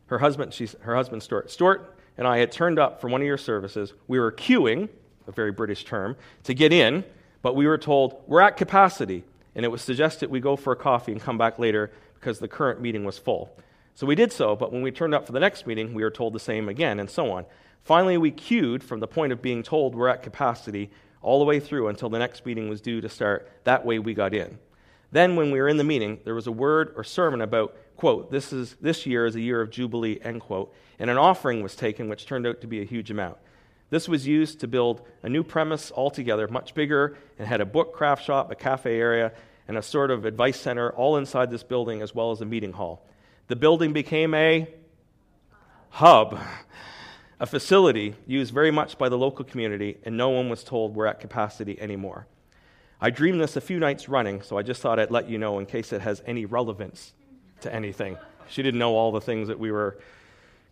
Her 0.07 0.19
husband, 0.19 0.55
her 0.81 0.95
husband, 0.95 1.23
Stuart. 1.23 1.51
Stuart 1.51 1.97
and 2.19 2.27
I 2.27 2.39
had 2.39 2.53
turned 2.53 2.79
up 2.79 3.01
for 3.01 3.09
one 3.09 3.21
of 3.21 3.27
your 3.27 3.39
services. 3.39 3.93
We 4.09 4.19
were 4.19 4.33
queuing, 4.33 4.89
a 5.27 5.33
very 5.33 5.53
British 5.53 5.85
term, 5.85 6.17
to 6.45 6.55
get 6.55 6.73
in, 6.73 7.05
but 7.43 7.55
we 7.55 7.67
were 7.67 7.79
told, 7.79 8.23
we're 8.27 8.41
at 8.41 8.57
capacity. 8.57 9.25
And 9.55 9.65
it 9.65 9.69
was 9.69 9.83
suggested 9.83 10.31
we 10.31 10.41
go 10.41 10.57
for 10.57 10.73
a 10.73 10.77
coffee 10.77 11.13
and 11.13 11.21
come 11.21 11.39
back 11.39 11.59
later 11.59 11.91
because 12.15 12.39
the 12.39 12.49
current 12.49 12.81
meeting 12.81 13.05
was 13.05 13.19
full. 13.19 13.57
So 13.95 14.07
we 14.07 14.15
did 14.15 14.33
so, 14.33 14.55
but 14.57 14.73
when 14.73 14.83
we 14.83 14.91
turned 14.91 15.15
up 15.15 15.27
for 15.27 15.33
the 15.33 15.41
next 15.41 15.67
meeting, 15.67 15.95
we 15.95 16.03
were 16.03 16.11
told 16.11 16.35
the 16.35 16.41
same 16.41 16.69
again, 16.69 17.01
and 17.01 17.09
so 17.09 17.31
on. 17.33 17.47
Finally, 17.83 18.19
we 18.19 18.31
queued 18.31 18.83
from 18.83 19.01
the 19.01 19.07
point 19.07 19.33
of 19.33 19.41
being 19.41 19.63
told 19.63 19.95
we're 19.95 20.09
at 20.09 20.23
capacity 20.23 20.91
all 21.23 21.39
the 21.39 21.45
way 21.45 21.61
through 21.61 21.89
until 21.89 22.09
the 22.09 22.19
next 22.19 22.45
meeting 22.45 22.69
was 22.69 22.81
due 22.81 23.01
to 23.01 23.09
start. 23.09 23.51
That 23.65 23.87
way, 23.87 23.99
we 23.99 24.13
got 24.13 24.35
in. 24.35 24.59
Then, 25.13 25.37
when 25.37 25.51
we 25.51 25.61
were 25.61 25.69
in 25.69 25.77
the 25.77 25.85
meeting, 25.85 26.21
there 26.25 26.35
was 26.35 26.47
a 26.47 26.53
word 26.53 26.93
or 26.97 27.05
sermon 27.05 27.41
about, 27.41 27.77
quote, 27.97 28.31
this, 28.31 28.53
is, 28.53 28.77
this 28.81 29.07
year 29.07 29.27
is 29.27 29.37
a 29.37 29.41
year 29.41 29.61
of 29.61 29.71
Jubilee, 29.71 30.19
end 30.23 30.41
quote, 30.41 30.75
and 30.99 31.11
an 31.11 31.17
offering 31.17 31.63
was 31.63 31.77
taken, 31.77 32.09
which 32.09 32.27
turned 32.27 32.47
out 32.47 32.61
to 32.61 32.67
be 32.67 32.81
a 32.81 32.85
huge 32.85 33.11
amount. 33.11 33.39
This 33.89 34.09
was 34.09 34.27
used 34.27 34.61
to 34.61 34.67
build 34.67 35.03
a 35.23 35.29
new 35.29 35.45
premise 35.45 35.93
altogether, 35.95 36.49
much 36.49 36.75
bigger, 36.75 37.17
and 37.39 37.47
had 37.47 37.61
a 37.61 37.67
book 37.67 37.95
craft 37.95 38.25
shop, 38.25 38.51
a 38.51 38.57
cafe 38.57 38.99
area, 38.99 39.33
and 39.69 39.77
a 39.77 39.83
sort 39.83 40.11
of 40.11 40.25
advice 40.25 40.61
center 40.61 40.91
all 40.91 41.17
inside 41.17 41.51
this 41.51 41.63
building, 41.63 42.03
as 42.03 42.15
well 42.15 42.33
as 42.33 42.41
a 42.41 42.45
meeting 42.45 42.73
hall. 42.73 43.07
The 43.47 43.57
building 43.57 43.93
became 43.93 44.35
a 44.35 44.69
hub, 45.91 46.41
a 47.39 47.47
facility 47.47 48.15
used 48.27 48.53
very 48.53 48.71
much 48.71 48.99
by 48.99 49.09
the 49.09 49.19
local 49.19 49.45
community, 49.45 49.99
and 50.05 50.17
no 50.17 50.31
one 50.31 50.49
was 50.49 50.65
told 50.65 50.95
we're 50.95 51.07
at 51.07 51.21
capacity 51.21 51.81
anymore. 51.81 52.27
I 53.01 53.11
dreamed 53.11 53.41
this 53.41 53.57
a 53.57 53.61
few 53.61 53.79
nights 53.79 54.09
running, 54.09 54.43
so 54.43 54.57
I 54.57 54.63
just 54.63 54.81
thought 54.81 54.99
I'd 54.99 55.11
let 55.11 55.29
you 55.29 55.39
know 55.39 55.59
in 55.59 55.67
case 55.67 55.93
it 55.93 56.01
has 56.01 56.23
any 56.27 56.47
relevance 56.47 57.13
to 57.61 57.73
anything. 57.73 58.17
She 58.49 58.63
didn't 58.63 58.79
know 58.79 58.95
all 58.95 59.13
the 59.13 59.21
things 59.21 59.49
that 59.49 59.59
we 59.59 59.71
were 59.71 59.99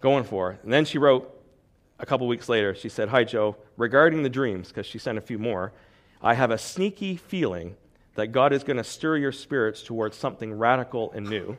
going 0.00 0.24
for. 0.24 0.58
And 0.62 0.72
then 0.72 0.84
she 0.84 0.98
wrote 0.98 1.30
a 1.98 2.06
couple 2.06 2.26
weeks 2.26 2.48
later, 2.48 2.74
she 2.74 2.88
said, 2.88 3.08
Hi, 3.10 3.24
Joe. 3.24 3.56
Regarding 3.76 4.22
the 4.22 4.30
dreams, 4.30 4.68
because 4.68 4.86
she 4.86 4.98
sent 4.98 5.18
a 5.18 5.20
few 5.20 5.38
more, 5.38 5.72
I 6.22 6.34
have 6.34 6.50
a 6.50 6.58
sneaky 6.58 7.16
feeling 7.16 7.76
that 8.14 8.28
God 8.28 8.52
is 8.52 8.64
going 8.64 8.76
to 8.76 8.84
stir 8.84 9.16
your 9.16 9.32
spirits 9.32 9.82
towards 9.82 10.16
something 10.16 10.52
radical 10.54 11.12
and 11.12 11.28
new. 11.28 11.58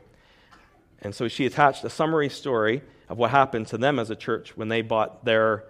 And 1.01 1.13
so 1.13 1.27
she 1.27 1.45
attached 1.45 1.83
a 1.83 1.89
summary 1.89 2.29
story 2.29 2.81
of 3.09 3.17
what 3.17 3.31
happened 3.31 3.67
to 3.67 3.77
them 3.77 3.99
as 3.99 4.09
a 4.09 4.15
church 4.15 4.57
when 4.57 4.69
they 4.69 4.81
bought 4.81 5.25
their 5.25 5.65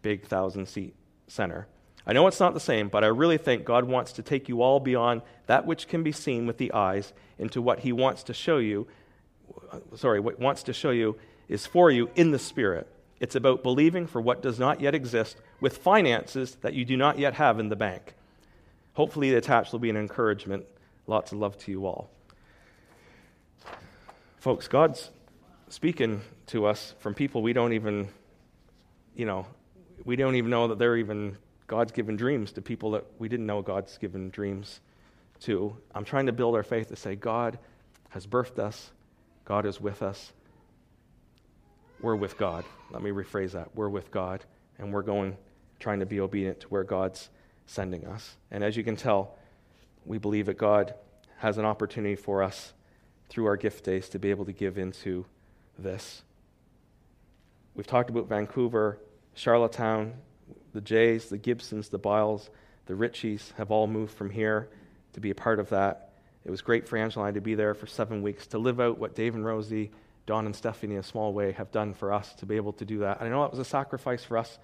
big 0.00 0.26
thousand 0.26 0.66
seat 0.66 0.96
center. 1.28 1.68
I 2.06 2.12
know 2.12 2.26
it's 2.26 2.40
not 2.40 2.54
the 2.54 2.60
same, 2.60 2.88
but 2.88 3.04
I 3.04 3.08
really 3.08 3.38
think 3.38 3.64
God 3.64 3.84
wants 3.84 4.12
to 4.12 4.22
take 4.22 4.48
you 4.48 4.62
all 4.62 4.80
beyond 4.80 5.22
that 5.46 5.66
which 5.66 5.86
can 5.86 6.02
be 6.02 6.12
seen 6.12 6.46
with 6.46 6.58
the 6.58 6.72
eyes 6.72 7.12
into 7.38 7.62
what 7.62 7.80
He 7.80 7.92
wants 7.92 8.24
to 8.24 8.34
show 8.34 8.58
you. 8.58 8.88
Sorry, 9.94 10.18
what 10.18 10.40
wants 10.40 10.64
to 10.64 10.72
show 10.72 10.90
you 10.90 11.16
is 11.48 11.66
for 11.66 11.90
you 11.90 12.10
in 12.16 12.32
the 12.32 12.38
Spirit. 12.38 12.88
It's 13.20 13.36
about 13.36 13.62
believing 13.62 14.08
for 14.08 14.20
what 14.20 14.42
does 14.42 14.58
not 14.58 14.80
yet 14.80 14.96
exist 14.96 15.36
with 15.60 15.78
finances 15.78 16.56
that 16.62 16.74
you 16.74 16.84
do 16.84 16.96
not 16.96 17.18
yet 17.18 17.34
have 17.34 17.60
in 17.60 17.68
the 17.68 17.76
bank. 17.76 18.14
Hopefully, 18.94 19.30
the 19.30 19.36
attached 19.36 19.72
will 19.72 19.78
be 19.78 19.90
an 19.90 19.96
encouragement. 19.96 20.66
Lots 21.06 21.30
of 21.30 21.38
love 21.38 21.56
to 21.58 21.70
you 21.70 21.86
all. 21.86 22.10
Folks, 24.38 24.66
God's 24.66 25.10
speaking 25.68 26.22
to 26.48 26.66
us 26.66 26.94
from 26.98 27.14
people 27.14 27.42
we 27.42 27.52
don't 27.52 27.74
even, 27.74 28.08
you 29.14 29.24
know, 29.24 29.46
we 30.04 30.16
don't 30.16 30.34
even 30.34 30.50
know 30.50 30.66
that 30.68 30.80
they're 30.80 30.96
even 30.96 31.38
God's 31.72 31.92
given 31.92 32.16
dreams 32.16 32.52
to 32.52 32.60
people 32.60 32.90
that 32.90 33.06
we 33.18 33.30
didn't 33.30 33.46
know 33.46 33.62
God's 33.62 33.96
given 33.96 34.28
dreams 34.28 34.82
to. 35.40 35.74
I'm 35.94 36.04
trying 36.04 36.26
to 36.26 36.32
build 36.32 36.54
our 36.54 36.62
faith 36.62 36.88
to 36.88 36.96
say, 36.96 37.16
God 37.16 37.58
has 38.10 38.26
birthed 38.26 38.58
us, 38.58 38.92
God 39.46 39.64
is 39.64 39.80
with 39.80 40.02
us. 40.02 40.34
We're 42.02 42.14
with 42.14 42.36
God. 42.36 42.66
Let 42.90 43.00
me 43.00 43.08
rephrase 43.08 43.52
that. 43.52 43.74
We're 43.74 43.88
with 43.88 44.10
God, 44.10 44.44
and 44.78 44.92
we're 44.92 45.00
going, 45.00 45.34
trying 45.80 46.00
to 46.00 46.04
be 46.04 46.20
obedient 46.20 46.60
to 46.60 46.68
where 46.68 46.84
God's 46.84 47.30
sending 47.66 48.06
us. 48.06 48.36
And 48.50 48.62
as 48.62 48.76
you 48.76 48.84
can 48.84 48.94
tell, 48.94 49.38
we 50.04 50.18
believe 50.18 50.44
that 50.44 50.58
God 50.58 50.92
has 51.38 51.56
an 51.56 51.64
opportunity 51.64 52.16
for 52.16 52.42
us 52.42 52.74
through 53.30 53.46
our 53.46 53.56
gift 53.56 53.82
days 53.82 54.10
to 54.10 54.18
be 54.18 54.28
able 54.28 54.44
to 54.44 54.52
give 54.52 54.76
into 54.76 55.24
this. 55.78 56.22
We've 57.74 57.86
talked 57.86 58.10
about 58.10 58.28
Vancouver, 58.28 58.98
Charlottetown, 59.32 60.16
the 60.72 60.80
Jays, 60.80 61.28
the 61.28 61.38
Gibsons, 61.38 61.88
the 61.88 61.98
Biles, 61.98 62.50
the 62.86 62.94
Richies 62.94 63.52
have 63.54 63.70
all 63.70 63.86
moved 63.86 64.14
from 64.14 64.30
here 64.30 64.68
to 65.12 65.20
be 65.20 65.30
a 65.30 65.34
part 65.34 65.60
of 65.60 65.68
that. 65.70 66.12
It 66.44 66.50
was 66.50 66.62
great 66.62 66.88
for 66.88 66.98
I 66.98 67.30
to 67.30 67.40
be 67.40 67.54
there 67.54 67.74
for 67.74 67.86
seven 67.86 68.22
weeks 68.22 68.46
to 68.48 68.58
live 68.58 68.80
out 68.80 68.98
what 68.98 69.14
Dave 69.14 69.34
and 69.34 69.44
Rosie, 69.44 69.92
Don 70.26 70.46
and 70.46 70.56
Stephanie, 70.56 70.94
in 70.94 71.00
a 71.00 71.04
small 71.04 71.32
way, 71.32 71.52
have 71.52 71.70
done 71.70 71.94
for 71.94 72.12
us 72.12 72.34
to 72.36 72.46
be 72.46 72.56
able 72.56 72.72
to 72.74 72.84
do 72.84 72.98
that. 73.00 73.20
And 73.20 73.28
I 73.28 73.30
know 73.30 73.42
that 73.42 73.50
was 73.50 73.60
a 73.60 73.64
sacrifice 73.64 74.24
for 74.24 74.38
us 74.38 74.58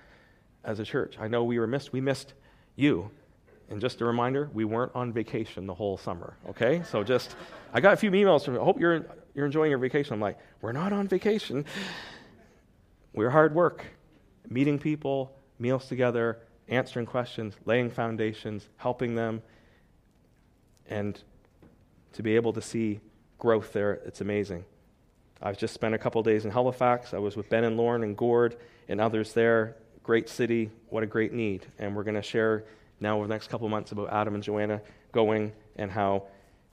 as 0.64 0.80
a 0.80 0.84
church. 0.84 1.16
I 1.20 1.28
know 1.28 1.44
we 1.44 1.58
were 1.58 1.66
missed. 1.66 1.92
We 1.92 2.00
missed 2.00 2.34
you. 2.74 3.10
And 3.70 3.80
just 3.80 4.00
a 4.00 4.04
reminder, 4.04 4.48
we 4.52 4.64
weren't 4.64 4.92
on 4.94 5.12
vacation 5.12 5.66
the 5.66 5.74
whole 5.74 5.98
summer, 5.98 6.36
okay? 6.48 6.82
So 6.90 7.04
just, 7.04 7.36
I 7.72 7.80
got 7.80 7.92
a 7.92 7.96
few 7.96 8.10
emails 8.10 8.44
from, 8.44 8.54
I 8.54 8.64
hope 8.64 8.80
you're, 8.80 9.04
you're 9.34 9.44
enjoying 9.44 9.70
your 9.70 9.78
vacation. 9.78 10.14
I'm 10.14 10.20
like, 10.20 10.38
we're 10.62 10.72
not 10.72 10.92
on 10.92 11.06
vacation. 11.06 11.66
We're 13.12 13.30
hard 13.30 13.54
work, 13.54 13.84
meeting 14.48 14.78
people, 14.78 15.37
meals 15.58 15.86
together, 15.86 16.38
answering 16.68 17.06
questions, 17.06 17.54
laying 17.64 17.90
foundations, 17.90 18.68
helping 18.76 19.14
them, 19.14 19.42
and 20.88 21.22
to 22.12 22.22
be 22.22 22.36
able 22.36 22.52
to 22.52 22.62
see 22.62 23.00
growth 23.38 23.72
there, 23.72 23.94
it's 24.04 24.20
amazing. 24.20 24.64
I've 25.40 25.58
just 25.58 25.74
spent 25.74 25.94
a 25.94 25.98
couple 25.98 26.22
days 26.22 26.44
in 26.44 26.50
Halifax. 26.50 27.14
I 27.14 27.18
was 27.18 27.36
with 27.36 27.48
Ben 27.48 27.64
and 27.64 27.76
Lauren 27.76 28.02
and 28.02 28.16
Gord 28.16 28.56
and 28.88 29.00
others 29.00 29.32
there. 29.32 29.76
Great 30.02 30.28
city, 30.28 30.70
what 30.88 31.02
a 31.02 31.06
great 31.06 31.32
need. 31.32 31.66
And 31.78 31.94
we're 31.94 32.02
going 32.02 32.16
to 32.16 32.22
share 32.22 32.64
now 32.98 33.18
over 33.18 33.28
the 33.28 33.34
next 33.34 33.48
couple 33.48 33.68
months 33.68 33.92
about 33.92 34.10
Adam 34.10 34.34
and 34.34 34.42
Joanna 34.42 34.80
going 35.12 35.52
and 35.76 35.90
how 35.90 36.24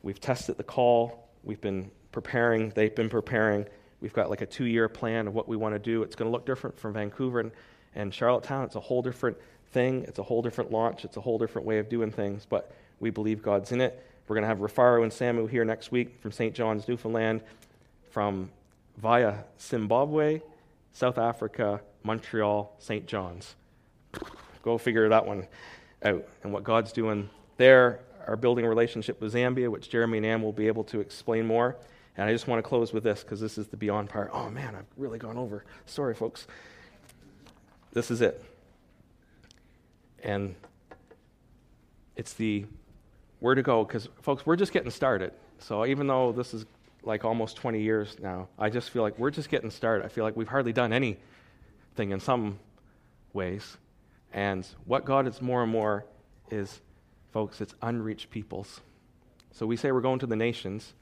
we've 0.01 0.19
tested 0.19 0.57
the 0.57 0.63
call. 0.63 1.29
We've 1.43 1.61
been 1.61 1.91
preparing, 2.11 2.69
they've 2.69 2.95
been 2.95 3.09
preparing. 3.09 3.67
We've 4.01 4.13
got 4.13 4.29
like 4.29 4.41
a 4.41 4.45
two 4.45 4.65
year 4.65 4.89
plan 4.89 5.27
of 5.27 5.35
what 5.35 5.47
we 5.47 5.57
want 5.57 5.75
to 5.75 5.79
do. 5.79 6.01
It's 6.01 6.15
going 6.15 6.27
to 6.27 6.31
look 6.31 6.45
different 6.45 6.79
from 6.79 6.93
Vancouver 6.93 7.41
and, 7.41 7.51
and 7.95 8.13
Charlottetown. 8.13 8.65
It's 8.65 8.75
a 8.75 8.79
whole 8.79 9.01
different 9.01 9.37
thing, 9.71 10.03
it's 10.07 10.19
a 10.19 10.23
whole 10.23 10.41
different 10.41 10.71
launch, 10.71 11.03
it's 11.03 11.17
a 11.17 11.21
whole 11.21 11.37
different 11.37 11.67
way 11.67 11.79
of 11.79 11.89
doing 11.89 12.11
things, 12.11 12.45
but 12.47 12.71
we 12.99 13.09
believe 13.09 13.41
God's 13.41 13.71
in 13.71 13.81
it. 13.81 14.05
We're 14.27 14.35
going 14.35 14.43
to 14.43 14.47
have 14.47 14.59
Rafaro 14.59 15.03
and 15.03 15.11
Samu 15.11 15.49
here 15.49 15.65
next 15.65 15.91
week 15.91 16.19
from 16.21 16.31
St. 16.31 16.55
John's, 16.55 16.87
Newfoundland, 16.87 17.41
from 18.09 18.49
via 18.97 19.35
Zimbabwe, 19.59 20.41
South 20.93 21.17
Africa, 21.17 21.81
Montreal, 22.03 22.73
St. 22.79 23.05
John's. 23.05 23.55
Go 24.63 24.77
figure 24.77 25.09
that 25.09 25.25
one 25.25 25.47
out. 26.03 26.25
And 26.43 26.53
what 26.53 26.63
God's 26.63 26.91
doing 26.91 27.29
there, 27.57 27.99
our 28.27 28.35
building 28.35 28.65
a 28.65 28.69
relationship 28.69 29.21
with 29.21 29.33
Zambia, 29.33 29.69
which 29.69 29.89
Jeremy 29.89 30.17
and 30.17 30.25
Ann 30.25 30.41
will 30.41 30.53
be 30.53 30.67
able 30.67 30.83
to 30.85 31.01
explain 31.01 31.45
more. 31.45 31.75
And 32.17 32.27
I 32.27 32.31
just 32.31 32.47
want 32.47 32.63
to 32.63 32.67
close 32.67 32.93
with 32.93 33.03
this 33.03 33.23
because 33.23 33.39
this 33.41 33.57
is 33.57 33.67
the 33.67 33.77
beyond 33.77 34.09
part. 34.09 34.31
Oh 34.33 34.49
man, 34.49 34.73
I've 34.75 34.85
really 34.97 35.19
gone 35.19 35.37
over. 35.37 35.65
Sorry, 35.85 36.15
folks. 36.15 36.47
This 37.95 38.11
is 38.11 38.21
it. 38.21 38.43
And 40.21 40.53
it's 42.17 42.33
the 42.33 42.65
where 43.39 43.55
to 43.55 43.63
go 43.63 43.85
because, 43.85 44.09
folks, 44.21 44.45
we're 44.45 44.57
just 44.57 44.73
getting 44.73 44.91
started. 44.91 45.31
So 45.59 45.85
even 45.85 46.05
though 46.05 46.33
this 46.33 46.53
is 46.53 46.65
like 47.03 47.23
almost 47.23 47.55
20 47.55 47.81
years 47.81 48.17
now, 48.21 48.49
I 48.59 48.69
just 48.69 48.89
feel 48.89 49.01
like 49.01 49.17
we're 49.17 49.31
just 49.31 49.49
getting 49.49 49.71
started. 49.71 50.03
I 50.03 50.09
feel 50.09 50.25
like 50.25 50.35
we've 50.35 50.47
hardly 50.47 50.73
done 50.73 50.91
anything 50.91 52.11
in 52.11 52.19
some 52.19 52.59
ways. 53.31 53.77
And 54.33 54.67
what 54.83 55.05
God 55.05 55.25
is 55.25 55.41
more 55.41 55.63
and 55.63 55.71
more 55.71 56.03
is, 56.51 56.81
folks, 57.31 57.61
it's 57.61 57.75
unreached 57.81 58.29
peoples. 58.29 58.81
So 59.53 59.65
we 59.65 59.77
say 59.77 59.93
we're 59.93 60.01
going 60.01 60.19
to 60.19 60.27
the 60.27 60.35
nations. 60.35 60.93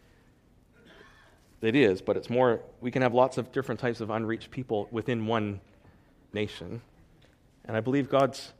It 1.59 1.75
is, 1.75 2.03
but 2.03 2.17
it's 2.17 2.29
more, 2.29 2.59
we 2.81 2.91
can 2.91 3.01
have 3.01 3.15
lots 3.15 3.39
of 3.39 3.51
different 3.51 3.79
types 3.79 3.99
of 3.99 4.11
unreached 4.11 4.51
people 4.51 4.87
within 4.91 5.25
one 5.25 5.59
nation. 6.33 6.81
And 7.65 7.77
I 7.77 7.79
believe 7.79 8.09
God's 8.09 8.51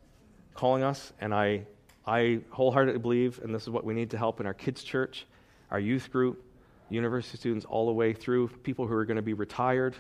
calling 0.54 0.84
us, 0.84 1.12
and 1.20 1.34
I, 1.34 1.66
I 2.06 2.40
wholeheartedly 2.50 3.00
believe, 3.00 3.40
and 3.44 3.54
this 3.54 3.64
is 3.64 3.70
what 3.70 3.84
we 3.84 3.94
need 3.94 4.12
to 4.12 4.18
help 4.18 4.40
in 4.40 4.46
our 4.46 4.54
kids' 4.54 4.84
church, 4.84 5.26
our 5.72 5.80
youth 5.80 6.12
group, 6.12 6.44
university 6.90 7.38
students, 7.38 7.66
all 7.66 7.88
the 7.88 7.94
way 7.94 8.14
through 8.14 8.48
people 8.48 8.88
who 8.88 8.94
are 8.94 9.06
going 9.06 9.16
to 9.16 9.24
be 9.24 9.34
retired. 9.34 9.96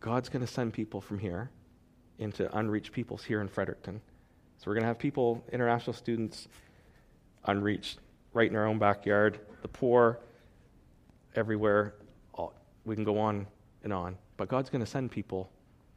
God's 0.00 0.28
going 0.28 0.44
to 0.44 0.52
send 0.52 0.72
people 0.72 1.00
from 1.00 1.18
here 1.18 1.50
into 2.18 2.54
unreached 2.56 2.92
peoples 2.92 3.24
here 3.24 3.40
in 3.40 3.48
Fredericton. 3.48 4.00
So 4.58 4.64
we're 4.66 4.74
going 4.74 4.82
to 4.82 4.88
have 4.88 4.98
people, 4.98 5.44
international 5.52 5.94
students, 5.94 6.48
unreached, 7.46 7.98
right 8.32 8.48
in 8.48 8.56
our 8.56 8.66
own 8.66 8.78
backyard, 8.78 9.40
the 9.62 9.68
poor, 9.68 10.20
everywhere. 11.34 11.94
We 12.84 12.94
can 12.94 13.04
go 13.04 13.18
on 13.18 13.46
and 13.82 13.92
on. 13.92 14.16
But 14.36 14.48
God's 14.48 14.70
going 14.70 14.84
to 14.84 14.90
send 14.90 15.10
people 15.10 15.50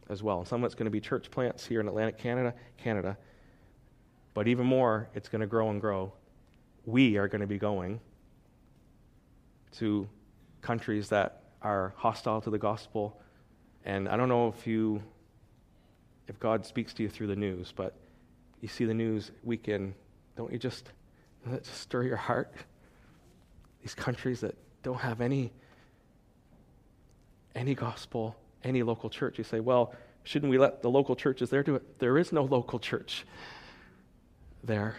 as 0.09 0.23
well. 0.23 0.45
Some 0.45 0.63
of 0.63 0.65
it's 0.65 0.75
going 0.75 0.85
to 0.85 0.91
be 0.91 0.99
church 0.99 1.29
plants 1.29 1.65
here 1.65 1.79
in 1.79 1.87
Atlantic 1.87 2.17
Canada, 2.17 2.53
Canada. 2.77 3.17
But 4.33 4.47
even 4.47 4.65
more, 4.65 5.09
it's 5.13 5.29
going 5.29 5.41
to 5.41 5.47
grow 5.47 5.69
and 5.69 5.81
grow. 5.81 6.13
We 6.85 7.17
are 7.17 7.27
going 7.27 7.41
to 7.41 7.47
be 7.47 7.57
going 7.57 7.99
to 9.77 10.07
countries 10.61 11.09
that 11.09 11.43
are 11.61 11.93
hostile 11.97 12.41
to 12.41 12.49
the 12.49 12.57
gospel. 12.57 13.19
And 13.85 14.07
I 14.07 14.17
don't 14.17 14.29
know 14.29 14.47
if 14.47 14.65
you 14.65 15.03
if 16.29 16.39
God 16.39 16.65
speaks 16.65 16.93
to 16.93 17.03
you 17.03 17.09
through 17.09 17.27
the 17.27 17.35
news, 17.35 17.73
but 17.75 17.95
you 18.61 18.67
see 18.67 18.85
the 18.85 18.93
news 18.93 19.31
weekend, 19.43 19.95
don't 20.37 20.53
you 20.53 20.59
just, 20.59 20.91
just 21.49 21.73
stir 21.81 22.03
your 22.03 22.17
heart? 22.17 22.53
These 23.81 23.95
countries 23.95 24.41
that 24.41 24.55
don't 24.83 24.99
have 24.99 25.21
any 25.21 25.51
any 27.55 27.75
gospel, 27.75 28.35
any 28.63 28.83
local 28.83 29.09
church. 29.09 29.37
You 29.37 29.43
say, 29.43 29.59
well, 29.59 29.93
shouldn't 30.23 30.49
we 30.49 30.57
let 30.57 30.81
the 30.81 30.89
local 30.89 31.15
churches 31.15 31.49
there 31.49 31.63
do 31.63 31.75
it? 31.75 31.99
There 31.99 32.17
is 32.17 32.31
no 32.31 32.43
local 32.43 32.79
church 32.79 33.25
there. 34.63 34.95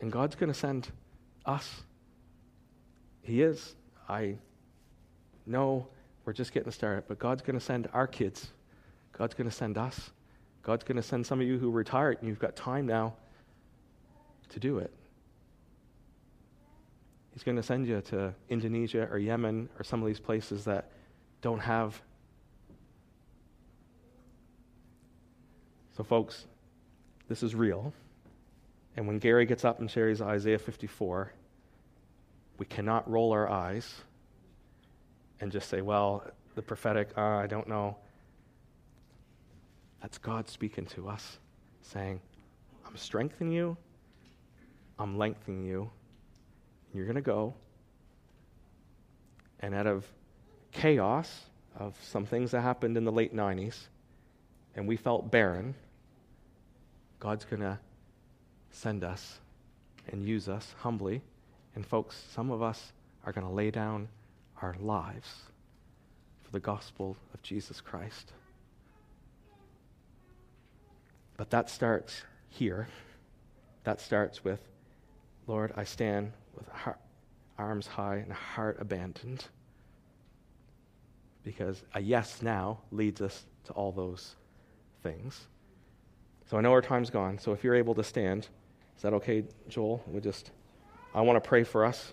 And 0.00 0.12
God's 0.12 0.34
going 0.34 0.52
to 0.52 0.58
send 0.58 0.88
us. 1.44 1.82
He 3.22 3.42
is. 3.42 3.74
I 4.08 4.36
know 5.46 5.88
we're 6.24 6.32
just 6.32 6.52
getting 6.52 6.70
started, 6.70 7.04
but 7.08 7.18
God's 7.18 7.42
going 7.42 7.58
to 7.58 7.64
send 7.64 7.88
our 7.92 8.06
kids. 8.06 8.48
God's 9.12 9.34
going 9.34 9.48
to 9.48 9.54
send 9.54 9.78
us. 9.78 10.10
God's 10.62 10.84
going 10.84 10.96
to 10.96 11.02
send 11.02 11.24
some 11.24 11.40
of 11.40 11.46
you 11.46 11.58
who 11.58 11.70
retired 11.70 12.18
and 12.20 12.28
you've 12.28 12.40
got 12.40 12.56
time 12.56 12.86
now 12.86 13.14
to 14.50 14.60
do 14.60 14.78
it. 14.78 14.92
He's 17.32 17.42
going 17.42 17.56
to 17.56 17.62
send 17.62 17.86
you 17.86 18.00
to 18.00 18.34
Indonesia 18.48 19.08
or 19.10 19.18
Yemen 19.18 19.68
or 19.78 19.84
some 19.84 20.00
of 20.00 20.06
these 20.06 20.18
places 20.18 20.64
that 20.64 20.90
don't 21.46 21.60
have. 21.60 22.02
So, 25.96 26.02
folks, 26.02 26.44
this 27.28 27.44
is 27.44 27.54
real. 27.54 27.92
And 28.96 29.06
when 29.06 29.20
Gary 29.20 29.46
gets 29.46 29.64
up 29.64 29.78
and 29.78 29.88
shares 29.88 30.20
Isaiah 30.20 30.58
54, 30.58 31.30
we 32.58 32.66
cannot 32.66 33.08
roll 33.08 33.30
our 33.30 33.48
eyes 33.48 33.94
and 35.40 35.52
just 35.52 35.68
say, 35.68 35.82
well, 35.82 36.24
the 36.56 36.62
prophetic, 36.62 37.10
uh, 37.16 37.20
I 37.20 37.46
don't 37.46 37.68
know. 37.68 37.96
That's 40.02 40.18
God 40.18 40.48
speaking 40.48 40.86
to 40.86 41.08
us, 41.08 41.38
saying, 41.80 42.20
I'm 42.84 42.96
strengthening 42.96 43.52
you, 43.52 43.76
I'm 44.98 45.16
lengthening 45.16 45.64
you, 45.64 45.88
and 46.88 46.96
you're 46.96 47.06
going 47.06 47.14
to 47.14 47.20
go. 47.20 47.54
And 49.60 49.76
out 49.76 49.86
of 49.86 50.04
chaos 50.76 51.46
of 51.78 51.94
some 52.02 52.24
things 52.26 52.50
that 52.52 52.60
happened 52.60 52.96
in 52.96 53.04
the 53.04 53.12
late 53.12 53.34
90s, 53.34 53.88
and 54.76 54.86
we 54.86 54.96
felt 54.96 55.30
barren, 55.30 55.74
God's 57.18 57.44
going 57.44 57.62
to 57.62 57.78
send 58.70 59.02
us 59.02 59.38
and 60.12 60.22
use 60.22 60.48
us 60.48 60.74
humbly. 60.78 61.22
And, 61.74 61.84
folks, 61.84 62.22
some 62.30 62.50
of 62.50 62.62
us 62.62 62.92
are 63.24 63.32
going 63.32 63.46
to 63.46 63.52
lay 63.52 63.70
down 63.70 64.08
our 64.62 64.76
lives 64.80 65.28
for 66.44 66.50
the 66.52 66.60
gospel 66.60 67.16
of 67.34 67.42
Jesus 67.42 67.80
Christ. 67.80 68.32
But 71.36 71.50
that 71.50 71.68
starts 71.68 72.22
here. 72.48 72.88
That 73.84 74.00
starts 74.00 74.44
with, 74.44 74.60
Lord, 75.46 75.72
I 75.76 75.84
stand 75.84 76.32
with 76.54 76.66
arms 77.58 77.86
high 77.86 78.16
and 78.16 78.30
a 78.30 78.34
heart 78.34 78.78
abandoned. 78.80 79.46
Because 81.46 81.80
a 81.94 82.00
yes 82.00 82.42
now 82.42 82.78
leads 82.90 83.20
us 83.22 83.44
to 83.66 83.72
all 83.74 83.92
those 83.92 84.34
things. 85.04 85.46
So 86.50 86.58
I 86.58 86.60
know 86.60 86.72
our 86.72 86.82
time's 86.82 87.08
gone. 87.08 87.38
So 87.38 87.52
if 87.52 87.62
you're 87.62 87.76
able 87.76 87.94
to 87.94 88.02
stand, 88.02 88.48
is 88.96 89.02
that 89.02 89.14
okay, 89.14 89.44
Joel? 89.68 90.02
We 90.08 90.20
just, 90.20 90.50
I 91.14 91.20
want 91.20 91.42
to 91.42 91.48
pray 91.48 91.62
for 91.62 91.84
us. 91.84 92.12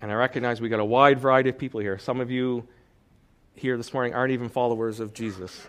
And 0.00 0.10
I 0.10 0.14
recognize 0.14 0.58
we 0.58 0.70
got 0.70 0.80
a 0.80 0.84
wide 0.84 1.18
variety 1.20 1.50
of 1.50 1.58
people 1.58 1.80
here. 1.80 1.98
Some 1.98 2.20
of 2.22 2.30
you 2.30 2.66
here 3.54 3.76
this 3.76 3.92
morning 3.92 4.14
aren't 4.14 4.32
even 4.32 4.48
followers 4.48 4.98
of 4.98 5.12
Jesus. 5.12 5.66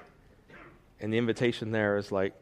And 1.02 1.12
the 1.12 1.18
invitation 1.18 1.72
there 1.72 1.98
is 1.98 2.14
like, 2.14 2.34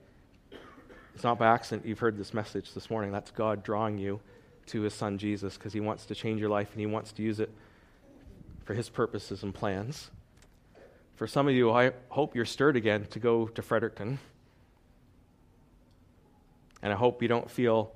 it's 1.15 1.23
not 1.23 1.39
by 1.39 1.47
accident 1.47 1.87
you've 1.87 1.97
heard 1.97 2.15
this 2.15 2.31
message 2.31 2.75
this 2.75 2.91
morning. 2.91 3.11
That's 3.11 3.31
God 3.31 3.63
drawing 3.63 3.97
you 3.97 4.19
to 4.67 4.81
his 4.81 4.93
son 4.93 5.17
Jesus 5.17 5.57
because 5.57 5.73
he 5.73 5.79
wants 5.79 6.05
to 6.07 6.15
change 6.15 6.39
your 6.39 6.49
life 6.49 6.69
and 6.71 6.79
he 6.79 6.85
wants 6.85 7.11
to 7.13 7.21
use 7.21 7.39
it 7.39 7.51
for 8.63 8.73
his 8.73 8.89
purposes 8.89 9.43
and 9.43 9.53
plans. 9.53 10.09
For 11.15 11.27
some 11.27 11.47
of 11.47 11.53
you, 11.53 11.71
I 11.71 11.91
hope 12.09 12.35
you're 12.35 12.45
stirred 12.45 12.75
again 12.75 13.05
to 13.11 13.19
go 13.19 13.47
to 13.47 13.61
Fredericton. 13.61 14.19
And 16.81 16.91
I 16.91 16.95
hope 16.95 17.21
you 17.21 17.27
don't 17.27 17.49
feel, 17.49 17.93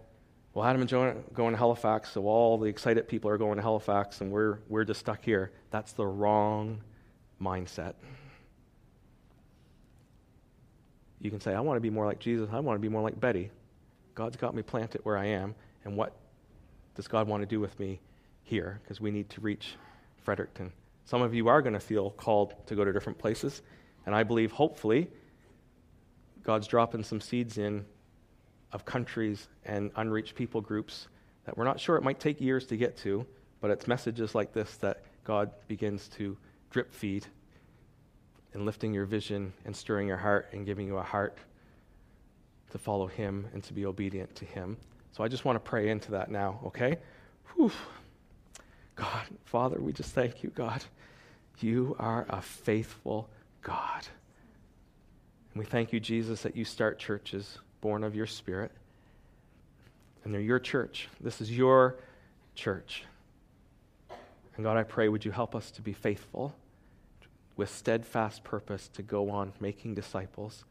well, 0.54 0.66
Adam 0.66 0.82
and 0.82 0.90
Joan 0.90 1.24
going 1.34 1.52
to 1.52 1.58
Halifax, 1.58 2.12
so 2.12 2.26
all 2.26 2.58
the 2.58 2.68
excited 2.68 3.08
people 3.08 3.30
are 3.30 3.38
going 3.38 3.58
to 3.58 3.62
Halifax 3.62 4.22
and 4.22 4.32
we're, 4.32 4.60
we're 4.70 4.86
just 4.86 5.02
stuck 5.02 5.24
here. 5.24 5.52
That's 5.70 5.92
the 5.94 6.08
wrong 6.08 6.82
mindset. 7.42 7.96
You 11.22 11.30
can 11.30 11.42
say, 11.42 11.54
I 11.54 11.60
want 11.60 11.78
to 11.78 11.82
be 11.82 11.90
more 11.90 12.06
like 12.06 12.20
Jesus. 12.20 12.50
I 12.52 12.60
want 12.60 12.78
to 12.78 12.82
be 12.82 12.88
more 12.88 13.02
like 13.02 13.20
Betty. 13.20 13.52
God's 14.16 14.38
got 14.38 14.56
me 14.56 14.62
planted 14.62 15.02
where 15.04 15.18
I 15.18 15.26
am. 15.26 15.56
And 15.84 15.98
what 15.98 16.16
does 17.00 17.08
God 17.08 17.30
want 17.30 17.42
to 17.42 17.48
do 17.48 17.62
with 17.62 17.80
me 17.80 18.02
here? 18.44 18.82
Because 18.84 19.00
we 19.00 19.10
need 19.10 19.30
to 19.30 19.40
reach 19.40 19.78
Fredericton. 20.22 20.74
Some 21.06 21.22
of 21.22 21.34
you 21.34 21.48
are 21.48 21.62
going 21.62 21.72
to 21.72 21.80
feel 21.80 22.10
called 22.10 22.54
to 22.68 22.76
go 22.76 22.84
to 22.84 22.92
different 22.92 23.18
places. 23.18 23.62
And 24.06 24.14
I 24.14 24.24
believe, 24.24 24.52
hopefully, 24.52 25.08
God's 26.44 26.68
dropping 26.68 27.06
some 27.06 27.22
seeds 27.22 27.58
in 27.58 27.86
of 28.74 28.84
countries 28.84 29.48
and 29.64 29.92
unreached 29.96 30.36
people 30.36 30.60
groups 30.60 31.08
that 31.46 31.56
we're 31.56 31.64
not 31.64 31.80
sure 31.80 31.96
it 31.96 32.04
might 32.04 32.20
take 32.20 32.42
years 32.42 32.66
to 32.66 32.76
get 32.76 32.98
to, 32.98 33.26
but 33.62 33.72
it's 33.72 33.88
messages 33.88 34.36
like 34.36 34.52
this 34.52 34.76
that 34.76 35.02
God 35.24 35.52
begins 35.70 36.10
to 36.18 36.36
drip 36.70 36.94
feed 36.94 37.26
and 38.54 38.66
lifting 38.66 38.94
your 38.94 39.06
vision 39.06 39.54
and 39.64 39.74
stirring 39.74 40.10
your 40.10 40.18
heart 40.18 40.50
and 40.52 40.66
giving 40.66 40.86
you 40.86 40.98
a 40.98 41.04
heart 41.04 41.38
to 42.72 42.78
follow 42.78 43.08
Him 43.08 43.48
and 43.54 43.64
to 43.64 43.74
be 43.74 43.86
obedient 43.86 44.36
to 44.36 44.44
Him. 44.44 44.76
So 45.12 45.24
I 45.24 45.28
just 45.28 45.46
want 45.46 45.56
to 45.56 45.60
pray 45.60 45.90
into 45.90 46.12
that 46.12 46.30
now, 46.30 46.60
okay? 46.68 46.98
Whew. 47.56 47.72
God, 48.96 49.26
Father, 49.46 49.80
we 49.80 49.94
just 49.94 50.14
thank 50.14 50.44
you, 50.44 50.50
God. 50.50 50.84
You 51.60 51.96
are 52.00 52.26
a 52.30 52.42
faithful 52.42 53.30
God. 53.62 54.08
And 55.54 55.60
we 55.60 55.66
thank 55.66 55.92
you, 55.92 56.00
Jesus, 56.00 56.42
that 56.44 56.56
you 56.56 56.66
start 56.66 57.00
churches 57.00 57.58
born 57.82 58.04
of 58.04 58.16
your 58.16 58.28
Spirit. 58.28 58.72
And 60.24 60.34
they're 60.34 60.42
your 60.42 60.60
church. 60.60 61.08
This 61.20 61.42
is 61.42 61.52
your 61.52 61.96
church. 62.56 63.04
And 64.56 64.64
God, 64.66 64.78
I 64.78 64.84
pray, 64.84 65.10
would 65.10 65.24
you 65.26 65.32
help 65.32 65.56
us 65.56 65.72
to 65.72 65.82
be 65.82 65.94
faithful? 65.94 66.54
with 67.60 67.70
steadfast 67.70 68.42
purpose 68.46 68.88
to 68.88 69.02
go 69.02 69.30
on 69.30 69.52
making 69.60 69.94
disciples 69.94 70.64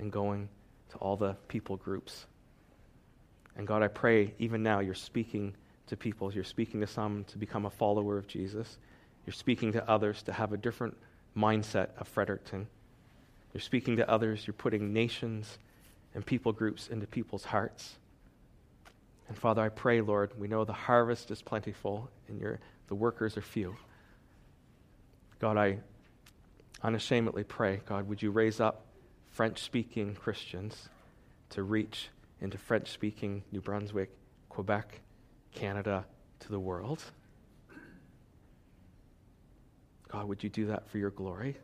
and 0.00 0.10
going 0.10 0.48
to 0.90 0.96
all 0.96 1.16
the 1.16 1.34
people 1.46 1.76
groups. 1.76 2.26
And 3.56 3.66
God, 3.66 3.82
I 3.82 3.88
pray 3.88 4.34
even 4.38 4.62
now 4.62 4.80
you're 4.80 4.94
speaking 4.94 5.54
to 5.88 5.96
people. 5.96 6.32
You're 6.32 6.44
speaking 6.44 6.80
to 6.80 6.86
some 6.86 7.24
to 7.24 7.38
become 7.38 7.66
a 7.66 7.70
follower 7.70 8.16
of 8.16 8.26
Jesus. 8.26 8.78
You're 9.26 9.34
speaking 9.34 9.72
to 9.72 9.90
others 9.90 10.22
to 10.24 10.32
have 10.32 10.52
a 10.52 10.56
different 10.56 10.96
mindset 11.36 11.88
of 11.98 12.08
Fredericton. 12.08 12.66
You're 13.52 13.60
speaking 13.60 13.96
to 13.96 14.10
others. 14.10 14.46
You're 14.46 14.54
putting 14.54 14.92
nations 14.92 15.58
and 16.14 16.24
people 16.24 16.52
groups 16.52 16.88
into 16.88 17.06
people's 17.06 17.44
hearts. 17.44 17.96
And 19.28 19.36
Father, 19.36 19.62
I 19.62 19.68
pray, 19.68 20.00
Lord, 20.00 20.32
we 20.38 20.48
know 20.48 20.64
the 20.64 20.72
harvest 20.72 21.30
is 21.30 21.42
plentiful 21.42 22.10
and 22.28 22.58
the 22.88 22.94
workers 22.94 23.36
are 23.36 23.42
few. 23.42 23.76
God, 25.38 25.56
I 25.56 25.78
unashamedly 26.82 27.44
pray, 27.44 27.80
God, 27.86 28.08
would 28.08 28.22
you 28.22 28.30
raise 28.30 28.60
up 28.60 28.86
French 29.30 29.62
speaking 29.62 30.14
Christians 30.14 30.88
to 31.50 31.62
reach 31.62 32.10
into 32.42 32.58
French 32.58 32.90
speaking 32.90 33.42
New 33.52 33.60
Brunswick, 33.60 34.10
Quebec, 34.48 35.00
Canada, 35.52 36.04
to 36.40 36.48
the 36.50 36.58
world? 36.58 37.02
God, 40.08 40.28
would 40.28 40.42
you 40.42 40.50
do 40.50 40.66
that 40.66 40.88
for 40.88 40.98
your 40.98 41.10
glory? 41.10 41.56